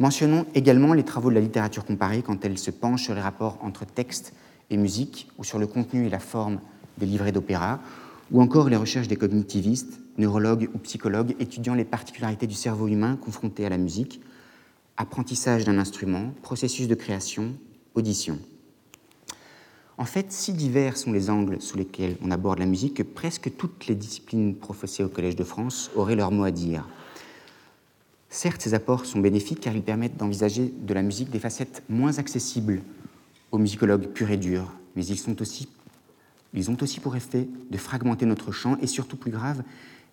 Mentionnons 0.00 0.46
également 0.54 0.94
les 0.94 1.02
travaux 1.02 1.28
de 1.28 1.34
la 1.34 1.42
littérature 1.42 1.84
comparée 1.84 2.22
quand 2.22 2.42
elle 2.46 2.56
se 2.56 2.70
penche 2.70 3.02
sur 3.02 3.14
les 3.14 3.20
rapports 3.20 3.58
entre 3.60 3.84
texte 3.84 4.32
et 4.70 4.78
musique, 4.78 5.28
ou 5.36 5.44
sur 5.44 5.58
le 5.58 5.66
contenu 5.66 6.06
et 6.06 6.08
la 6.08 6.18
forme 6.18 6.58
des 6.96 7.04
livrets 7.04 7.32
d'opéra, 7.32 7.80
ou 8.30 8.40
encore 8.40 8.70
les 8.70 8.76
recherches 8.76 9.08
des 9.08 9.16
cognitivistes, 9.16 10.00
neurologues 10.16 10.70
ou 10.74 10.78
psychologues 10.78 11.36
étudiant 11.38 11.74
les 11.74 11.84
particularités 11.84 12.46
du 12.46 12.54
cerveau 12.54 12.88
humain 12.88 13.18
confronté 13.22 13.66
à 13.66 13.68
la 13.68 13.76
musique, 13.76 14.22
apprentissage 14.96 15.66
d'un 15.66 15.76
instrument, 15.76 16.32
processus 16.40 16.88
de 16.88 16.94
création, 16.94 17.52
audition. 17.94 18.38
En 19.98 20.06
fait, 20.06 20.32
si 20.32 20.54
divers 20.54 20.96
sont 20.96 21.12
les 21.12 21.28
angles 21.28 21.60
sous 21.60 21.76
lesquels 21.76 22.16
on 22.22 22.30
aborde 22.30 22.58
la 22.58 22.64
musique 22.64 22.94
que 22.94 23.02
presque 23.02 23.54
toutes 23.58 23.86
les 23.86 23.96
disciplines 23.96 24.54
professées 24.54 25.04
au 25.04 25.10
Collège 25.10 25.36
de 25.36 25.44
France 25.44 25.90
auraient 25.94 26.16
leur 26.16 26.30
mot 26.30 26.44
à 26.44 26.50
dire. 26.50 26.88
Certes, 28.32 28.62
ces 28.62 28.74
apports 28.74 29.06
sont 29.06 29.18
bénéfiques 29.18 29.60
car 29.60 29.74
ils 29.74 29.82
permettent 29.82 30.16
d'envisager 30.16 30.72
de 30.80 30.94
la 30.94 31.02
musique 31.02 31.30
des 31.30 31.40
facettes 31.40 31.82
moins 31.88 32.18
accessibles 32.18 32.80
aux 33.50 33.58
musicologues 33.58 34.06
purs 34.06 34.30
et 34.30 34.36
durs, 34.36 34.72
mais 34.94 35.04
ils, 35.04 35.28
ont 35.28 35.36
aussi 36.80 37.00
pour 37.00 37.16
effet 37.16 37.48
de 37.70 37.76
fragmenter 37.76 38.26
notre 38.26 38.52
champ 38.52 38.76
et 38.80 38.86
surtout 38.86 39.16
plus 39.16 39.32
grave, 39.32 39.64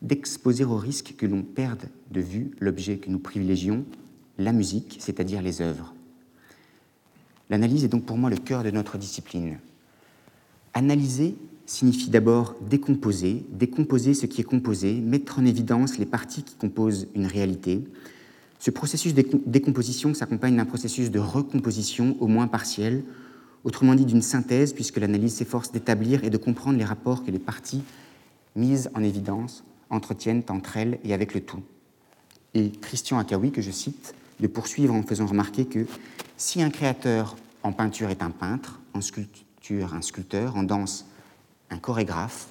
d'exposer 0.01 0.63
au 0.63 0.78
risque 0.78 1.13
que 1.15 1.28
l'on 1.28 1.43
perde 1.43 1.89
de 2.09 2.20
vue 2.20 2.51
l'objet 2.59 2.97
que 2.97 3.11
nous 3.11 3.20
privilégions, 3.20 3.86
la 4.39 4.51
musique, 4.51 4.97
c'est-à-dire 4.99 5.43
les 5.43 5.61
œuvres. 5.61 5.93
L'analyse 7.51 7.84
est 7.84 7.89
donc 7.89 8.05
pour 8.05 8.18
moi 8.18 8.32
le 8.32 8.38
cœur 8.38 8.63
de 8.63 8.72
notre 8.72 8.97
discipline. 8.97 9.59
Analyser 10.74 11.36
signifie 11.68 12.09
d'abord 12.09 12.55
décomposer, 12.61 13.45
décomposer 13.51 14.13
ce 14.13 14.26
qui 14.26 14.41
est 14.41 14.45
composé, 14.45 14.95
mettre 15.01 15.38
en 15.38 15.45
évidence 15.45 15.99
les 15.99 16.05
parties 16.05 16.41
qui 16.41 16.55
composent 16.55 17.07
une 17.13 17.28
réalité. 17.28 17.84
Ce 18.57 18.72
processus 18.72 19.13
de 19.13 19.24
décomposition 19.45 20.13
s'accompagne 20.13 20.55
d'un 20.55 20.65
processus 20.65 21.11
de 21.11 21.20
recomposition 21.20 22.15
au 22.22 22.28
moins 22.28 22.47
partiel, 22.47 23.03
autrement 23.65 23.95
dit 23.95 24.05
d'une 24.05 24.22
synthèse, 24.22 24.74
puisque 24.74 24.97
l'analyse 24.97 25.36
s'efforce 25.36 25.72
d'établir 25.72 26.24
et 26.24 26.30
de 26.30 26.38
comprendre 26.38 26.78
les 26.78 26.86
rapports 26.86 27.24
que 27.24 27.32
les 27.32 27.39
parties 27.39 27.84
mises 28.55 28.89
en 28.95 29.03
évidence 29.03 29.63
entretiennent 29.89 30.43
entre 30.49 30.78
elles 30.78 30.99
et 31.03 31.13
avec 31.13 31.34
le 31.34 31.41
tout. 31.41 31.61
Et 32.53 32.72
Christian 32.72 33.20
Akawi, 33.20 33.51
que 33.51 33.61
je 33.61 33.72
cite, 33.72 34.15
de 34.39 34.47
poursuivre 34.47 34.93
en 34.93 35.03
faisant 35.03 35.26
remarquer 35.26 35.65
que 35.65 35.86
si 36.38 36.61
un 36.61 36.70
créateur 36.70 37.36
en 37.61 37.74
peinture 37.74 38.09
est 38.09 38.24
un 38.24 38.30
peintre, 38.30 38.80
en 38.93 39.01
sculpture 39.01 39.93
un 39.93 40.01
sculpteur, 40.01 40.55
en 40.55 40.63
danse 40.63 41.05
un 41.70 41.78
chorégraphe, 41.78 42.47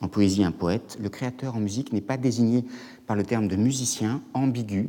en 0.00 0.08
poésie 0.08 0.44
un 0.44 0.52
poète, 0.52 0.98
le 1.00 1.08
créateur 1.08 1.56
en 1.56 1.60
musique 1.60 1.92
n'est 1.92 2.00
pas 2.00 2.16
désigné 2.16 2.64
par 3.06 3.16
le 3.16 3.22
terme 3.22 3.48
de 3.48 3.56
musicien 3.56 4.22
ambigu, 4.34 4.88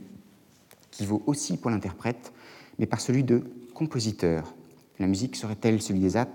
qui 0.89 1.05
vaut 1.05 1.21
aussi 1.25 1.57
pour 1.57 1.71
l'interprète, 1.71 2.31
mais 2.79 2.85
par 2.85 3.01
celui 3.01 3.23
de 3.23 3.43
compositeur. 3.73 4.53
La 4.99 5.07
musique 5.07 5.35
serait-elle 5.35 5.81
celui 5.81 5.99
des 5.99 6.17
aptes 6.17 6.33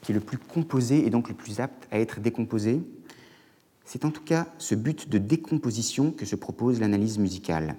qui 0.00 0.12
est 0.12 0.14
le 0.14 0.20
plus 0.20 0.38
composé 0.38 1.06
et 1.06 1.10
donc 1.10 1.28
le 1.28 1.34
plus 1.34 1.60
apte 1.60 1.88
à 1.90 1.98
être 1.98 2.20
décomposé? 2.20 2.80
C'est 3.84 4.04
en 4.04 4.10
tout 4.10 4.22
cas 4.22 4.46
ce 4.58 4.74
but 4.74 5.08
de 5.08 5.18
décomposition 5.18 6.10
que 6.10 6.24
se 6.24 6.36
propose 6.36 6.80
l'analyse 6.80 7.18
musicale. 7.18 7.76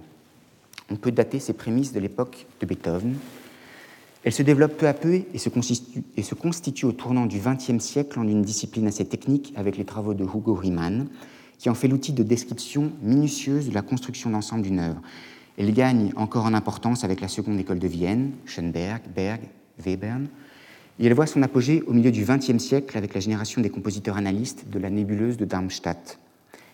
On 0.89 0.95
peut 0.95 1.11
dater 1.11 1.39
ses 1.39 1.53
prémices 1.53 1.93
de 1.93 1.99
l'époque 1.99 2.45
de 2.59 2.65
Beethoven, 2.65 3.15
elle 4.25 4.33
se 4.33 4.41
développe 4.41 4.77
peu 4.77 4.87
à 4.87 4.93
peu 4.95 5.21
et 5.33 5.37
se 5.37 5.49
constitue, 5.49 6.85
au 6.87 6.91
tournant 6.91 7.27
du 7.27 7.39
XXe 7.39 7.81
siècle 7.81 8.19
en 8.19 8.27
une 8.27 8.41
discipline 8.41 8.87
assez 8.87 9.05
technique 9.05 9.53
avec 9.55 9.77
les 9.77 9.85
travaux 9.85 10.15
de 10.15 10.23
Hugo 10.23 10.55
Riemann, 10.55 11.07
qui 11.59 11.69
en 11.69 11.75
fait 11.75 11.87
l'outil 11.87 12.11
de 12.11 12.23
description 12.23 12.91
minutieuse 13.03 13.69
de 13.69 13.73
la 13.75 13.83
construction 13.83 14.31
d'ensemble 14.31 14.63
d'une 14.63 14.79
œuvre. 14.79 14.99
Elle 15.59 15.71
gagne 15.73 16.11
encore 16.15 16.45
en 16.45 16.55
importance 16.55 17.03
avec 17.03 17.21
la 17.21 17.27
seconde 17.27 17.59
école 17.59 17.77
de 17.77 17.87
Vienne, 17.87 18.31
Schoenberg, 18.45 19.03
Berg, 19.15 19.41
Webern, 19.85 20.27
et 20.99 21.05
elle 21.05 21.13
voit 21.13 21.27
son 21.27 21.43
apogée 21.43 21.83
au 21.83 21.93
milieu 21.93 22.11
du 22.11 22.25
XXe 22.25 22.57
siècle 22.57 22.97
avec 22.97 23.13
la 23.13 23.19
génération 23.19 23.61
des 23.61 23.69
compositeurs 23.69 24.17
analystes 24.17 24.67
de 24.67 24.79
la 24.79 24.89
nébuleuse 24.89 25.37
de 25.37 25.45
Darmstadt. 25.45 26.17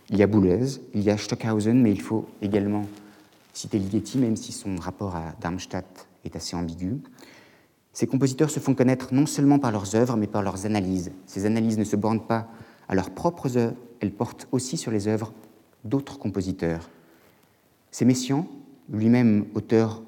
Il 0.10 0.18
y 0.18 0.24
a 0.24 0.28
Boulez, 0.28 0.80
il 0.94 1.04
y 1.04 1.10
a 1.10 1.18
Stockhausen, 1.18 1.82
mais 1.82 1.92
il 1.92 2.02
faut 2.02 2.30
également 2.42 2.88
citer 3.52 3.78
Ligeti, 3.78 4.20
même 4.20 4.38
si 4.38 4.54
son 4.54 4.78
rapport 4.78 5.18
à 5.18 5.34
Darmstadt 5.42 6.08
est 6.24 6.36
assez 6.38 6.56
ambigu. 6.56 7.02
Ces 7.94 8.08
compositeurs 8.08 8.50
se 8.50 8.60
font 8.60 8.74
connaître 8.74 9.14
non 9.14 9.26
seulement 9.26 9.60
par 9.60 9.72
leurs 9.72 9.96
œuvres, 9.96 10.16
mais 10.16 10.28
par 10.28 10.44
leurs 10.44 10.66
analyses. 10.66 11.12
Ces 11.26 11.46
analyses 11.46 11.78
ne 11.78 11.84
se 11.84 11.96
bornent 11.96 12.26
pas 12.26 12.48
à 12.88 12.96
leurs 12.96 13.12
propres 13.12 13.58
œuvres, 13.58 13.76
elles 14.00 14.12
portent 14.12 14.48
aussi 14.52 14.78
sur 14.78 14.92
les 14.92 15.08
œuvres 15.08 15.34
d'autres 15.84 16.18
compositeurs. 16.18 16.90
C'est 17.92 18.06
Messiaen, 18.06 18.48
lui-même 18.90 19.46
auteur 19.54 20.02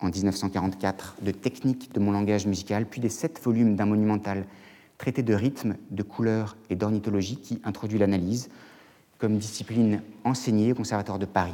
en 0.00 0.08
1944 0.08 1.16
de 1.22 1.30
Techniques 1.30 1.92
de 1.92 2.00
mon 2.00 2.12
langage 2.12 2.46
musical, 2.46 2.86
puis 2.86 3.00
des 3.00 3.08
sept 3.08 3.40
volumes 3.42 3.76
d'un 3.76 3.86
monumental 3.86 4.44
traité 4.98 5.22
de 5.22 5.34
rythme, 5.34 5.76
de 5.90 6.02
couleur 6.02 6.56
et 6.70 6.76
d'ornithologie 6.76 7.36
qui 7.36 7.60
introduit 7.64 7.98
l'analyse 7.98 8.48
comme 9.18 9.38
discipline 9.38 10.02
enseignée 10.24 10.72
au 10.72 10.74
Conservatoire 10.74 11.18
de 11.18 11.26
Paris. 11.26 11.52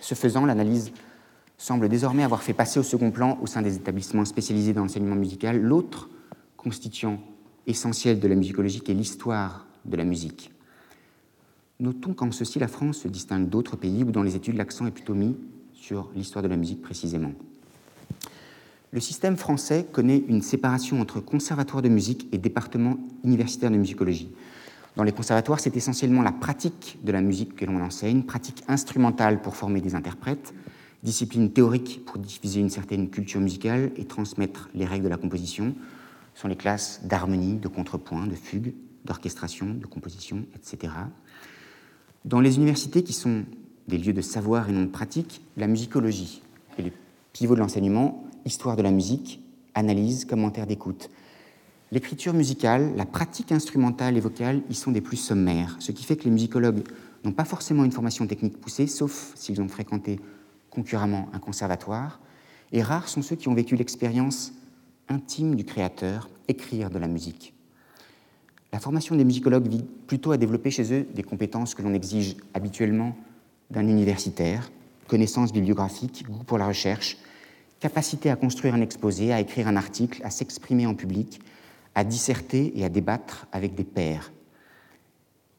Ce 0.00 0.14
faisant, 0.14 0.46
l'analyse 0.46 0.92
semble 1.58 1.88
désormais 1.88 2.22
avoir 2.22 2.42
fait 2.42 2.54
passer 2.54 2.78
au 2.78 2.84
second 2.84 3.10
plan, 3.10 3.38
au 3.42 3.46
sein 3.46 3.62
des 3.62 3.76
établissements 3.76 4.24
spécialisés 4.24 4.72
dans 4.72 4.82
l'enseignement 4.82 5.16
musical, 5.16 5.60
l'autre 5.60 6.08
constituant 6.56 7.20
essentiel 7.66 8.20
de 8.20 8.28
la 8.28 8.36
musicologie 8.36 8.80
qui 8.80 8.92
est 8.92 8.94
l'histoire 8.94 9.66
de 9.84 9.96
la 9.96 10.04
musique. 10.04 10.52
Notons 11.80 12.14
qu'en 12.14 12.32
ceci, 12.32 12.58
la 12.58 12.68
France 12.68 12.98
se 12.98 13.08
distingue 13.08 13.48
d'autres 13.48 13.76
pays 13.76 14.02
où, 14.02 14.10
dans 14.10 14.22
les 14.22 14.36
études, 14.36 14.56
l'accent 14.56 14.86
est 14.86 14.92
plutôt 14.92 15.14
mis 15.14 15.36
sur 15.72 16.10
l'histoire 16.14 16.42
de 16.42 16.48
la 16.48 16.56
musique 16.56 16.82
précisément. 16.82 17.32
Le 18.90 19.00
système 19.00 19.36
français 19.36 19.86
connaît 19.92 20.24
une 20.28 20.42
séparation 20.42 21.00
entre 21.00 21.20
conservatoire 21.20 21.82
de 21.82 21.88
musique 21.88 22.26
et 22.32 22.38
département 22.38 22.96
universitaire 23.22 23.70
de 23.70 23.76
musicologie. 23.76 24.30
Dans 24.96 25.04
les 25.04 25.12
conservatoires, 25.12 25.60
c'est 25.60 25.76
essentiellement 25.76 26.22
la 26.22 26.32
pratique 26.32 26.98
de 27.04 27.12
la 27.12 27.20
musique 27.20 27.54
que 27.54 27.64
l'on 27.64 27.80
enseigne, 27.80 28.22
pratique 28.22 28.64
instrumentale 28.66 29.42
pour 29.42 29.54
former 29.54 29.80
des 29.80 29.94
interprètes, 29.94 30.54
discipline 31.02 31.52
théorique 31.52 32.04
pour 32.04 32.18
diffuser 32.18 32.60
une 32.60 32.70
certaine 32.70 33.10
culture 33.10 33.40
musicale 33.40 33.92
et 33.96 34.04
transmettre 34.04 34.68
les 34.74 34.84
règles 34.84 35.04
de 35.04 35.08
la 35.08 35.16
composition. 35.16 35.74
Sont 36.34 36.48
les 36.48 36.56
classes 36.56 37.00
d'harmonie, 37.04 37.56
de 37.56 37.68
contrepoint, 37.68 38.26
de 38.26 38.34
fugue, 38.34 38.74
d'orchestration, 39.04 39.74
de 39.74 39.86
composition, 39.86 40.44
etc. 40.54 40.92
Dans 42.24 42.40
les 42.40 42.56
universités 42.56 43.02
qui 43.02 43.12
sont 43.12 43.44
des 43.88 43.98
lieux 43.98 44.12
de 44.12 44.20
savoir 44.20 44.68
et 44.68 44.72
non 44.72 44.82
de 44.82 44.88
pratique, 44.88 45.40
la 45.56 45.66
musicologie 45.66 46.42
est 46.78 46.82
le 46.82 46.92
pivot 47.32 47.54
de 47.54 47.60
l'enseignement 47.60 48.28
histoire 48.44 48.76
de 48.76 48.82
la 48.82 48.90
musique, 48.90 49.40
analyse, 49.74 50.24
commentaire 50.24 50.66
d'écoute. 50.66 51.10
L'écriture 51.90 52.34
musicale, 52.34 52.92
la 52.96 53.06
pratique 53.06 53.52
instrumentale 53.52 54.16
et 54.16 54.20
vocale 54.20 54.62
y 54.68 54.74
sont 54.74 54.90
des 54.90 55.00
plus 55.00 55.16
sommaires, 55.16 55.76
ce 55.78 55.92
qui 55.92 56.04
fait 56.04 56.16
que 56.16 56.24
les 56.24 56.30
musicologues 56.30 56.82
n'ont 57.24 57.32
pas 57.32 57.44
forcément 57.44 57.84
une 57.84 57.92
formation 57.92 58.26
technique 58.26 58.60
poussée, 58.60 58.86
sauf 58.86 59.32
s'ils 59.34 59.60
ont 59.60 59.68
fréquenté 59.68 60.20
concurremment 60.78 61.28
un 61.32 61.40
conservatoire, 61.40 62.20
et 62.70 62.82
rares 62.82 63.08
sont 63.08 63.22
ceux 63.22 63.34
qui 63.34 63.48
ont 63.48 63.54
vécu 63.54 63.74
l'expérience 63.74 64.52
intime 65.08 65.56
du 65.56 65.64
créateur, 65.64 66.30
écrire 66.46 66.88
de 66.88 66.98
la 66.98 67.08
musique. 67.08 67.52
La 68.72 68.78
formation 68.78 69.16
des 69.16 69.24
musicologues 69.24 69.66
vise 69.66 69.84
plutôt 70.06 70.30
à 70.30 70.36
développer 70.36 70.70
chez 70.70 70.92
eux 70.94 71.06
des 71.12 71.24
compétences 71.24 71.74
que 71.74 71.82
l'on 71.82 71.94
exige 71.94 72.36
habituellement 72.54 73.16
d'un 73.70 73.88
universitaire, 73.88 74.70
connaissances 75.08 75.52
bibliographiques, 75.52 76.24
goût 76.28 76.44
pour 76.44 76.58
la 76.58 76.68
recherche, 76.68 77.16
capacité 77.80 78.30
à 78.30 78.36
construire 78.36 78.74
un 78.74 78.80
exposé, 78.80 79.32
à 79.32 79.40
écrire 79.40 79.66
un 79.66 79.76
article, 79.76 80.20
à 80.22 80.30
s'exprimer 80.30 80.86
en 80.86 80.94
public, 80.94 81.40
à 81.96 82.04
disserter 82.04 82.78
et 82.78 82.84
à 82.84 82.88
débattre 82.88 83.46
avec 83.50 83.74
des 83.74 83.84
pairs. 83.84 84.30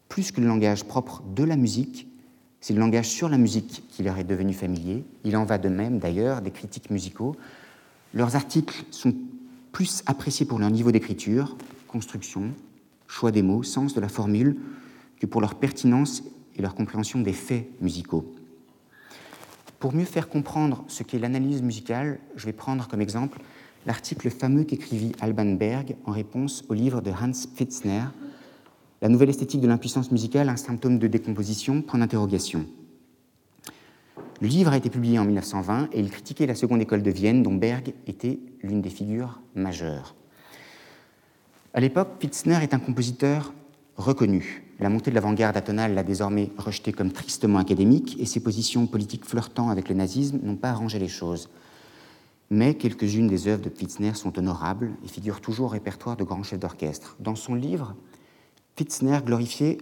Plus 0.07 0.31
que 0.31 0.39
le 0.39 0.47
langage 0.47 0.85
propre 0.85 1.23
de 1.35 1.43
la 1.43 1.57
musique, 1.57 2.07
c'est 2.61 2.73
le 2.73 2.79
langage 2.79 3.07
sur 3.07 3.29
la 3.29 3.37
musique 3.37 3.83
qui 3.89 4.03
leur 4.03 4.17
est 4.17 4.23
devenu 4.23 4.53
familier. 4.53 5.03
Il 5.23 5.37
en 5.37 5.45
va 5.45 5.57
de 5.57 5.69
même 5.69 5.99
d'ailleurs 5.99 6.41
des 6.41 6.51
critiques 6.51 6.89
musicaux. 6.89 7.35
Leurs 8.13 8.35
articles 8.35 8.83
sont 8.91 9.13
plus 9.71 10.03
appréciés 10.05 10.45
pour 10.45 10.59
leur 10.59 10.69
niveau 10.69 10.91
d'écriture, 10.91 11.55
construction, 11.87 12.51
choix 13.07 13.31
des 13.31 13.41
mots, 13.41 13.63
sens 13.63 13.93
de 13.93 14.01
la 14.01 14.09
formule, 14.09 14.57
que 15.19 15.25
pour 15.25 15.41
leur 15.41 15.55
pertinence 15.55 16.23
et 16.55 16.61
leur 16.61 16.75
compréhension 16.75 17.21
des 17.21 17.33
faits 17.33 17.67
musicaux. 17.81 18.33
Pour 19.79 19.93
mieux 19.93 20.05
faire 20.05 20.27
comprendre 20.27 20.83
ce 20.87 21.03
qu'est 21.03 21.19
l'analyse 21.19 21.61
musicale, 21.61 22.19
je 22.35 22.45
vais 22.45 22.53
prendre 22.53 22.87
comme 22.87 23.01
exemple 23.01 23.39
l'article 23.85 24.29
fameux 24.29 24.65
qu'écrivit 24.65 25.13
Alban 25.21 25.53
Berg 25.53 25.95
en 26.05 26.11
réponse 26.11 26.65
au 26.67 26.73
livre 26.73 27.01
de 27.01 27.11
Hans 27.11 27.31
Pfitzner, 27.55 28.03
La 29.01 29.07
nouvelle 29.07 29.29
esthétique 29.29 29.61
de 29.61 29.67
l'impuissance 29.67 30.11
musicale, 30.11 30.49
un 30.49 30.57
symptôme 30.57 30.99
de 30.99 31.07
décomposition, 31.07 31.81
point 31.81 31.99
d'interrogation. 31.99 32.65
Le 34.41 34.47
livre 34.47 34.73
a 34.73 34.77
été 34.77 34.89
publié 34.89 35.17
en 35.19 35.25
1920 35.25 35.89
et 35.93 35.99
il 35.99 36.11
critiquait 36.11 36.45
la 36.45 36.55
seconde 36.55 36.81
école 36.81 37.01
de 37.01 37.11
Vienne 37.11 37.41
dont 37.41 37.53
Berg 37.53 37.93
était 38.07 38.39
l'une 38.61 38.81
des 38.81 38.89
figures 38.89 39.41
majeures. 39.55 40.15
À 41.73 41.79
l'époque, 41.79 42.19
Pfitzner 42.19 42.59
est 42.61 42.73
un 42.73 42.79
compositeur 42.79 43.53
reconnu. 43.95 44.65
La 44.79 44.89
montée 44.89 45.11
de 45.11 45.15
l'avant-garde 45.15 45.55
atonale 45.55 45.93
l'a 45.93 46.03
désormais 46.03 46.51
rejeté 46.57 46.91
comme 46.91 47.11
tristement 47.11 47.59
académique 47.59 48.17
et 48.19 48.25
ses 48.25 48.41
positions 48.41 48.85
politiques 48.85 49.25
flirtant 49.25 49.69
avec 49.69 49.87
le 49.87 49.95
nazisme 49.95 50.39
n'ont 50.43 50.55
pas 50.55 50.71
arrangé 50.71 50.99
les 50.99 51.07
choses. 51.07 51.49
Mais 52.49 52.73
quelques-unes 52.73 53.27
des 53.27 53.47
œuvres 53.47 53.61
de 53.61 53.69
Pfitzner 53.69 54.13
sont 54.13 54.37
honorables 54.37 54.91
et 55.05 55.07
figurent 55.07 55.41
toujours 55.41 55.67
au 55.67 55.69
répertoire 55.69 56.17
de 56.17 56.23
grands 56.23 56.43
chefs 56.43 56.59
d'orchestre. 56.59 57.15
Dans 57.19 57.35
son 57.35 57.55
livre, 57.55 57.95
Pfitzner 58.75 59.19
glorifiait 59.25 59.77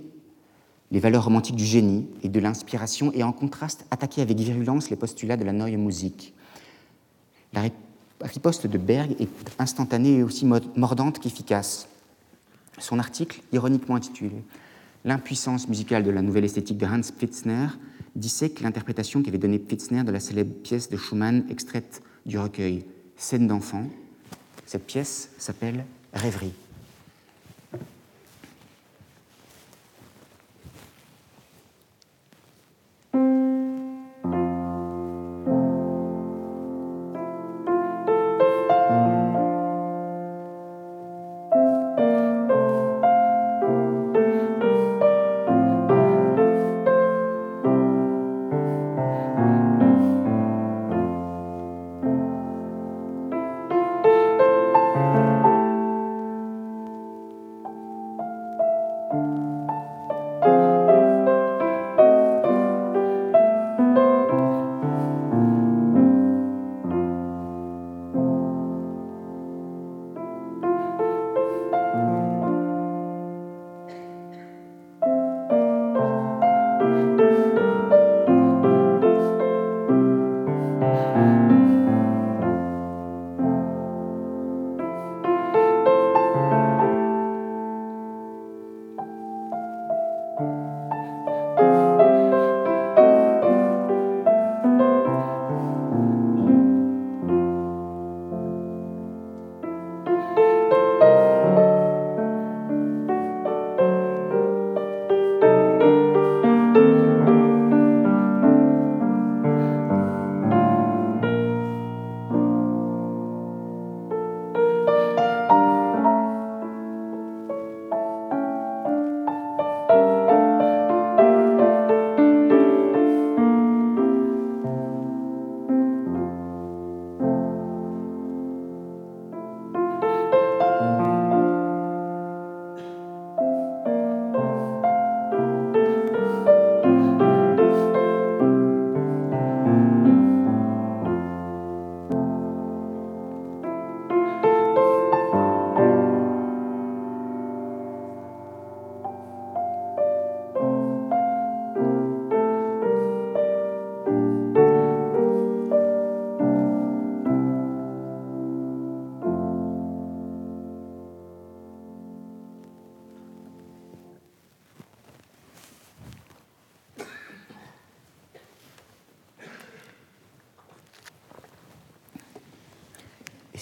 les 0.91 0.99
valeurs 0.99 1.25
romantiques 1.25 1.55
du 1.55 1.65
génie 1.65 2.07
et 2.23 2.29
de 2.29 2.39
l'inspiration 2.39 3.11
et 3.13 3.23
en 3.23 3.31
contraste 3.33 3.85
attaquait 3.91 4.21
avec 4.21 4.37
virulence 4.37 4.89
les 4.89 4.95
postulats 4.95 5.37
de 5.37 5.43
la 5.43 5.51
Neue 5.51 5.77
Musik. 5.77 6.33
La 7.53 7.63
riposte 8.21 8.67
de 8.67 8.77
Berg 8.77 9.15
est 9.19 9.29
instantanée 9.59 10.17
et 10.17 10.23
aussi 10.23 10.45
mordante 10.45 11.19
qu'efficace. 11.19 11.87
Son 12.79 12.99
article, 12.99 13.41
ironiquement 13.51 13.95
intitulé 13.95 14.43
L'impuissance 15.05 15.67
musicale 15.67 16.03
de 16.03 16.11
la 16.11 16.21
nouvelle 16.21 16.45
esthétique 16.45 16.77
de 16.77 16.85
Hans 16.85 16.99
Pfitzner 16.99 17.67
dissèque 18.15 18.61
l'interprétation 18.61 19.21
qu'avait 19.21 19.37
donnée 19.37 19.59
Pfitzner 19.59 20.03
de 20.03 20.11
la 20.11 20.19
célèbre 20.19 20.53
pièce 20.63 20.89
de 20.89 20.97
Schumann 20.97 21.45
extraite 21.49 22.01
du 22.25 22.37
recueil 22.37 22.85
Scène 23.15 23.47
d'enfant. 23.47 23.87
Cette 24.65 24.85
pièce 24.85 25.29
s'appelle 25.37 25.85
Rêverie. 26.13 26.53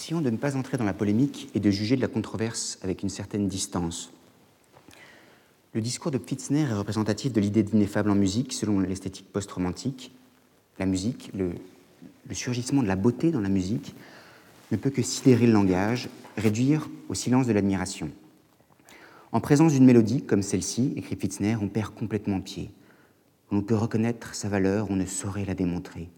De 0.08 0.30
ne 0.30 0.36
pas 0.36 0.56
entrer 0.56 0.76
dans 0.76 0.84
la 0.84 0.94
polémique 0.94 1.50
et 1.56 1.58
de 1.58 1.68
juger 1.68 1.96
de 1.96 2.00
la 2.00 2.06
controverse 2.06 2.78
avec 2.82 3.02
une 3.02 3.08
certaine 3.08 3.48
distance. 3.48 4.12
Le 5.72 5.80
discours 5.80 6.12
de 6.12 6.18
Pfitzner 6.18 6.60
est 6.60 6.72
représentatif 6.72 7.32
de 7.32 7.40
l'idée 7.40 7.64
d'ineffable 7.64 8.10
en 8.10 8.14
musique 8.14 8.52
selon 8.52 8.78
l'esthétique 8.78 9.26
post-romantique. 9.32 10.14
La 10.78 10.86
musique, 10.86 11.32
le, 11.34 11.50
le 12.28 12.34
surgissement 12.36 12.84
de 12.84 12.86
la 12.86 12.94
beauté 12.94 13.32
dans 13.32 13.40
la 13.40 13.48
musique, 13.48 13.96
ne 14.70 14.76
peut 14.76 14.90
que 14.90 15.02
sidérer 15.02 15.48
le 15.48 15.52
langage, 15.52 16.08
réduire 16.36 16.88
au 17.08 17.14
silence 17.14 17.48
de 17.48 17.52
l'admiration. 17.52 18.12
En 19.32 19.40
présence 19.40 19.72
d'une 19.72 19.86
mélodie 19.86 20.22
comme 20.22 20.42
celle-ci, 20.42 20.92
écrit 20.94 21.16
Pfitzner, 21.16 21.56
on 21.56 21.66
perd 21.66 21.92
complètement 21.92 22.40
pied. 22.40 22.70
On 23.50 23.60
peut 23.60 23.74
reconnaître 23.74 24.36
sa 24.36 24.48
valeur, 24.48 24.86
on 24.88 24.96
ne 24.96 25.06
saurait 25.06 25.44
la 25.44 25.54
démontrer. 25.54 26.08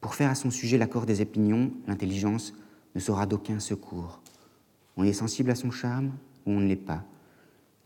Pour 0.00 0.14
faire 0.14 0.30
à 0.30 0.34
son 0.34 0.50
sujet 0.50 0.78
l'accord 0.78 1.04
des 1.04 1.20
opinions, 1.20 1.70
l'intelligence 1.86 2.54
ne 2.96 3.00
sera 3.00 3.26
d'aucun 3.26 3.60
secours. 3.60 4.20
On 4.96 5.04
est 5.04 5.12
sensible 5.12 5.50
à 5.50 5.54
son 5.54 5.70
charme 5.70 6.12
ou 6.46 6.52
on 6.52 6.60
ne 6.60 6.66
l'est 6.66 6.76
pas. 6.76 7.04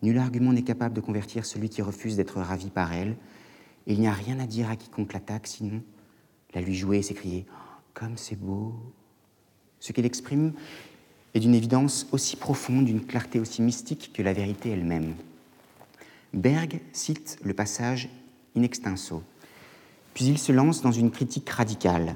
Nul 0.03 0.17
argument 0.17 0.53
n'est 0.53 0.63
capable 0.63 0.95
de 0.95 1.01
convertir 1.01 1.45
celui 1.45 1.69
qui 1.69 1.83
refuse 1.83 2.17
d'être 2.17 2.41
ravi 2.41 2.71
par 2.71 2.93
elle, 2.93 3.17
et 3.89 3.95
il 3.95 4.01
n'y 4.01 4.07
a 4.07 4.13
rien 4.13 4.39
à 4.39 4.47
dire 4.47 4.71
à 4.71 4.77
quiconque 4.77 5.13
l'attaque, 5.13 5.49
sinon 5.49 5.83
la 6.55 6.61
lui 6.61 6.77
jouer 6.77 6.99
et 6.99 7.03
s'écrier 7.03 7.45
Comme 7.93 8.17
c'est 8.17 8.39
beau 8.39 8.73
Ce 9.81 9.91
qu'elle 9.91 10.07
exprime 10.07 10.53
est 11.35 11.41
d'une 11.41 11.57
évidence 11.57 12.07
aussi 12.13 12.37
profonde, 12.37 12.85
d'une 12.85 13.05
clarté 13.05 13.41
aussi 13.41 13.63
mystique 13.63 14.13
que 14.15 14.23
la 14.23 14.33
vérité 14.33 14.71
elle-même. 14.71 15.17
Berg 16.33 16.81
cite 16.93 17.37
le 17.43 17.53
passage 17.53 18.09
in 18.57 18.63
extenso, 18.63 19.25
puis 20.15 20.27
il 20.27 20.39
se 20.39 20.53
lance 20.53 20.83
dans 20.83 20.93
une 20.93 21.11
critique 21.11 21.51
radicale. 21.51 22.15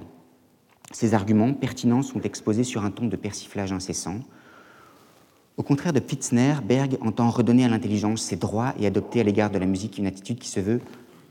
Ses 0.93 1.15
arguments 1.15 1.55
pertinents 1.55 2.03
sont 2.03 2.21
exposés 2.21 2.65
sur 2.65 2.85
un 2.85 2.91
ton 2.91 3.07
de 3.07 3.17
persiflage 3.17 3.73
incessant. 3.73 4.21
Au 5.57 5.63
contraire 5.63 5.93
de 5.93 6.01
Pfitzner, 6.01 6.55
Berg 6.65 6.99
entend 7.01 7.31
redonner 7.31 7.65
à 7.65 7.69
l'intelligence 7.69 8.23
ses 8.23 8.37
droits 8.37 8.75
et 8.79 8.87
adopter 8.87 9.21
à 9.21 9.23
l'égard 9.23 9.51
de 9.51 9.59
la 9.59 9.67
musique 9.67 9.99
une 9.99 10.07
attitude 10.07 10.39
qui 10.39 10.49
se 10.49 10.61
veut 10.61 10.81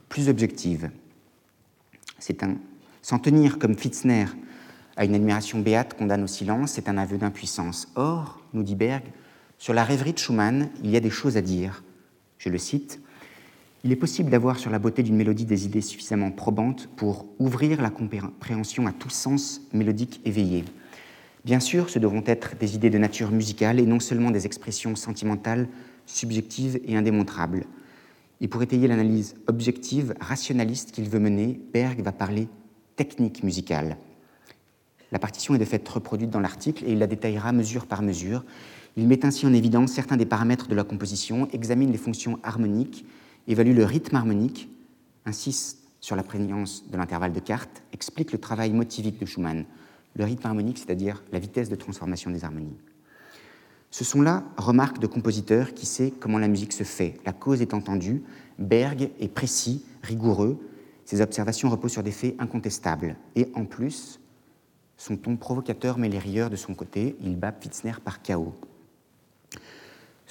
plus 0.09 0.29
objective. 0.29 0.89
C'est 2.19 2.41
S'en 3.01 3.19
tenir 3.19 3.59
comme 3.59 3.75
Pfitzner 3.75 4.25
à 4.95 5.05
une 5.05 5.15
admiration 5.15 5.59
béate 5.59 5.95
condamne 5.95 6.23
au 6.23 6.27
silence, 6.27 6.71
c'est 6.71 6.87
un 6.87 6.97
aveu 6.97 7.17
d'impuissance. 7.17 7.89
Or, 7.95 8.41
nous 8.53 8.63
dit 8.63 8.75
Berg, 8.75 9.03
sur 9.57 9.73
la 9.73 9.83
rêverie 9.83 10.13
de 10.13 10.19
Schumann, 10.19 10.69
il 10.83 10.89
y 10.89 10.95
a 10.95 10.99
des 10.99 11.09
choses 11.09 11.35
à 11.35 11.41
dire. 11.41 11.83
Je 12.37 12.49
le 12.49 12.57
cite 12.57 13.01
Il 13.85 13.91
est 13.91 13.97
possible 13.97 14.29
d'avoir 14.29 14.59
sur 14.59 14.71
la 14.71 14.79
beauté 14.79 15.03
d'une 15.03 15.17
mélodie 15.17 15.43
des 15.43 15.65
idées 15.65 15.81
suffisamment 15.81 16.31
probantes 16.31 16.87
pour 16.95 17.25
ouvrir 17.37 17.81
la 17.81 17.89
compréhension 17.89 18.87
à 18.87 18.93
tout 18.93 19.09
sens 19.09 19.61
mélodique 19.73 20.21
éveillé. 20.23 20.63
Bien 21.43 21.59
sûr, 21.59 21.89
ce 21.89 21.99
devront 21.99 22.23
être 22.25 22.55
des 22.57 22.75
idées 22.75 22.89
de 22.89 22.97
nature 22.97 23.29
musicale 23.31 23.81
et 23.81 23.85
non 23.85 23.99
seulement 23.99 24.31
des 24.31 24.45
expressions 24.45 24.95
sentimentales, 24.95 25.67
subjectives 26.05 26.79
et 26.85 26.95
indémontrables. 26.95 27.65
Et 28.39 28.47
pour 28.47 28.63
étayer 28.63 28.87
l'analyse 28.87 29.35
objective, 29.47 30.13
rationaliste 30.21 30.93
qu'il 30.93 31.09
veut 31.09 31.19
mener, 31.19 31.59
Berg 31.73 32.01
va 32.01 32.13
parler 32.13 32.47
technique 32.95 33.43
musicale. 33.43 33.97
La 35.11 35.19
partition 35.19 35.55
est 35.55 35.59
de 35.59 35.65
fait 35.65 35.85
reproduite 35.85 36.29
dans 36.29 36.39
l'article 36.39 36.85
et 36.87 36.93
il 36.93 36.99
la 36.99 37.07
détaillera 37.07 37.51
mesure 37.51 37.85
par 37.85 38.01
mesure. 38.01 38.45
Il 38.95 39.09
met 39.09 39.25
ainsi 39.25 39.45
en 39.45 39.53
évidence 39.53 39.91
certains 39.91 40.15
des 40.15 40.25
paramètres 40.25 40.69
de 40.69 40.75
la 40.75 40.85
composition, 40.85 41.49
examine 41.51 41.91
les 41.91 41.97
fonctions 41.97 42.39
harmoniques, 42.43 43.05
évalue 43.47 43.75
le 43.75 43.85
rythme 43.85 44.15
harmonique, 44.15 44.69
insiste 45.25 45.79
sur 45.99 46.15
la 46.15 46.23
prégnance 46.23 46.89
de 46.89 46.97
l'intervalle 46.97 47.33
de 47.33 47.39
carte, 47.39 47.83
explique 47.93 48.31
le 48.31 48.39
travail 48.39 48.73
motivique 48.73 49.19
de 49.19 49.25
Schumann, 49.25 49.65
le 50.15 50.23
rythme 50.23 50.47
harmonique, 50.47 50.77
c'est-à-dire 50.77 51.23
la 51.31 51.39
vitesse 51.39 51.69
de 51.69 51.75
transformation 51.75 52.29
des 52.31 52.43
harmonies. 52.43 52.77
Ce 53.89 54.03
sont 54.03 54.21
là 54.21 54.43
remarques 54.57 54.99
de 54.99 55.07
compositeur 55.07 55.73
qui 55.73 55.85
sait 55.85 56.11
comment 56.19 56.39
la 56.39 56.47
musique 56.47 56.73
se 56.73 56.83
fait. 56.83 57.19
La 57.25 57.31
cause 57.31 57.61
est 57.61 57.73
entendue, 57.73 58.23
Berg 58.57 59.11
est 59.19 59.27
précis, 59.27 59.85
rigoureux, 60.01 60.59
ces 61.05 61.21
observations 61.21 61.69
reposent 61.69 61.91
sur 61.91 62.03
des 62.03 62.11
faits 62.11 62.35
incontestables. 62.39 63.17
Et 63.35 63.49
en 63.55 63.65
plus, 63.65 64.19
son 64.97 65.17
ton 65.17 65.35
provocateur 65.35 65.97
met 65.97 66.09
les 66.09 66.19
rieurs 66.19 66.49
de 66.49 66.55
son 66.55 66.73
côté? 66.73 67.15
Il 67.21 67.37
bat 67.37 67.51
Pfitzner 67.51 67.93
par 68.03 68.21
chaos. 68.21 68.55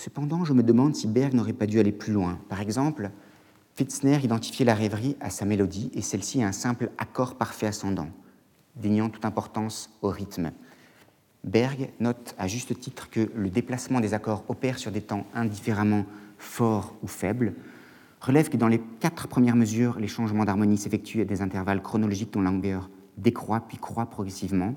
Cependant, 0.02 0.44
je 0.44 0.52
me 0.52 0.64
demande 0.64 0.96
si 0.96 1.06
Berg 1.06 1.32
n'aurait 1.32 1.52
pas 1.52 1.66
dû 1.66 1.78
aller 1.78 1.92
plus 1.92 2.12
loin. 2.12 2.40
Par 2.48 2.60
exemple, 2.60 3.12
Pfitzner 3.76 4.18
identifiait 4.24 4.64
la 4.64 4.74
rêverie 4.74 5.16
à 5.20 5.30
sa 5.30 5.44
mélodie 5.44 5.92
et 5.94 6.02
celle-ci 6.02 6.42
à 6.42 6.48
un 6.48 6.52
simple 6.52 6.90
accord 6.98 7.36
parfait 7.36 7.68
ascendant, 7.68 8.08
déniant 8.74 9.10
toute 9.10 9.24
importance 9.24 9.96
au 10.02 10.08
rythme. 10.08 10.50
Berg 11.44 11.92
note 12.00 12.34
à 12.36 12.48
juste 12.48 12.76
titre 12.80 13.10
que 13.10 13.30
le 13.32 13.48
déplacement 13.48 14.00
des 14.00 14.12
accords 14.12 14.42
opère 14.48 14.76
sur 14.76 14.90
des 14.90 15.02
temps 15.02 15.24
indifféremment 15.34 16.04
forts 16.36 16.96
ou 17.04 17.06
faibles, 17.06 17.54
relève 18.20 18.48
que 18.48 18.56
dans 18.56 18.66
les 18.66 18.82
quatre 18.98 19.28
premières 19.28 19.54
mesures, 19.54 20.00
les 20.00 20.08
changements 20.08 20.44
d'harmonie 20.44 20.78
s'effectuent 20.78 21.20
à 21.20 21.26
des 21.26 21.42
intervalles 21.42 21.80
chronologiques 21.80 22.32
dont 22.32 22.42
la 22.42 22.50
longueur 22.50 22.90
décroît 23.18 23.60
puis 23.68 23.78
croît 23.78 24.06
progressivement, 24.06 24.74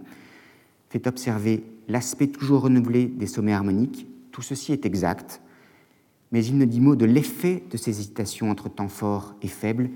fait 0.91 1.07
observer 1.07 1.63
l'aspect 1.87 2.27
toujours 2.27 2.61
renouvelé 2.61 3.05
des 3.07 3.25
sommets 3.25 3.53
harmoniques. 3.53 4.05
Tout 4.35 4.41
ceci 4.41 4.73
est 4.73 4.85
exact, 4.85 5.39
mais 6.33 6.45
il 6.45 6.57
ne 6.57 6.65
dit 6.65 6.81
mot 6.81 6.97
de 6.97 7.05
l'effet 7.05 7.63
de 7.71 7.77
ces 7.77 8.01
hésitations 8.01 8.51
entre 8.51 8.67
temps 8.67 8.89
forts 8.89 9.33
et 9.41 9.47
faibles, 9.47 9.89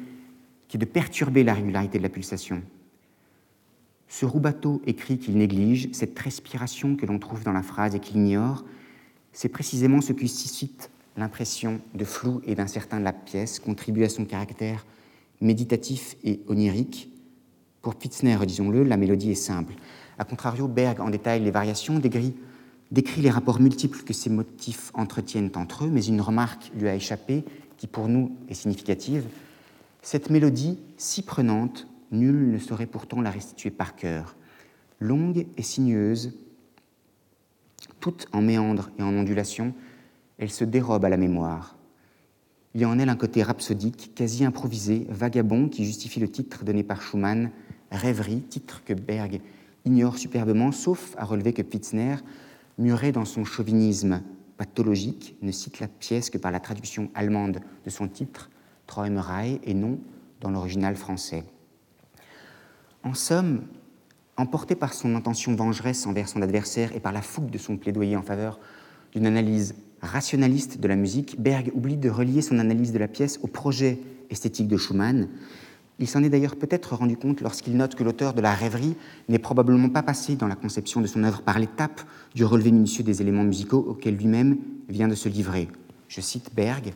qui 0.69 0.77
est 0.77 0.79
de 0.79 0.85
perturber 0.85 1.43
la 1.43 1.53
régularité 1.53 1.97
de 1.97 2.03
la 2.03 2.09
pulsation. 2.09 2.63
Ce 4.07 4.25
Roubateau 4.25 4.81
écrit 4.87 5.17
qu'il 5.17 5.37
néglige, 5.37 5.89
cette 5.91 6.17
respiration 6.17 6.95
que 6.95 7.05
l'on 7.05 7.19
trouve 7.19 7.43
dans 7.43 7.51
la 7.51 7.63
phrase 7.63 7.95
et 7.95 7.99
qu'il 7.99 8.15
ignore, 8.15 8.63
c'est 9.33 9.49
précisément 9.49 9.99
ce 9.99 10.13
qui 10.13 10.29
suscite 10.29 10.89
l'impression 11.17 11.81
de 11.93 12.05
flou 12.05 12.39
et 12.45 12.55
d'incertain 12.55 12.99
de 12.99 13.03
la 13.03 13.11
pièce 13.11 13.59
contribue 13.59 14.05
à 14.05 14.09
son 14.09 14.23
caractère 14.23 14.85
méditatif 15.41 16.15
et 16.23 16.39
onirique. 16.47 17.09
Pour 17.81 17.95
Pfitzner, 17.95 18.37
disons-le, 18.45 18.85
la 18.85 18.95
mélodie 18.95 19.31
est 19.31 19.35
simple. 19.35 19.73
A 20.17 20.23
contrario, 20.23 20.69
Berg 20.69 21.01
en 21.01 21.09
détaille 21.09 21.43
les 21.43 21.51
variations, 21.51 21.99
décrit, 21.99 22.35
décrit 22.91 23.21
les 23.21 23.29
rapports 23.29 23.59
multiples 23.59 24.03
que 24.03 24.13
ces 24.13 24.29
motifs 24.29 24.91
entretiennent 24.93 25.51
entre 25.55 25.85
eux, 25.85 25.89
mais 25.89 26.05
une 26.05 26.21
remarque 26.21 26.71
lui 26.75 26.87
a 26.87 26.95
échappé 26.95 27.43
qui 27.77 27.87
pour 27.87 28.07
nous 28.07 28.35
est 28.49 28.53
significative. 28.53 29.25
Cette 30.01 30.29
mélodie, 30.29 30.79
si 30.97 31.21
prenante, 31.21 31.87
nul 32.11 32.51
ne 32.51 32.57
saurait 32.57 32.85
pourtant 32.85 33.21
la 33.21 33.31
restituer 33.31 33.69
par 33.69 33.95
cœur. 33.95 34.35
Longue 34.99 35.45
et 35.57 35.63
sinueuse, 35.63 36.33
toute 37.99 38.27
en 38.33 38.41
méandre 38.41 38.89
et 38.97 39.03
en 39.03 39.15
ondulation, 39.15 39.73
elle 40.37 40.51
se 40.51 40.63
dérobe 40.63 41.05
à 41.05 41.09
la 41.09 41.17
mémoire. 41.17 41.75
Il 42.75 42.81
y 42.81 42.83
a 42.83 42.89
en 42.89 42.99
elle 42.99 43.09
un 43.09 43.15
côté 43.15 43.43
rhapsodique, 43.43 44.11
quasi 44.15 44.45
improvisé, 44.45 45.05
vagabond, 45.09 45.69
qui 45.69 45.85
justifie 45.85 46.19
le 46.19 46.29
titre 46.29 46.63
donné 46.63 46.83
par 46.83 47.01
Schumann, 47.01 47.51
Rêverie, 47.91 48.41
titre 48.41 48.83
que 48.85 48.93
Berg 48.93 49.41
ignore 49.85 50.17
superbement, 50.17 50.71
sauf 50.71 51.15
à 51.17 51.25
relever 51.25 51.53
que 51.53 51.61
Pfitzner, 51.61 52.17
muré 52.79 53.11
dans 53.11 53.25
son 53.25 53.43
chauvinisme 53.43 54.23
pathologique, 54.57 55.37
ne 55.41 55.51
cite 55.51 55.79
la 55.79 55.87
pièce 55.87 56.29
que 56.29 56.37
par 56.37 56.51
la 56.51 56.59
traduction 56.59 57.11
allemande 57.13 57.59
de 57.85 57.89
son 57.89 58.07
titre, 58.07 58.49
Träumerei, 58.87 59.61
et 59.63 59.73
non 59.75 59.99
dans 60.41 60.49
l'original 60.49 60.95
français. 60.95 61.43
En 63.03 63.13
somme, 63.13 63.61
emporté 64.35 64.75
par 64.75 64.93
son 64.93 65.15
intention 65.15 65.55
vengeresse 65.55 66.07
envers 66.07 66.27
son 66.27 66.41
adversaire 66.41 66.95
et 66.95 66.99
par 66.99 67.11
la 67.11 67.21
fougue 67.21 67.49
de 67.49 67.57
son 67.57 67.77
plaidoyer 67.77 68.15
en 68.15 68.23
faveur 68.23 68.59
d'une 69.11 69.25
analyse 69.25 69.75
rationaliste 70.01 70.79
de 70.79 70.87
la 70.87 70.95
musique, 70.95 71.39
Berg 71.39 71.71
oublie 71.75 71.97
de 71.97 72.09
relier 72.09 72.41
son 72.41 72.59
analyse 72.59 72.93
de 72.93 72.99
la 72.99 73.07
pièce 73.07 73.39
au 73.43 73.47
projet 73.47 73.99
esthétique 74.29 74.67
de 74.67 74.77
Schumann. 74.77 75.29
Il 75.99 76.07
s'en 76.07 76.23
est 76.23 76.29
d'ailleurs 76.29 76.55
peut-être 76.55 76.95
rendu 76.95 77.17
compte 77.17 77.41
lorsqu'il 77.41 77.75
note 77.75 77.95
que 77.95 78.03
l'auteur 78.03 78.33
de 78.33 78.41
la 78.41 78.53
rêverie 78.53 78.95
n'est 79.27 79.39
probablement 79.39 79.89
pas 79.89 80.01
passé 80.01 80.35
dans 80.35 80.47
la 80.47 80.55
conception 80.55 81.01
de 81.01 81.07
son 81.07 81.23
œuvre 81.23 81.41
par 81.41 81.59
l'étape 81.59 82.01
du 82.33 82.45
relevé 82.45 82.71
minutieux 82.71 83.03
des 83.03 83.21
éléments 83.21 83.43
musicaux 83.43 83.85
auxquels 83.87 84.15
lui-même 84.15 84.57
vient 84.87 85.09
de 85.09 85.15
se 85.15 85.27
livrer. 85.27 85.67
Je 86.07 86.21
cite 86.21 86.55
Berg 86.55 86.93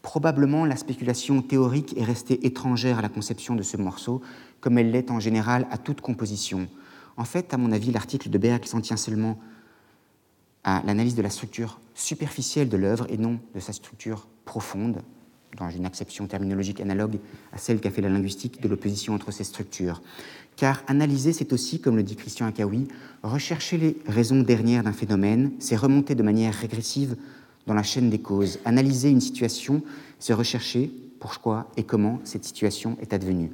Probablement 0.00 0.66
la 0.66 0.76
spéculation 0.76 1.40
théorique 1.40 1.96
est 1.96 2.04
restée 2.04 2.46
étrangère 2.46 2.98
à 2.98 3.02
la 3.02 3.08
conception 3.08 3.54
de 3.54 3.62
ce 3.62 3.78
morceau, 3.78 4.20
comme 4.60 4.76
elle 4.76 4.90
l'est 4.90 5.10
en 5.10 5.18
général 5.18 5.66
à 5.70 5.78
toute 5.78 6.02
composition. 6.02 6.68
En 7.16 7.24
fait, 7.24 7.54
à 7.54 7.56
mon 7.56 7.72
avis, 7.72 7.90
l'article 7.90 8.28
de 8.28 8.36
Berg 8.36 8.66
s'en 8.66 8.82
tient 8.82 8.98
seulement 8.98 9.38
à 10.62 10.82
l'analyse 10.84 11.14
de 11.14 11.22
la 11.22 11.30
structure 11.30 11.80
superficielle 11.94 12.68
de 12.68 12.76
l'œuvre 12.76 13.06
et 13.08 13.16
non 13.16 13.38
de 13.54 13.60
sa 13.60 13.72
structure 13.72 14.26
profonde, 14.44 15.02
dans 15.56 15.70
une 15.70 15.86
acception 15.86 16.26
terminologique 16.26 16.80
analogue 16.80 17.18
à 17.52 17.58
celle 17.58 17.80
qu'a 17.80 17.90
fait 17.90 18.02
la 18.02 18.08
linguistique 18.08 18.60
de 18.60 18.68
l'opposition 18.68 19.14
entre 19.14 19.30
ces 19.30 19.44
structures. 19.44 20.02
Car 20.56 20.82
analyser, 20.86 21.32
c'est 21.32 21.52
aussi, 21.52 21.80
comme 21.80 21.96
le 21.96 22.02
dit 22.02 22.16
Christian 22.16 22.46
Akawi, 22.46 22.88
rechercher 23.22 23.78
les 23.78 23.96
raisons 24.06 24.40
dernières 24.40 24.84
d'un 24.84 24.92
phénomène, 24.92 25.52
c'est 25.58 25.76
remonter 25.76 26.14
de 26.14 26.22
manière 26.22 26.54
régressive 26.54 27.16
dans 27.66 27.74
la 27.74 27.82
chaîne 27.82 28.10
des 28.10 28.20
causes. 28.20 28.58
Analyser 28.64 29.10
une 29.10 29.20
situation, 29.20 29.82
c'est 30.18 30.34
rechercher 30.34 30.90
pourquoi 31.18 31.70
et 31.76 31.82
comment 31.82 32.20
cette 32.24 32.44
situation 32.44 32.96
est 33.00 33.12
advenue. 33.12 33.50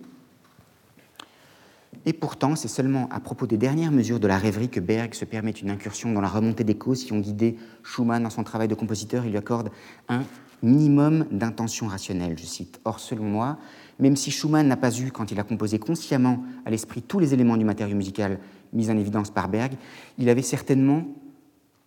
Et 2.07 2.13
pourtant, 2.13 2.57
c'est 2.57 2.69
seulement 2.69 3.09
à 3.11 3.21
propos 3.21 3.47
des 3.47 3.57
dernières 3.57 3.93
mesures 3.93 4.21
de 4.21 4.27
la 4.27 4.39
rêverie 4.39 4.69
que 4.69 4.81
Berg 4.81 5.13
se 5.15 5.25
permet 5.25 5.51
une 5.51 5.71
incursion 5.71 6.13
dans 6.13 6.21
la 6.21 6.29
remontée 6.29 6.65
des 6.65 6.77
causes 6.77 7.05
qui 7.05 7.13
ont 7.13 7.19
guidé 7.19 7.57
Schumann 7.83 8.23
dans 8.23 8.31
son 8.31 8.45
travail 8.45 8.69
de 8.69 8.75
compositeur. 8.75 9.25
Il 9.27 9.33
lui 9.33 9.39
accorde 9.39 9.71
un 10.09 10.23
minimum 10.63 11.27
d'intention 11.31 11.89
rationnelle, 11.89 12.39
je 12.39 12.45
cite. 12.45 12.81
Or, 12.85 13.01
selon 13.01 13.25
moi, 13.25 13.59
même 13.99 14.17
si 14.17 14.31
Schumann 14.31 14.67
n'a 14.67 14.77
pas 14.77 14.97
eu, 14.99 15.11
quand 15.11 15.31
il 15.31 15.41
a 15.41 15.43
composé 15.43 15.79
consciemment 15.79 16.43
à 16.65 16.71
l'esprit 16.71 17.03
tous 17.03 17.19
les 17.19 17.35
éléments 17.35 17.57
du 17.57 17.65
matériau 17.65 17.97
musical 17.97 18.39
mis 18.73 18.91
en 18.91 18.97
évidence 18.97 19.31
par 19.31 19.49
Berg, 19.49 19.73
il 20.19 20.29
avait 20.29 20.43
certainement 20.43 21.05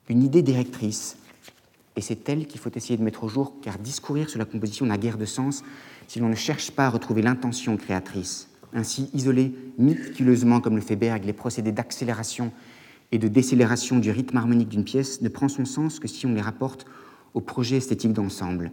une 0.09 0.21
idée 0.21 0.41
directrice. 0.41 1.17
Et 1.95 2.01
c'est 2.01 2.27
elle 2.27 2.45
qu'il 2.45 2.59
faut 2.59 2.71
essayer 2.75 2.97
de 2.97 3.03
mettre 3.03 3.23
au 3.23 3.29
jour, 3.29 3.55
car 3.61 3.77
discourir 3.77 4.29
sur 4.29 4.39
la 4.39 4.45
composition 4.45 4.85
n'a 4.85 4.97
guère 4.97 5.17
de 5.17 5.25
sens 5.25 5.63
si 6.07 6.19
l'on 6.19 6.29
ne 6.29 6.35
cherche 6.35 6.71
pas 6.71 6.87
à 6.87 6.89
retrouver 6.89 7.21
l'intention 7.21 7.77
créatrice. 7.77 8.49
Ainsi, 8.73 9.09
isoler 9.13 9.53
méticuleusement, 9.77 10.59
comme 10.59 10.75
le 10.75 10.81
fait 10.81 10.95
Berg, 10.95 11.23
les 11.25 11.33
procédés 11.33 11.71
d'accélération 11.71 12.51
et 13.11 13.19
de 13.19 13.27
décélération 13.27 13.99
du 13.99 14.09
rythme 14.09 14.37
harmonique 14.37 14.69
d'une 14.69 14.83
pièce 14.83 15.21
ne 15.21 15.29
prend 15.29 15.47
son 15.47 15.65
sens 15.65 15.99
que 15.99 16.07
si 16.07 16.25
on 16.25 16.33
les 16.33 16.41
rapporte 16.41 16.85
au 17.33 17.41
projet 17.41 17.77
esthétique 17.77 18.13
d'ensemble. 18.13 18.71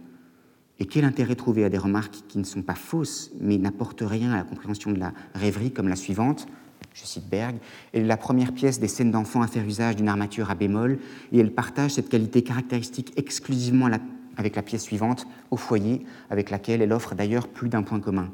Et 0.79 0.85
quel 0.85 1.05
intérêt 1.05 1.35
trouver 1.35 1.63
à 1.63 1.69
des 1.69 1.77
remarques 1.77 2.23
qui 2.27 2.39
ne 2.39 2.43
sont 2.43 2.63
pas 2.63 2.73
fausses, 2.73 3.31
mais 3.39 3.59
n'apportent 3.59 4.03
rien 4.03 4.31
à 4.31 4.37
la 4.37 4.43
compréhension 4.43 4.91
de 4.91 4.99
la 4.99 5.13
rêverie, 5.35 5.71
comme 5.71 5.87
la 5.87 5.95
suivante? 5.95 6.47
Je 6.93 7.05
cite 7.05 7.29
Berg, 7.29 7.57
elle 7.93 8.01
est 8.01 8.07
la 8.07 8.17
première 8.17 8.51
pièce 8.51 8.79
des 8.79 8.87
scènes 8.87 9.11
d'enfants 9.11 9.43
à 9.43 9.47
faire 9.47 9.65
usage 9.65 9.95
d'une 9.95 10.09
armature 10.09 10.49
à 10.49 10.55
bémol, 10.55 10.97
et 11.31 11.37
elle 11.37 11.53
partage 11.53 11.91
cette 11.91 12.09
qualité 12.09 12.41
caractéristique 12.41 13.13
exclusivement 13.17 13.89
avec 14.37 14.55
la 14.55 14.63
pièce 14.63 14.81
suivante, 14.81 15.27
au 15.51 15.57
foyer, 15.57 16.03
avec 16.31 16.49
laquelle 16.49 16.81
elle 16.81 16.93
offre 16.93 17.13
d'ailleurs 17.13 17.47
plus 17.47 17.69
d'un 17.69 17.83
point 17.83 17.99
commun. 17.99 18.31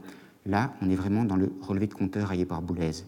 Là, 0.47 0.73
on 0.81 0.89
est 0.89 0.95
vraiment 0.95 1.25
dans 1.25 1.35
le 1.35 1.51
relevé 1.61 1.87
de 1.87 1.93
compteur 1.93 2.31
aillé 2.31 2.45
par 2.45 2.61
Boulez. 2.61 3.03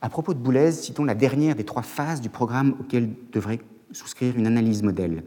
À 0.00 0.08
propos 0.08 0.32
de 0.32 0.38
Boulez, 0.38 0.70
citons 0.70 1.04
la 1.04 1.16
dernière 1.16 1.56
des 1.56 1.64
trois 1.64 1.82
phases 1.82 2.20
du 2.20 2.28
programme 2.28 2.76
auquel 2.78 3.10
devrait 3.32 3.58
souscrire 3.90 4.36
une 4.36 4.46
analyse 4.46 4.84
modèle. 4.84 5.24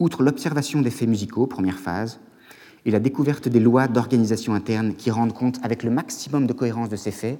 Outre 0.00 0.24
l'observation 0.24 0.80
des 0.80 0.90
faits 0.90 1.08
musicaux, 1.08 1.46
première 1.46 1.78
phase, 1.78 2.18
et 2.84 2.90
la 2.90 2.98
découverte 2.98 3.48
des 3.48 3.60
lois 3.60 3.86
d'organisation 3.86 4.52
interne 4.52 4.94
qui 4.96 5.12
rendent 5.12 5.32
compte 5.32 5.60
avec 5.62 5.84
le 5.84 5.90
maximum 5.90 6.48
de 6.48 6.52
cohérence 6.52 6.88
de 6.88 6.96
ces 6.96 7.12
faits, 7.12 7.38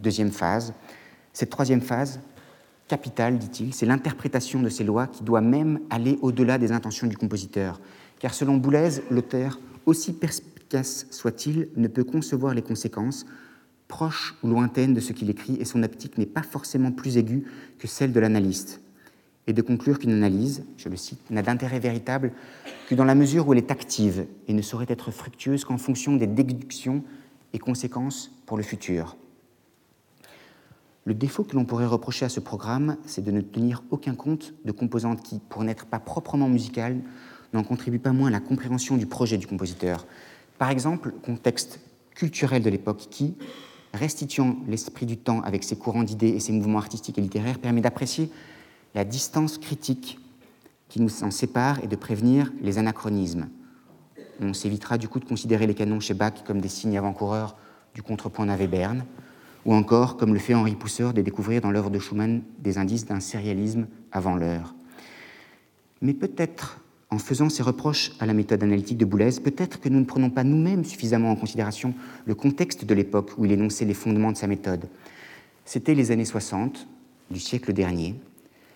deuxième 0.00 0.30
phase. 0.30 0.74
Cette 1.32 1.50
troisième 1.50 1.80
phase, 1.80 2.20
capitale, 2.86 3.36
dit-il, 3.36 3.74
c'est 3.74 3.84
l'interprétation 3.84 4.62
de 4.62 4.68
ces 4.68 4.84
lois 4.84 5.08
qui 5.08 5.24
doit 5.24 5.40
même 5.40 5.80
aller 5.90 6.20
au-delà 6.22 6.56
des 6.56 6.70
intentions 6.70 7.08
du 7.08 7.16
compositeur. 7.16 7.80
Car 8.20 8.32
selon 8.32 8.58
Boulez, 8.58 9.00
l'auteur, 9.10 9.58
aussi 9.86 10.12
soit-il, 10.82 11.68
ne 11.76 11.88
peut 11.88 12.04
concevoir 12.04 12.54
les 12.54 12.62
conséquences, 12.62 13.26
proches 13.88 14.36
ou 14.42 14.48
lointaines 14.48 14.94
de 14.94 15.00
ce 15.00 15.12
qu'il 15.12 15.30
écrit, 15.30 15.56
et 15.60 15.64
son 15.64 15.82
optique 15.82 16.16
n'est 16.18 16.26
pas 16.26 16.42
forcément 16.42 16.92
plus 16.92 17.16
aiguë 17.16 17.44
que 17.78 17.86
celle 17.86 18.12
de 18.12 18.20
l'analyste 18.20 18.80
et 19.46 19.52
de 19.52 19.62
conclure 19.62 19.98
qu'une 19.98 20.12
analyse, 20.12 20.64
je 20.76 20.88
le 20.88 20.96
cite, 20.96 21.28
n'a 21.30 21.42
d'intérêt 21.42 21.80
véritable 21.80 22.32
que 22.88 22.94
dans 22.94 23.04
la 23.04 23.14
mesure 23.16 23.48
où 23.48 23.52
elle 23.52 23.58
est 23.58 23.70
active 23.70 24.26
et 24.46 24.52
ne 24.52 24.62
saurait 24.62 24.86
être 24.88 25.10
fructueuse 25.10 25.64
qu'en 25.64 25.78
fonction 25.78 26.14
des 26.14 26.28
déductions 26.28 27.02
et 27.52 27.58
conséquences 27.58 28.30
pour 28.46 28.56
le 28.56 28.62
futur. 28.62 29.16
Le 31.04 31.14
défaut 31.14 31.42
que 31.42 31.56
l'on 31.56 31.64
pourrait 31.64 31.86
reprocher 31.86 32.26
à 32.26 32.28
ce 32.28 32.38
programme, 32.38 32.96
c'est 33.06 33.24
de 33.24 33.30
ne 33.30 33.40
tenir 33.40 33.82
aucun 33.90 34.14
compte 34.14 34.54
de 34.64 34.70
composantes 34.70 35.22
qui, 35.22 35.40
pour 35.48 35.64
n'être 35.64 35.86
pas 35.86 35.98
proprement 35.98 36.48
musicales, 36.48 37.00
n'en 37.52 37.64
contribuent 37.64 37.98
pas 37.98 38.12
moins 38.12 38.28
à 38.28 38.30
la 38.30 38.40
compréhension 38.40 38.96
du 38.96 39.06
projet 39.06 39.38
du 39.38 39.46
compositeur. 39.46 40.06
Par 40.60 40.68
exemple, 40.68 41.08
le 41.08 41.18
contexte 41.18 41.80
culturel 42.14 42.62
de 42.62 42.68
l'époque 42.68 43.06
qui, 43.08 43.34
restituant 43.94 44.58
l'esprit 44.68 45.06
du 45.06 45.16
temps 45.16 45.40
avec 45.40 45.64
ses 45.64 45.74
courants 45.74 46.02
d'idées 46.02 46.28
et 46.28 46.38
ses 46.38 46.52
mouvements 46.52 46.76
artistiques 46.76 47.16
et 47.16 47.22
littéraires, 47.22 47.58
permet 47.58 47.80
d'apprécier 47.80 48.30
la 48.94 49.06
distance 49.06 49.56
critique 49.56 50.18
qui 50.90 51.00
nous 51.00 51.24
en 51.24 51.30
sépare 51.30 51.82
et 51.82 51.86
de 51.86 51.96
prévenir 51.96 52.52
les 52.60 52.76
anachronismes. 52.76 53.48
On 54.42 54.52
s'évitera 54.52 54.98
du 54.98 55.08
coup 55.08 55.18
de 55.18 55.24
considérer 55.24 55.66
les 55.66 55.74
canons 55.74 55.98
chez 55.98 56.12
Bach 56.12 56.44
comme 56.44 56.60
des 56.60 56.68
signes 56.68 56.98
avant-coureurs 56.98 57.56
du 57.94 58.02
contrepoint 58.02 58.44
d'Ave-Berne, 58.44 59.06
ou 59.64 59.72
encore, 59.72 60.18
comme 60.18 60.34
le 60.34 60.40
fait 60.40 60.52
Henri 60.52 60.74
Pousseur, 60.74 61.14
de 61.14 61.22
découvrir 61.22 61.62
dans 61.62 61.70
l'œuvre 61.70 61.88
de 61.88 61.98
Schumann 61.98 62.42
des 62.58 62.76
indices 62.76 63.06
d'un 63.06 63.20
sérialisme 63.20 63.86
avant 64.12 64.36
l'heure. 64.36 64.74
Mais 66.02 66.12
peut-être, 66.12 66.79
en 67.10 67.18
faisant 67.18 67.48
ces 67.48 67.62
reproches 67.62 68.12
à 68.20 68.26
la 68.26 68.34
méthode 68.34 68.62
analytique 68.62 68.98
de 68.98 69.04
Boulez, 69.04 69.40
peut-être 69.42 69.80
que 69.80 69.88
nous 69.88 69.98
ne 69.98 70.04
prenons 70.04 70.30
pas 70.30 70.44
nous-mêmes 70.44 70.84
suffisamment 70.84 71.32
en 71.32 71.36
considération 71.36 71.92
le 72.24 72.34
contexte 72.34 72.84
de 72.84 72.94
l'époque 72.94 73.32
où 73.36 73.44
il 73.44 73.52
énonçait 73.52 73.84
les 73.84 73.94
fondements 73.94 74.30
de 74.30 74.36
sa 74.36 74.46
méthode. 74.46 74.88
C'était 75.64 75.94
les 75.94 76.12
années 76.12 76.24
60 76.24 76.86
du 77.30 77.40
siècle 77.40 77.72
dernier, 77.72 78.14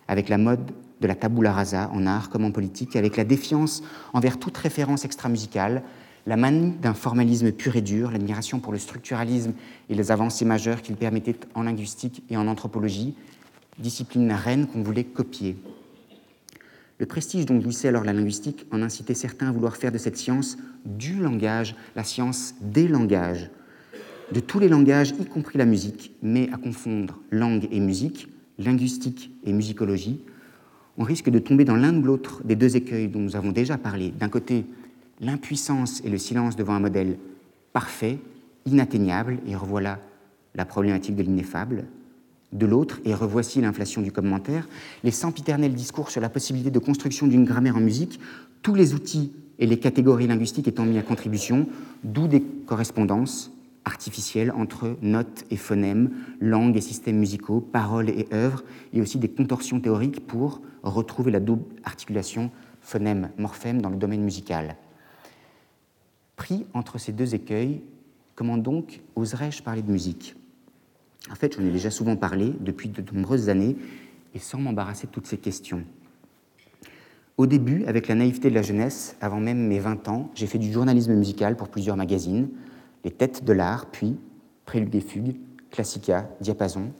avec 0.08 0.28
la 0.28 0.38
mode 0.38 0.72
de 1.00 1.06
la 1.06 1.14
tabula 1.14 1.52
rasa 1.52 1.90
en 1.92 2.06
art 2.06 2.28
comme 2.28 2.44
en 2.44 2.50
politique, 2.50 2.96
avec 2.96 3.16
la 3.16 3.24
défiance 3.24 3.82
envers 4.12 4.38
toute 4.38 4.56
référence 4.56 5.04
extramusicale, 5.04 5.82
la 6.26 6.36
manie 6.36 6.72
d'un 6.80 6.94
formalisme 6.94 7.52
pur 7.52 7.76
et 7.76 7.82
dur, 7.82 8.10
l'admiration 8.10 8.58
pour 8.58 8.72
le 8.72 8.78
structuralisme 8.78 9.52
et 9.90 9.94
les 9.94 10.10
avancées 10.10 10.44
majeures 10.44 10.82
qu'il 10.82 10.96
permettait 10.96 11.36
en 11.54 11.62
linguistique 11.62 12.22
et 12.30 12.36
en 12.36 12.48
anthropologie, 12.48 13.14
discipline 13.78 14.32
reine 14.32 14.66
qu'on 14.66 14.82
voulait 14.82 15.04
copier. 15.04 15.56
Le 16.98 17.06
prestige 17.06 17.46
dont 17.46 17.60
jouissait 17.60 17.88
alors 17.88 18.04
la 18.04 18.12
linguistique 18.12 18.66
en 18.70 18.82
incitait 18.82 19.14
certains 19.14 19.48
à 19.48 19.52
vouloir 19.52 19.76
faire 19.76 19.92
de 19.92 19.98
cette 19.98 20.16
science 20.16 20.56
du 20.84 21.14
langage, 21.14 21.74
la 21.96 22.04
science 22.04 22.54
des 22.60 22.86
langages, 22.86 23.50
de 24.32 24.40
tous 24.40 24.58
les 24.58 24.68
langages, 24.68 25.10
y 25.20 25.24
compris 25.26 25.58
la 25.58 25.66
musique, 25.66 26.12
mais 26.22 26.48
à 26.52 26.56
confondre 26.56 27.20
langue 27.30 27.68
et 27.70 27.80
musique, 27.80 28.28
linguistique 28.58 29.30
et 29.44 29.52
musicologie, 29.52 30.20
on 30.96 31.02
risque 31.02 31.28
de 31.28 31.38
tomber 31.38 31.64
dans 31.64 31.76
l'un 31.76 31.94
ou 31.96 32.02
l'autre 32.02 32.42
des 32.44 32.56
deux 32.56 32.76
écueils 32.76 33.08
dont 33.08 33.18
nous 33.18 33.36
avons 33.36 33.52
déjà 33.52 33.76
parlé. 33.76 34.10
D'un 34.10 34.28
côté, 34.28 34.64
l'impuissance 35.20 36.00
et 36.04 36.08
le 36.08 36.18
silence 36.18 36.56
devant 36.56 36.74
un 36.74 36.80
modèle 36.80 37.18
parfait, 37.72 38.18
inatteignable, 38.66 39.38
et 39.46 39.56
revoilà 39.56 40.00
la 40.54 40.64
problématique 40.64 41.16
de 41.16 41.22
l'ineffable. 41.22 41.84
De 42.54 42.66
l'autre, 42.66 43.00
et 43.04 43.14
revoici 43.14 43.60
l'inflation 43.60 44.00
du 44.00 44.12
commentaire, 44.12 44.68
les 45.02 45.10
sempiternels 45.10 45.74
discours 45.74 46.10
sur 46.10 46.20
la 46.20 46.28
possibilité 46.28 46.70
de 46.70 46.78
construction 46.78 47.26
d'une 47.26 47.44
grammaire 47.44 47.76
en 47.76 47.80
musique, 47.80 48.20
tous 48.62 48.74
les 48.74 48.94
outils 48.94 49.32
et 49.58 49.66
les 49.66 49.78
catégories 49.78 50.28
linguistiques 50.28 50.68
étant 50.68 50.84
mis 50.84 50.98
à 50.98 51.02
contribution, 51.02 51.66
d'où 52.04 52.28
des 52.28 52.40
correspondances 52.40 53.50
artificielle 53.84 54.50
entre 54.52 54.96
notes 55.02 55.44
et 55.50 55.56
phonèmes, 55.56 56.10
langues 56.40 56.76
et 56.76 56.80
systèmes 56.80 57.18
musicaux, 57.18 57.60
paroles 57.60 58.08
et 58.08 58.26
œuvres, 58.32 58.62
et 58.92 59.00
aussi 59.00 59.18
des 59.18 59.28
contorsions 59.28 59.80
théoriques 59.80 60.26
pour 60.26 60.60
retrouver 60.82 61.30
la 61.30 61.40
double 61.40 61.64
articulation 61.84 62.50
phonème-morphème 62.80 63.82
dans 63.82 63.90
le 63.90 63.96
domaine 63.96 64.22
musical. 64.22 64.76
Pris 66.36 66.66
entre 66.72 66.98
ces 66.98 67.12
deux 67.12 67.34
écueils, 67.34 67.82
comment 68.34 68.58
donc 68.58 69.00
oserais-je 69.16 69.62
parler 69.62 69.82
de 69.82 69.90
musique? 69.90 70.34
En 71.30 71.34
fait, 71.34 71.56
j'en 71.56 71.64
ai 71.64 71.70
déjà 71.70 71.90
souvent 71.90 72.16
parlé 72.16 72.52
depuis 72.60 72.88
de 72.88 73.02
nombreuses 73.12 73.48
années 73.48 73.76
et 74.34 74.38
sans 74.38 74.58
m'embarrasser 74.58 75.06
de 75.06 75.12
toutes 75.12 75.26
ces 75.26 75.38
questions. 75.38 75.84
Au 77.36 77.46
début, 77.46 77.84
avec 77.86 78.08
la 78.08 78.14
naïveté 78.14 78.48
de 78.50 78.54
la 78.54 78.62
jeunesse, 78.62 79.16
avant 79.20 79.40
même 79.40 79.66
mes 79.66 79.80
20 79.80 80.08
ans, 80.08 80.30
j'ai 80.34 80.46
fait 80.46 80.58
du 80.58 80.72
journalisme 80.72 81.14
musical 81.14 81.56
pour 81.56 81.68
plusieurs 81.68 81.96
magazines, 81.96 82.48
les 83.04 83.10
têtes 83.10 83.44
de 83.44 83.52
l'art, 83.52 83.86
puis 83.86 84.16
prélude 84.66 84.94
et 84.94 85.00
fugue, 85.00 85.36
classica, 85.70 86.28
diapason. 86.40 86.92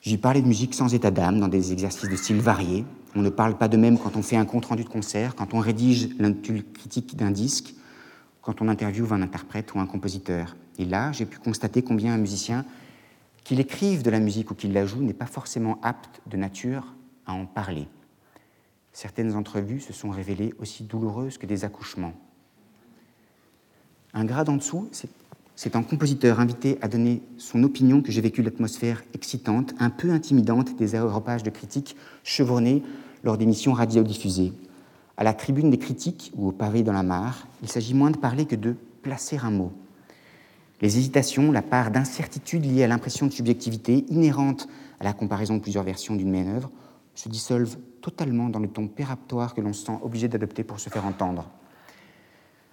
J'ai 0.00 0.18
parlé 0.18 0.42
de 0.42 0.48
musique 0.48 0.74
sans 0.74 0.94
état 0.94 1.10
d'âme, 1.10 1.38
dans 1.40 1.48
des 1.48 1.72
exercices 1.72 2.08
de 2.08 2.16
style 2.16 2.40
variés. 2.40 2.84
On 3.14 3.22
ne 3.22 3.30
parle 3.30 3.56
pas 3.56 3.68
de 3.68 3.76
même 3.76 3.98
quand 3.98 4.16
on 4.16 4.22
fait 4.22 4.36
un 4.36 4.44
compte-rendu 4.44 4.84
de 4.84 4.88
concert, 4.88 5.34
quand 5.36 5.54
on 5.54 5.58
rédige 5.58 6.08
critique 6.74 7.16
d'un 7.16 7.30
disque, 7.30 7.74
quand 8.42 8.60
on 8.62 8.68
interviewe 8.68 9.12
un 9.12 9.22
interprète 9.22 9.74
ou 9.74 9.80
un 9.80 9.86
compositeur. 9.86 10.56
Et 10.78 10.84
là, 10.84 11.12
j'ai 11.12 11.24
pu 11.24 11.38
constater 11.38 11.82
combien 11.82 12.14
un 12.14 12.18
musicien, 12.18 12.64
qu'il 13.46 13.60
écrive 13.60 14.02
de 14.02 14.10
la 14.10 14.18
musique 14.18 14.50
ou 14.50 14.54
qu'il 14.54 14.72
la 14.72 14.86
joue, 14.86 15.02
n'est 15.02 15.12
pas 15.12 15.24
forcément 15.24 15.78
apte 15.80 16.20
de 16.26 16.36
nature 16.36 16.96
à 17.26 17.32
en 17.32 17.46
parler. 17.46 17.86
Certaines 18.92 19.36
entrevues 19.36 19.78
se 19.78 19.92
sont 19.92 20.10
révélées 20.10 20.52
aussi 20.58 20.82
douloureuses 20.82 21.38
que 21.38 21.46
des 21.46 21.64
accouchements. 21.64 22.14
Un 24.14 24.24
grade 24.24 24.48
en 24.48 24.56
dessous, 24.56 24.88
c'est 25.54 25.76
un 25.76 25.84
compositeur 25.84 26.40
invité 26.40 26.76
à 26.82 26.88
donner 26.88 27.22
son 27.38 27.62
opinion 27.62 28.02
que 28.02 28.10
j'ai 28.10 28.20
vécu 28.20 28.42
l'atmosphère 28.42 29.04
excitante, 29.14 29.74
un 29.78 29.90
peu 29.90 30.10
intimidante 30.10 30.74
des 30.74 30.96
aéropages 30.96 31.44
de 31.44 31.50
critiques 31.50 31.94
chevronnés 32.24 32.82
lors 33.22 33.38
d'émissions 33.38 33.74
radiodiffusées. 33.74 34.54
À 35.16 35.22
la 35.22 35.34
tribune 35.34 35.70
des 35.70 35.78
critiques 35.78 36.32
ou 36.34 36.48
au 36.48 36.52
pavé 36.52 36.82
dans 36.82 36.92
la 36.92 37.04
mare, 37.04 37.46
il 37.62 37.68
s'agit 37.68 37.94
moins 37.94 38.10
de 38.10 38.18
parler 38.18 38.46
que 38.46 38.56
de 38.56 38.74
placer 39.02 39.38
un 39.38 39.52
mot. 39.52 39.72
Les 40.80 40.98
hésitations, 40.98 41.52
la 41.52 41.62
part 41.62 41.90
d'incertitude 41.90 42.64
liée 42.64 42.84
à 42.84 42.88
l'impression 42.88 43.26
de 43.26 43.32
subjectivité 43.32 44.04
inhérente 44.08 44.68
à 45.00 45.04
la 45.04 45.12
comparaison 45.12 45.56
de 45.56 45.62
plusieurs 45.62 45.84
versions 45.84 46.16
d'une 46.16 46.30
même 46.30 46.54
œuvre 46.54 46.70
se 47.14 47.28
dissolvent 47.28 47.78
totalement 48.02 48.48
dans 48.48 48.60
le 48.60 48.68
ton 48.68 48.86
péraptoire 48.86 49.54
que 49.54 49.60
l'on 49.60 49.72
se 49.72 49.86
sent 49.86 49.98
obligé 50.02 50.28
d'adopter 50.28 50.64
pour 50.64 50.78
se 50.78 50.90
faire 50.90 51.06
entendre. 51.06 51.50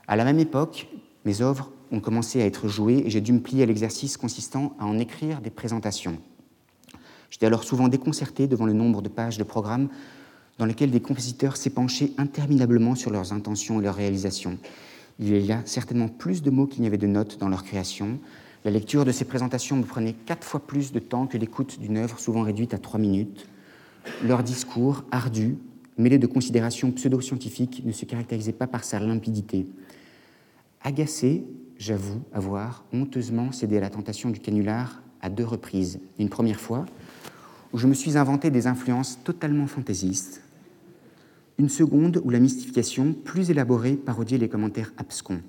À 0.08 0.18
la 0.18 0.26
même 0.26 0.39
époque, 0.39 0.88
Mes 1.26 1.41
œuvres 1.41 1.72
ont 1.91 1.99
commencé 1.99 2.41
à 2.41 2.45
être 2.45 2.68
jouées 2.68 3.04
et 3.06 3.10
j'ai 3.10 3.22
dû 3.22 3.32
me 3.32 3.39
plier 3.39 3.64
à 3.64 3.66
l'exercice 3.66 4.18
consistant 4.18 4.76
à 4.80 4.86
en 4.86 4.99
écrire 4.99 5.41
des 5.41 5.49
présentations. 5.49 6.18
J'étais 7.30 7.45
alors 7.45 7.64
souvent 7.64 7.88
déconcerté 7.88 8.47
devant 8.47 8.66
le 8.66 8.74
nombre 8.74 9.01
de 9.01 9.10
pages 9.10 9.38
de 9.38 9.43
programmes 9.43 9.89
dans 10.58 10.66
lesquels 10.66 10.91
des 10.91 11.01
compositeurs 11.01 11.58
s'épanchaient 11.58 12.12
interminablement 12.18 12.95
sur 12.95 13.10
leurs 13.10 13.34
intentions 13.34 13.80
et 13.80 13.84
leurs 13.84 13.95
réalisations. 13.95 14.58
Il 15.20 15.38
y 15.38 15.51
a 15.51 15.61
certainement 15.66 16.07
plus 16.07 16.41
de 16.41 16.49
mots 16.49 16.68
qu'il 16.68 16.82
n'y 16.82 16.88
avait 16.88 16.97
de 16.97 17.07
notes 17.07 17.38
dans 17.39 17.49
leur 17.49 17.64
création. 17.64 18.20
La 18.66 18.72
lecture 18.72 19.05
de 19.05 19.11
ces 19.11 19.26
présentations 19.26 19.76
me 19.76 19.84
prenait 19.84 20.14
quatre 20.14 20.45
fois 20.45 20.59
plus 20.66 20.91
de 20.91 20.99
temps 20.99 21.28
que 21.28 21.38
l'écoute 21.38 21.80
d'une 21.80 21.97
œuvre 21.97 22.20
souvent 22.20 22.41
réduite 22.41 22.74
à 22.74 22.78
trois 22.78 22.99
minutes. 22.99 23.47
Leur 24.24 24.43
discours, 24.43 25.03
ardu, 25.11 25.57
mêlé 25.97 26.18
de 26.18 26.28
considérations 26.28 26.91
pseudo-scientifiques, 26.91 27.84
ne 27.86 27.91
se 27.91 28.05
caractérisait 28.05 28.53
pas 28.53 28.68
par 28.68 28.84
sa 28.84 28.99
limpidité. 28.99 29.68
Agacé, 30.82 31.45
j'avoue 31.78 32.22
avoir 32.34 32.84
honteusement 32.93 33.51
cédé 33.51 33.78
à 33.78 33.82
la 33.82 33.89
tentation 33.89 34.30
du 34.30 34.39
canular 34.39 35.01
à 35.22 35.30
deux 35.30 35.45
reprises. 35.45 35.99
Une 36.20 36.30
première 36.30 36.59
fois, 36.59 36.86
où 37.72 37.78
je 37.78 37.88
me 37.88 37.93
suis 37.93 38.18
inventé 38.18 38.51
des 38.51 38.68
influences 38.68 39.20
totalement 39.24 39.68
fantaisistes. 39.68 40.43
Une 41.60 41.70
seconde 41.70 42.20
où 42.24 42.32
la 42.32 42.39
mystification, 42.39 43.14
plus 43.14 43.51
élaborée, 43.51 43.95
parodiait 43.95 44.39
les 44.39 44.49
commentaires 44.49 44.91
abscons. 44.97 45.41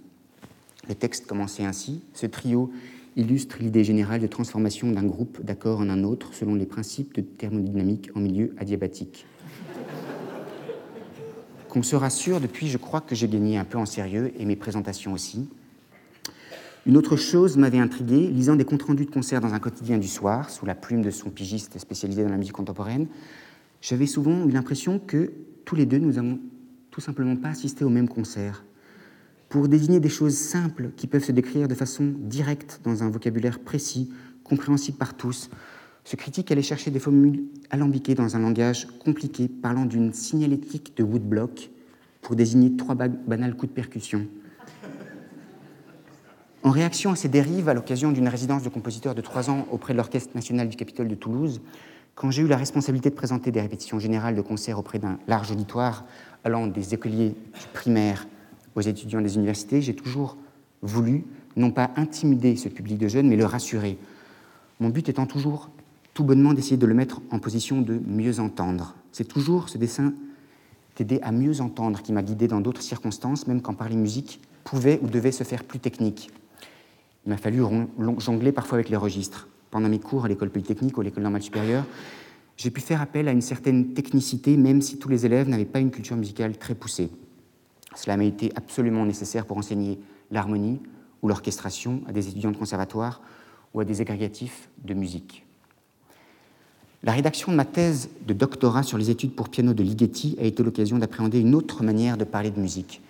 Le 0.87 0.95
texte 0.95 1.27
commençait 1.27 1.65
ainsi. 1.65 2.03
Ce 2.13 2.27
trio 2.27 2.71
illustre 3.17 3.57
l'idée 3.61 3.85
générale 3.85 4.21
de 4.21 4.27
transformation 4.27 4.91
d'un 4.91 5.05
groupe 5.05 5.43
d'accords 5.43 5.81
en 5.81 5.89
un 5.89 6.05
autre 6.05 6.35
selon 6.35 6.55
les 6.55 6.67
principes 6.67 7.15
de 7.15 7.23
thermodynamique 7.23 8.11
en 8.15 8.21
milieu 8.21 8.55
adiabatique. 8.59 9.27
Qu'on 11.69 11.83
se 11.83 11.97
rassure, 11.97 12.41
depuis, 12.41 12.69
je 12.69 12.77
crois 12.77 13.01
que 13.01 13.15
j'ai 13.15 13.29
gagné 13.29 13.57
un 13.57 13.65
peu 13.65 13.79
en 13.79 13.87
sérieux 13.87 14.33
et 14.39 14.45
mes 14.45 14.57
présentations 14.57 15.15
aussi. 15.15 15.49
Une 16.87 16.99
autre 16.99 17.17
chose 17.17 17.57
m'avait 17.57 17.79
intrigué, 17.79 18.29
lisant 18.29 18.57
des 18.57 18.67
comptes 18.67 18.83
rendus 18.83 19.07
de 19.07 19.11
concerts 19.11 19.41
dans 19.41 19.55
un 19.55 19.59
quotidien 19.59 19.97
du 19.97 20.07
soir, 20.07 20.51
sous 20.51 20.67
la 20.67 20.75
plume 20.75 21.01
de 21.01 21.11
son 21.11 21.31
pigiste 21.31 21.79
spécialisé 21.79 22.23
dans 22.23 22.31
la 22.31 22.37
musique 22.37 22.53
contemporaine. 22.53 23.07
J'avais 23.81 24.07
souvent 24.07 24.47
eu 24.47 24.51
l'impression 24.51 24.99
que 24.99 25.33
tous 25.65 25.75
les 25.75 25.87
deux, 25.87 25.99
nous 25.99 26.13
n'avons 26.13 26.39
tout 26.91 27.01
simplement 27.01 27.37
pas 27.37 27.49
assisté 27.49 27.85
au 27.85 27.89
même 27.89 28.09
concert. 28.09 28.65
Pour 29.49 29.69
désigner 29.69 30.01
des 30.01 30.09
choses 30.09 30.37
simples 30.37 30.91
qui 30.97 31.07
peuvent 31.07 31.25
se 31.25 31.33
décrire 31.33 31.69
de 31.69 31.75
façon 31.75 32.13
directe 32.19 32.81
dans 32.85 33.03
un 33.03 33.11
vocabulaire 33.11 33.61
précis, 33.61 34.13
compréhensible 34.43 34.99
par 34.99 35.15
tous, 35.15 35.51
ce 36.05 36.17
critique 36.17 36.51
allait 36.53 36.63
chercher 36.63 36.91
des 36.91 36.99
formules 36.99 37.45
alambiquées 37.71 38.15
dans 38.15 38.37
un 38.37 38.41
langage 38.41 38.87
compliqué, 38.99 39.49
parlant 39.49 39.87
d'une 39.87 40.13
signalétique 40.13 40.97
de 40.97 41.03
woodblock 41.03 41.71
pour 42.21 42.37
désigner 42.37 42.77
trois 42.77 42.95
banals 42.95 43.57
coups 43.57 43.71
de 43.71 43.75
percussion. 43.75 44.27
En 46.63 46.71
réaction 46.71 47.13
à 47.13 47.17
ces 47.17 47.29
dérives, 47.29 47.69
à 47.69 47.75
l'occasion 47.75 48.11
d'une 48.11 48.29
résidence 48.29 48.63
de 48.63 48.71
compositeur 48.71 49.15
de 49.15 49.21
trois 49.21 49.51
ans 49.51 49.67
auprès 49.71 49.93
de 49.93 49.99
l'Orchestre 49.99 50.35
national 50.35 50.69
du 50.69 50.77
Capitole 50.77 51.09
de 51.09 51.15
Toulouse, 51.15 51.61
quand 52.15 52.31
j'ai 52.31 52.43
eu 52.43 52.47
la 52.47 52.57
responsabilité 52.57 53.11
de 53.11 53.15
présenter 53.15 53.51
des 53.51 53.61
répétitions 53.61 53.99
générales 53.99 54.37
de 54.37 54.41
concerts 54.41 54.79
auprès 54.79 54.99
d'un 54.99 55.19
large 55.27 55.51
auditoire 55.51 56.05
allant 56.45 56.67
des 56.67 56.95
écoliers 56.95 57.31
du 57.31 57.67
primaire 57.73 58.27
aux 58.75 58.81
étudiants 58.81 59.21
des 59.21 59.37
universités, 59.37 59.83
j'ai 59.83 59.95
toujours 59.95 60.37
voulu 60.83 61.25
non 61.57 61.71
pas 61.71 61.91
intimider 61.97 62.57
ce 62.57 62.69
public 62.69 62.99
de 62.99 63.09
jeunes, 63.09 63.29
mais 63.29 63.37
le 63.37 63.47
rassurer. 63.47 63.99
Mon 64.81 64.89
but 64.89 65.09
étant 65.09 65.27
toujours 65.27 65.71
tout 66.13 66.25
bonnement 66.25 66.53
d'essayer 66.53 66.77
de 66.77 66.87
le 66.87 66.95
mettre 66.95 67.21
en 67.31 67.39
position 67.39 67.81
de 67.81 68.01
mieux 68.07 68.41
entendre. 68.41 68.95
C'est 69.13 69.27
toujours 69.27 69.69
ce 69.69 69.79
dessin 69.79 70.13
d'aider 70.97 71.19
à 71.23 71.33
mieux 71.33 71.61
entendre 71.61 72.03
qui 72.03 72.13
m'a 72.13 72.23
guidé 72.23 72.47
dans 72.47 72.61
d'autres 72.61 72.83
circonstances, 72.83 73.47
même 73.47 73.63
quand 73.63 73.75
parler 73.75 73.97
musique 73.97 74.41
pouvait 74.63 75.01
ou 75.03 75.09
devait 75.09 75.33
se 75.33 75.43
faire 75.43 75.65
plus 75.65 75.81
technique. 75.81 76.31
Il 77.27 77.31
m'a 77.31 77.37
fallu 77.37 77.63
jongler 78.19 78.53
parfois 78.53 78.77
avec 78.77 78.91
les 78.91 78.97
registres. 78.97 79.49
Pendant 79.75 79.89
mes 79.89 79.99
cours 79.99 80.25
à 80.25 80.29
l'école 80.29 80.51
polytechnique 80.51 80.97
ou 80.97 81.01
à 81.01 81.05
l'école 81.05 81.25
normale 81.25 81.43
supérieure, 81.43 81.85
j'ai 82.57 82.71
pu 82.71 82.81
faire 82.81 83.03
appel 83.03 83.27
à 83.27 83.33
une 83.33 83.41
certaine 83.41 83.93
technicité, 83.93 84.57
même 84.57 84.81
si 84.81 85.01
tous 85.01 85.09
les 85.09 85.27
élèves 85.27 85.49
n'avaient 85.49 85.65
pas 85.65 85.81
une 85.81 85.91
culture 85.91 86.17
musicale 86.17 86.57
très 86.57 86.77
poussée. 86.77 87.11
Cela 87.97 88.17
m'a 88.17 88.23
été 88.23 88.53
absolument 88.55 89.05
nécessaire 89.05 89.47
pour 89.47 89.59
enseigner 89.59 89.99
l'harmonie 90.31 90.81
ou 91.23 91.27
l'orchestration 91.27 92.03
à 92.07 92.13
des 92.13 92.29
étudiants 92.29 92.53
de 92.53 92.57
conservatoire 92.57 93.21
ou 93.75 93.81
à 93.81 93.85
des 93.85 94.01
agrégatifs 94.01 94.69
de 94.85 94.95
musique. 94.95 95.45
La 97.03 97.11
rédaction 97.11 97.51
de 97.51 97.57
ma 97.57 97.65
thèse 97.65 98.11
de 98.29 98.33
doctorat 98.33 98.85
sur 98.85 98.97
les 98.97 99.11
études 99.11 99.35
pour 99.35 99.49
piano 99.49 99.75
de 99.75 99.83
Ligeti 99.83 100.37
a 100.41 100.45
été 100.45 100.63
l'occasion 100.63 100.99
d'appréhender 101.01 101.41
une 101.41 101.57
autre 101.57 101.83
manière 101.83 102.17
de 102.17 102.23
parler 102.23 102.53
de 102.53 102.61
musique, 102.61 103.03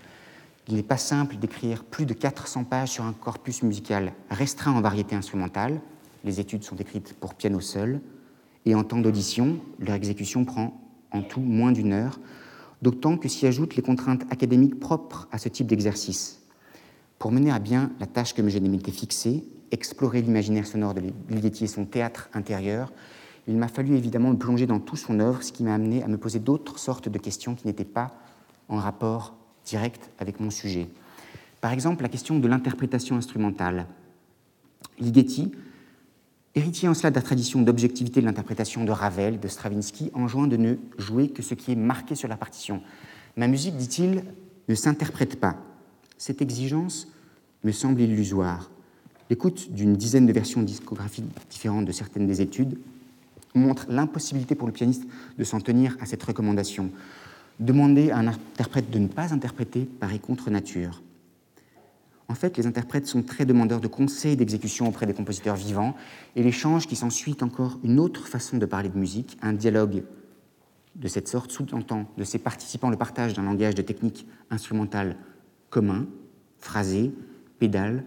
il 0.68 0.76
n'est 0.76 0.82
pas 0.82 0.96
simple 0.96 1.36
d'écrire 1.36 1.84
plus 1.84 2.06
de 2.06 2.14
400 2.14 2.64
pages 2.64 2.88
sur 2.88 3.04
un 3.04 3.12
corpus 3.12 3.62
musical 3.62 4.12
restreint 4.30 4.72
en 4.72 4.80
variété 4.80 5.14
instrumentale. 5.14 5.80
Les 6.24 6.40
études 6.40 6.64
sont 6.64 6.76
écrites 6.76 7.14
pour 7.20 7.34
piano 7.34 7.60
seul. 7.60 8.00
Et 8.66 8.74
en 8.74 8.82
temps 8.82 9.00
d'audition, 9.00 9.58
leur 9.78 9.94
exécution 9.94 10.44
prend 10.44 10.80
en 11.12 11.22
tout 11.22 11.40
moins 11.40 11.70
d'une 11.70 11.92
heure, 11.92 12.18
d'autant 12.82 13.16
que 13.16 13.28
s'y 13.28 13.46
ajoutent 13.46 13.76
les 13.76 13.82
contraintes 13.82 14.24
académiques 14.30 14.80
propres 14.80 15.28
à 15.30 15.38
ce 15.38 15.48
type 15.48 15.66
d'exercice. 15.66 16.42
Pour 17.18 17.30
mener 17.30 17.52
à 17.52 17.58
bien 17.58 17.92
la 18.00 18.06
tâche 18.06 18.34
que 18.34 18.46
je 18.48 18.58
m'étais 18.58 18.90
fixée, 18.90 19.44
explorer 19.70 20.22
l'imaginaire 20.22 20.66
sonore 20.66 20.94
de 20.94 21.02
Ligeti 21.28 21.64
et 21.64 21.68
son 21.68 21.84
théâtre 21.84 22.28
intérieur, 22.32 22.92
il 23.46 23.56
m'a 23.56 23.68
fallu 23.68 23.94
évidemment 23.96 24.30
me 24.30 24.38
plonger 24.38 24.66
dans 24.66 24.80
tout 24.80 24.96
son 24.96 25.20
œuvre, 25.20 25.42
ce 25.42 25.52
qui 25.52 25.62
m'a 25.62 25.74
amené 25.74 26.02
à 26.02 26.08
me 26.08 26.16
poser 26.16 26.38
d'autres 26.38 26.78
sortes 26.78 27.08
de 27.08 27.18
questions 27.18 27.54
qui 27.54 27.66
n'étaient 27.66 27.84
pas 27.84 28.14
en 28.68 28.76
rapport 28.76 29.34
direct 29.66 30.10
avec 30.18 30.40
mon 30.40 30.50
sujet. 30.50 30.88
Par 31.60 31.72
exemple, 31.72 32.02
la 32.02 32.08
question 32.08 32.38
de 32.38 32.48
l'interprétation 32.48 33.16
instrumentale. 33.16 33.86
Ligeti, 34.98 35.52
héritier 36.54 36.88
en 36.88 36.94
cela 36.94 37.10
de 37.10 37.16
la 37.16 37.22
tradition 37.22 37.62
d'objectivité 37.62 38.20
de 38.20 38.26
l'interprétation 38.26 38.84
de 38.84 38.90
Ravel, 38.92 39.40
de 39.40 39.48
Stravinsky, 39.48 40.10
enjoint 40.14 40.46
de 40.46 40.56
ne 40.56 40.76
jouer 40.98 41.28
que 41.28 41.42
ce 41.42 41.54
qui 41.54 41.72
est 41.72 41.76
marqué 41.76 42.14
sur 42.14 42.28
la 42.28 42.36
partition. 42.36 42.82
Ma 43.36 43.48
musique, 43.48 43.76
dit-il, 43.76 44.24
ne 44.68 44.74
s'interprète 44.74 45.40
pas. 45.40 45.56
Cette 46.16 46.40
exigence 46.40 47.08
me 47.64 47.72
semble 47.72 48.00
illusoire. 48.00 48.70
L'écoute 49.30 49.72
d'une 49.72 49.94
dizaine 49.94 50.26
de 50.26 50.32
versions 50.32 50.62
discographiques 50.62 51.24
différentes 51.50 51.86
de 51.86 51.92
certaines 51.92 52.26
des 52.26 52.40
études 52.40 52.78
montre 53.54 53.86
l'impossibilité 53.88 54.54
pour 54.54 54.66
le 54.66 54.72
pianiste 54.72 55.04
de 55.38 55.44
s'en 55.44 55.60
tenir 55.60 55.96
à 56.00 56.06
cette 56.06 56.22
recommandation. 56.22 56.90
Demander 57.60 58.10
à 58.10 58.18
un 58.18 58.26
interprète 58.26 58.90
de 58.90 58.98
ne 58.98 59.06
pas 59.06 59.32
interpréter 59.32 59.84
paraît 59.84 60.18
contre 60.18 60.50
nature. 60.50 61.03
En 62.28 62.34
fait, 62.34 62.56
les 62.56 62.66
interprètes 62.66 63.06
sont 63.06 63.22
très 63.22 63.44
demandeurs 63.44 63.80
de 63.80 63.88
conseils 63.88 64.36
d'exécution 64.36 64.88
auprès 64.88 65.06
des 65.06 65.12
compositeurs 65.12 65.56
vivants, 65.56 65.94
et 66.36 66.42
l'échange 66.42 66.86
qui 66.86 66.96
s'ensuit 66.96 67.36
encore 67.42 67.78
une 67.84 68.00
autre 68.00 68.26
façon 68.26 68.56
de 68.56 68.66
parler 68.66 68.88
de 68.88 68.98
musique, 68.98 69.36
un 69.42 69.52
dialogue 69.52 70.04
de 70.94 71.08
cette 71.08 71.28
sorte 71.28 71.50
sous-entend 71.50 72.06
de 72.16 72.24
ses 72.24 72.38
participants 72.38 72.88
le 72.88 72.96
partage 72.96 73.34
d'un 73.34 73.42
langage 73.42 73.74
de 73.74 73.82
technique 73.82 74.26
instrumentale 74.50 75.16
commun, 75.68 76.06
phrasé, 76.58 77.12
pédale, 77.58 78.04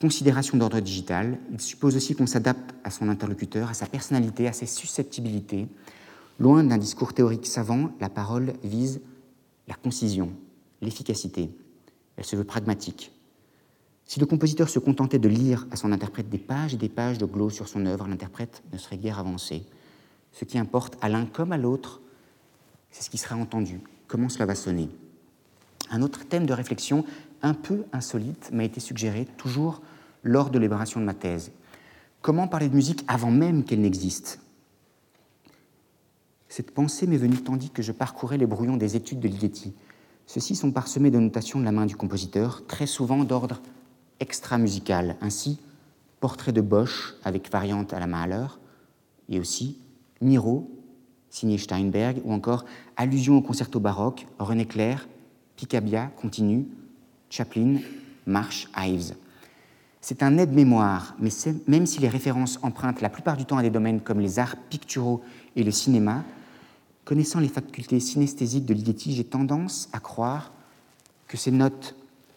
considération 0.00 0.58
d'ordre 0.58 0.80
digital. 0.80 1.38
Il 1.52 1.60
suppose 1.60 1.94
aussi 1.94 2.14
qu'on 2.14 2.26
s'adapte 2.26 2.74
à 2.84 2.90
son 2.90 3.08
interlocuteur, 3.08 3.68
à 3.68 3.74
sa 3.74 3.86
personnalité, 3.86 4.48
à 4.48 4.52
ses 4.52 4.66
susceptibilités, 4.66 5.68
Loin 6.38 6.64
d'un 6.64 6.76
discours 6.76 7.14
théorique 7.14 7.46
savant, 7.46 7.90
la 7.98 8.10
parole 8.10 8.52
vise 8.62 9.00
la 9.68 9.74
concision, 9.74 10.32
l'efficacité. 10.82 11.50
Elle 12.16 12.24
se 12.24 12.36
veut 12.36 12.44
pragmatique. 12.44 13.10
Si 14.06 14.20
le 14.20 14.26
compositeur 14.26 14.68
se 14.68 14.78
contentait 14.78 15.18
de 15.18 15.28
lire 15.28 15.66
à 15.70 15.76
son 15.76 15.90
interprète 15.90 16.28
des 16.28 16.38
pages 16.38 16.74
et 16.74 16.76
des 16.76 16.88
pages 16.88 17.18
de 17.18 17.26
glow 17.26 17.50
sur 17.50 17.68
son 17.68 17.86
œuvre, 17.86 18.06
l'interprète 18.06 18.62
ne 18.72 18.78
serait 18.78 18.98
guère 18.98 19.18
avancé. 19.18 19.64
Ce 20.32 20.44
qui 20.44 20.58
importe 20.58 20.96
à 21.00 21.08
l'un 21.08 21.26
comme 21.26 21.52
à 21.52 21.58
l'autre, 21.58 22.00
c'est 22.90 23.02
ce 23.02 23.10
qui 23.10 23.18
sera 23.18 23.36
entendu, 23.36 23.80
comment 24.06 24.28
cela 24.28 24.46
va 24.46 24.54
sonner. 24.54 24.88
Un 25.90 26.02
autre 26.02 26.26
thème 26.26 26.46
de 26.46 26.52
réflexion 26.52 27.04
un 27.42 27.54
peu 27.54 27.84
insolite 27.92 28.50
m'a 28.52 28.64
été 28.64 28.80
suggéré 28.80 29.26
toujours 29.36 29.82
lors 30.22 30.50
de 30.50 30.58
l'élaboration 30.58 31.00
de 31.00 31.04
ma 31.04 31.14
thèse. 31.14 31.50
Comment 32.22 32.48
parler 32.48 32.68
de 32.68 32.74
musique 32.74 33.04
avant 33.08 33.30
même 33.30 33.64
qu'elle 33.64 33.80
n'existe? 33.80 34.40
Cette 36.48 36.70
pensée 36.70 37.06
m'est 37.06 37.16
venue 37.16 37.42
tandis 37.42 37.70
que 37.70 37.82
je 37.82 37.92
parcourais 37.92 38.38
les 38.38 38.46
brouillons 38.46 38.76
des 38.76 38.96
études 38.96 39.20
de 39.20 39.28
Ligeti. 39.28 39.74
Ceux-ci 40.26 40.56
sont 40.56 40.70
parsemés 40.70 41.10
de 41.10 41.18
notations 41.18 41.60
de 41.60 41.64
la 41.64 41.72
main 41.72 41.86
du 41.86 41.96
compositeur, 41.96 42.66
très 42.66 42.86
souvent 42.86 43.24
d'ordre 43.24 43.60
extra-musical. 44.20 45.16
Ainsi, 45.20 45.58
portrait 46.20 46.52
de 46.52 46.60
Bosch 46.60 47.14
avec 47.24 47.50
variante 47.50 47.92
à 47.92 48.00
la 48.00 48.06
Mahler, 48.06 48.46
et 49.28 49.40
aussi 49.40 49.78
Miro, 50.20 50.70
signé 51.30 51.58
Steinberg, 51.58 52.20
ou 52.24 52.32
encore 52.32 52.64
allusion 52.96 53.36
au 53.36 53.42
concerto 53.42 53.80
baroque, 53.80 54.26
René 54.38 54.66
Clair, 54.66 55.08
Picabia, 55.56 56.10
continue, 56.16 56.66
Chaplin, 57.30 57.78
Marsh, 58.26 58.68
Ives. 58.76 59.14
C'est 60.00 60.22
un 60.22 60.38
aide-mémoire, 60.38 61.16
mais 61.18 61.30
même 61.66 61.86
si 61.86 62.00
les 62.00 62.08
références 62.08 62.58
empruntent 62.62 63.00
la 63.00 63.08
plupart 63.08 63.36
du 63.36 63.44
temps 63.44 63.58
à 63.58 63.62
des 63.62 63.70
domaines 63.70 64.00
comme 64.00 64.20
les 64.20 64.38
arts 64.38 64.56
picturaux 64.70 65.22
et 65.56 65.64
le 65.64 65.72
cinéma, 65.72 66.22
Connaissant 67.06 67.38
les 67.38 67.48
facultés 67.48 68.00
synesthésiques 68.00 68.66
de 68.66 68.74
Ligeti, 68.74 69.14
j'ai 69.14 69.22
tendance 69.22 69.88
à 69.92 70.00
croire 70.00 70.50
que 71.28 71.36
ces 71.36 71.52
notes 71.52 71.94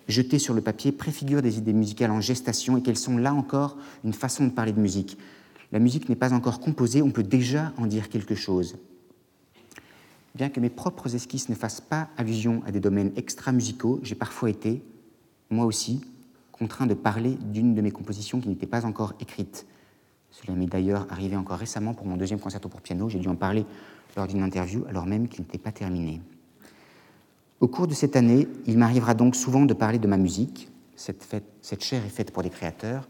jetées 0.09 0.39
sur 0.39 0.53
le 0.53 0.61
papier 0.61 0.91
préfigurent 0.91 1.41
des 1.41 1.57
idées 1.57 1.73
musicales 1.73 2.11
en 2.11 2.19
gestation 2.19 2.75
et 2.77 2.81
qu'elles 2.81 2.97
sont 2.97 3.17
là 3.17 3.33
encore 3.33 3.77
une 4.03 4.13
façon 4.13 4.45
de 4.45 4.49
parler 4.49 4.73
de 4.73 4.81
musique. 4.81 5.17
La 5.71 5.79
musique 5.79 6.09
n'est 6.09 6.15
pas 6.15 6.33
encore 6.33 6.59
composée, 6.59 7.01
on 7.01 7.11
peut 7.11 7.23
déjà 7.23 7.71
en 7.77 7.85
dire 7.85 8.09
quelque 8.09 8.35
chose. 8.35 8.77
Bien 10.35 10.49
que 10.49 10.59
mes 10.59 10.69
propres 10.69 11.15
esquisses 11.15 11.49
ne 11.49 11.55
fassent 11.55 11.81
pas 11.81 12.09
allusion 12.17 12.63
à 12.65 12.71
des 12.71 12.79
domaines 12.79 13.11
extra-musicaux, 13.15 13.99
j'ai 14.03 14.15
parfois 14.15 14.49
été, 14.49 14.83
moi 15.49 15.65
aussi, 15.65 16.01
contraint 16.51 16.87
de 16.87 16.93
parler 16.93 17.37
d'une 17.41 17.75
de 17.75 17.81
mes 17.81 17.91
compositions 17.91 18.41
qui 18.41 18.49
n'était 18.49 18.67
pas 18.67 18.85
encore 18.85 19.13
écrite. 19.19 19.65
Cela 20.31 20.55
m'est 20.55 20.67
d'ailleurs 20.67 21.07
arrivé 21.09 21.35
encore 21.35 21.57
récemment 21.57 21.93
pour 21.93 22.05
mon 22.05 22.17
deuxième 22.17 22.39
concerto 22.39 22.67
pour 22.69 22.81
piano. 22.81 23.09
J'ai 23.09 23.19
dû 23.19 23.27
en 23.27 23.35
parler 23.35 23.65
lors 24.15 24.27
d'une 24.27 24.41
interview 24.41 24.85
alors 24.87 25.05
même 25.05 25.27
qu'il 25.27 25.41
n'était 25.41 25.57
pas 25.57 25.71
terminé. 25.71 26.21
Au 27.59 27.67
cours 27.67 27.87
de 27.87 27.93
cette 27.93 28.15
année, 28.15 28.47
il 28.67 28.77
m'arrivera 28.77 29.13
donc 29.13 29.35
souvent 29.35 29.65
de 29.65 29.73
parler 29.73 29.99
de 29.99 30.07
ma 30.07 30.15
musique. 30.15 30.69
Cette, 30.95 31.23
fête, 31.23 31.43
cette 31.61 31.83
chair 31.83 32.05
est 32.05 32.09
faite 32.09 32.31
pour 32.31 32.41
des 32.41 32.49
créateurs, 32.49 33.07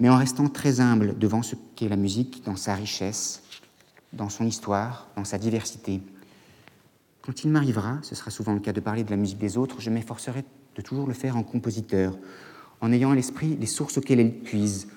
mais 0.00 0.08
en 0.08 0.16
restant 0.16 0.48
très 0.48 0.80
humble 0.80 1.18
devant 1.18 1.42
ce 1.42 1.54
qu'est 1.74 1.88
la 1.88 1.96
musique 1.96 2.42
dans 2.44 2.56
sa 2.56 2.74
richesse, 2.74 3.42
dans 4.12 4.30
son 4.30 4.46
histoire, 4.46 5.08
dans 5.16 5.24
sa 5.24 5.36
diversité. 5.36 6.00
Quand 7.20 7.44
il 7.44 7.50
m'arrivera, 7.50 7.98
ce 8.02 8.14
sera 8.14 8.30
souvent 8.30 8.54
le 8.54 8.60
cas 8.60 8.72
de 8.72 8.80
parler 8.80 9.04
de 9.04 9.10
la 9.10 9.16
musique 9.16 9.38
des 9.38 9.58
autres, 9.58 9.80
je 9.80 9.90
m'efforcerai 9.90 10.44
de 10.74 10.82
toujours 10.82 11.06
le 11.06 11.14
faire 11.14 11.36
en 11.36 11.42
compositeur, 11.42 12.16
en 12.80 12.92
ayant 12.92 13.10
à 13.10 13.14
l'esprit 13.14 13.56
les 13.56 13.66
sources 13.66 13.98
auxquelles 13.98 14.20
elle 14.20 14.38
puise, 14.38 14.88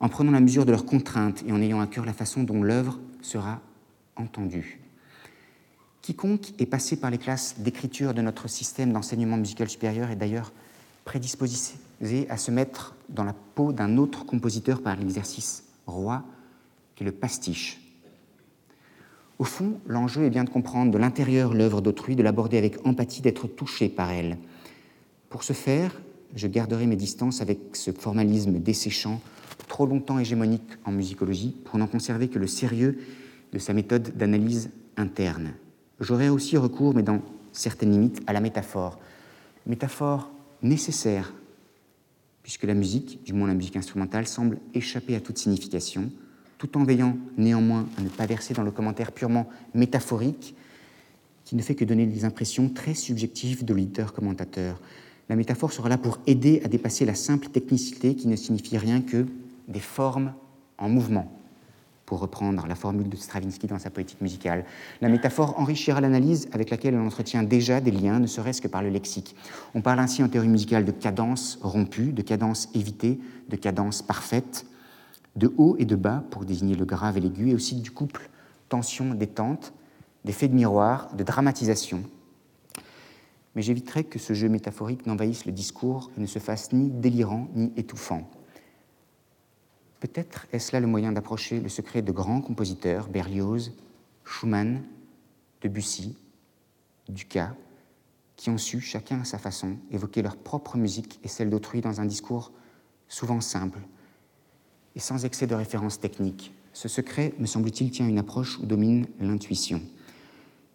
en 0.00 0.08
prenant 0.08 0.32
la 0.32 0.40
mesure 0.40 0.64
de 0.64 0.70
leurs 0.70 0.86
contraintes 0.86 1.42
et 1.46 1.52
en 1.52 1.60
ayant 1.60 1.80
à 1.80 1.86
cœur 1.86 2.06
la 2.06 2.12
façon 2.12 2.44
dont 2.44 2.62
l'œuvre 2.62 2.98
sera 3.20 3.60
entendue. 4.16 4.83
Quiconque 6.04 6.52
est 6.58 6.66
passé 6.66 6.96
par 6.96 7.10
les 7.10 7.16
classes 7.16 7.60
d'écriture 7.60 8.12
de 8.12 8.20
notre 8.20 8.46
système 8.46 8.92
d'enseignement 8.92 9.38
musical 9.38 9.70
supérieur 9.70 10.10
est 10.10 10.16
d'ailleurs 10.16 10.52
prédisposé 11.06 12.26
à 12.28 12.36
se 12.36 12.50
mettre 12.50 12.94
dans 13.08 13.24
la 13.24 13.32
peau 13.32 13.72
d'un 13.72 13.96
autre 13.96 14.26
compositeur 14.26 14.82
par 14.82 14.96
l'exercice 14.96 15.64
roi, 15.86 16.22
qui 16.94 17.04
est 17.04 17.06
le 17.06 17.12
pastiche. 17.12 17.80
Au 19.38 19.44
fond, 19.44 19.80
l'enjeu 19.86 20.24
est 20.24 20.30
bien 20.30 20.44
de 20.44 20.50
comprendre 20.50 20.92
de 20.92 20.98
l'intérieur 20.98 21.54
l'œuvre 21.54 21.80
d'autrui, 21.80 22.16
de 22.16 22.22
l'aborder 22.22 22.58
avec 22.58 22.86
empathie, 22.86 23.22
d'être 23.22 23.46
touché 23.46 23.88
par 23.88 24.10
elle. 24.10 24.36
Pour 25.30 25.42
ce 25.42 25.54
faire, 25.54 26.02
je 26.36 26.48
garderai 26.48 26.86
mes 26.86 26.96
distances 26.96 27.40
avec 27.40 27.60
ce 27.72 27.92
formalisme 27.92 28.58
desséchant, 28.58 29.22
trop 29.68 29.86
longtemps 29.86 30.18
hégémonique 30.18 30.68
en 30.84 30.92
musicologie, 30.92 31.56
pour 31.64 31.78
n'en 31.78 31.86
conserver 31.86 32.28
que 32.28 32.38
le 32.38 32.46
sérieux 32.46 32.98
de 33.54 33.58
sa 33.58 33.72
méthode 33.72 34.14
d'analyse 34.18 34.68
interne. 34.98 35.54
J'aurai 36.04 36.28
aussi 36.28 36.58
recours, 36.58 36.94
mais 36.94 37.02
dans 37.02 37.22
certaines 37.52 37.92
limites, 37.92 38.20
à 38.26 38.34
la 38.34 38.40
métaphore. 38.40 38.98
Métaphore 39.66 40.30
nécessaire, 40.62 41.32
puisque 42.42 42.64
la 42.64 42.74
musique, 42.74 43.24
du 43.24 43.32
moins 43.32 43.48
la 43.48 43.54
musique 43.54 43.76
instrumentale, 43.76 44.26
semble 44.26 44.58
échapper 44.74 45.16
à 45.16 45.20
toute 45.20 45.38
signification, 45.38 46.10
tout 46.58 46.76
en 46.76 46.84
veillant 46.84 47.16
néanmoins 47.38 47.86
à 47.96 48.02
ne 48.02 48.10
pas 48.10 48.26
verser 48.26 48.52
dans 48.52 48.62
le 48.62 48.70
commentaire 48.70 49.12
purement 49.12 49.48
métaphorique, 49.74 50.54
qui 51.46 51.56
ne 51.56 51.62
fait 51.62 51.74
que 51.74 51.86
donner 51.86 52.04
des 52.04 52.26
impressions 52.26 52.68
très 52.68 52.94
subjectives 52.94 53.64
de 53.64 53.72
l'auditeur-commentateur. 53.72 54.80
La 55.30 55.36
métaphore 55.36 55.72
sera 55.72 55.88
là 55.88 55.96
pour 55.96 56.18
aider 56.26 56.60
à 56.64 56.68
dépasser 56.68 57.06
la 57.06 57.14
simple 57.14 57.48
technicité 57.48 58.14
qui 58.14 58.28
ne 58.28 58.36
signifie 58.36 58.76
rien 58.76 59.00
que 59.00 59.24
des 59.68 59.80
formes 59.80 60.34
en 60.76 60.90
mouvement, 60.90 61.32
pour 62.06 62.20
reprendre 62.20 62.66
la 62.66 62.74
formule 62.74 63.08
de 63.08 63.16
Stravinsky 63.16 63.66
dans 63.66 63.78
sa 63.78 63.90
poétique 63.90 64.20
musicale. 64.20 64.64
La 65.00 65.08
métaphore 65.08 65.58
enrichira 65.58 66.00
l'analyse 66.00 66.48
avec 66.52 66.70
laquelle 66.70 66.94
on 66.94 67.06
entretient 67.06 67.42
déjà 67.42 67.80
des 67.80 67.90
liens, 67.90 68.18
ne 68.18 68.26
serait-ce 68.26 68.60
que 68.60 68.68
par 68.68 68.82
le 68.82 68.90
lexique. 68.90 69.34
On 69.74 69.80
parle 69.80 70.00
ainsi 70.00 70.22
en 70.22 70.28
théorie 70.28 70.48
musicale 70.48 70.84
de 70.84 70.92
cadence 70.92 71.58
rompue, 71.62 72.12
de 72.12 72.22
cadence 72.22 72.68
évitée, 72.74 73.18
de 73.48 73.56
cadence 73.56 74.02
parfaite, 74.02 74.66
de 75.36 75.52
haut 75.56 75.76
et 75.78 75.84
de 75.84 75.96
bas 75.96 76.22
pour 76.30 76.44
désigner 76.44 76.74
le 76.74 76.84
grave 76.84 77.16
et 77.16 77.20
l'aigu, 77.20 77.50
et 77.50 77.54
aussi 77.54 77.76
du 77.76 77.90
couple 77.90 78.28
tension-détente, 78.68 79.72
d'effet 80.24 80.48
de 80.48 80.54
miroir, 80.54 81.14
de 81.14 81.22
dramatisation. 81.22 82.02
Mais 83.54 83.62
j'éviterai 83.62 84.04
que 84.04 84.18
ce 84.18 84.32
jeu 84.32 84.48
métaphorique 84.48 85.06
n'envahisse 85.06 85.46
le 85.46 85.52
discours 85.52 86.10
et 86.16 86.20
ne 86.20 86.26
se 86.26 86.38
fasse 86.38 86.72
ni 86.72 86.90
délirant 86.90 87.48
ni 87.54 87.72
étouffant. 87.76 88.28
Peut-être 90.04 90.46
est-ce 90.52 90.72
là 90.72 90.80
le 90.80 90.86
moyen 90.86 91.12
d'approcher 91.12 91.60
le 91.60 91.70
secret 91.70 92.02
de 92.02 92.12
grands 92.12 92.42
compositeurs, 92.42 93.08
Berlioz, 93.08 93.72
Schumann, 94.22 94.82
Debussy, 95.62 96.14
Dukas, 97.08 97.54
qui 98.36 98.50
ont 98.50 98.58
su, 98.58 98.82
chacun 98.82 99.22
à 99.22 99.24
sa 99.24 99.38
façon, 99.38 99.78
évoquer 99.90 100.20
leur 100.20 100.36
propre 100.36 100.76
musique 100.76 101.18
et 101.24 101.28
celle 101.28 101.48
d'autrui 101.48 101.80
dans 101.80 102.02
un 102.02 102.04
discours 102.04 102.52
souvent 103.08 103.40
simple 103.40 103.78
et 104.94 105.00
sans 105.00 105.24
excès 105.24 105.46
de 105.46 105.54
références 105.54 105.98
techniques. 105.98 106.52
Ce 106.74 106.86
secret, 106.86 107.32
me 107.38 107.46
semble-t-il, 107.46 107.90
tient 107.90 108.06
une 108.06 108.18
approche 108.18 108.58
où 108.58 108.66
domine 108.66 109.06
l'intuition. 109.20 109.80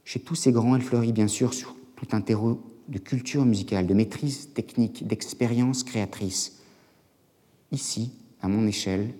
Chez 0.05 0.19
tous 0.19 0.33
ces 0.33 0.51
grands, 0.51 0.75
elle 0.75 0.81
fleurit 0.81 1.13
bien 1.13 1.27
sûr 1.27 1.53
sur 1.53 1.75
tout 1.97 2.07
un 2.13 2.21
terreau 2.21 2.63
de 2.87 2.97
culture 2.97 3.45
musicale, 3.45 3.85
de 3.85 3.93
maîtrise 3.93 4.53
technique, 4.55 5.05
d'expérience 5.05 5.83
créatrice. 5.83 6.63
Ici, 7.71 8.11
à 8.41 8.47
mon 8.47 8.67
échelle, 8.67 9.13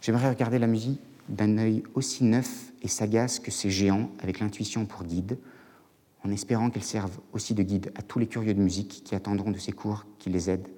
j'aimerais 0.00 0.30
regarder 0.30 0.58
la 0.58 0.66
musique 0.66 1.00
d'un 1.28 1.58
œil 1.58 1.82
aussi 1.94 2.24
neuf 2.24 2.72
et 2.82 2.88
sagace 2.88 3.38
que 3.38 3.50
ces 3.50 3.70
géants, 3.70 4.10
avec 4.20 4.40
l'intuition 4.40 4.86
pour 4.86 5.04
guide, 5.04 5.38
en 6.24 6.30
espérant 6.30 6.70
qu'elle 6.70 6.84
serve 6.84 7.18
aussi 7.32 7.54
de 7.54 7.62
guide 7.62 7.92
à 7.94 8.02
tous 8.02 8.18
les 8.18 8.26
curieux 8.26 8.54
de 8.54 8.60
musique 8.60 9.02
qui 9.04 9.14
attendront 9.14 9.50
de 9.50 9.58
ces 9.58 9.72
cours 9.72 10.06
qui 10.18 10.30
les 10.30 10.50
aident 10.50 10.68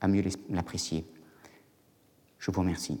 à 0.00 0.08
mieux 0.08 0.24
l'apprécier. 0.50 1.06
Je 2.38 2.50
vous 2.50 2.60
remercie. 2.60 3.00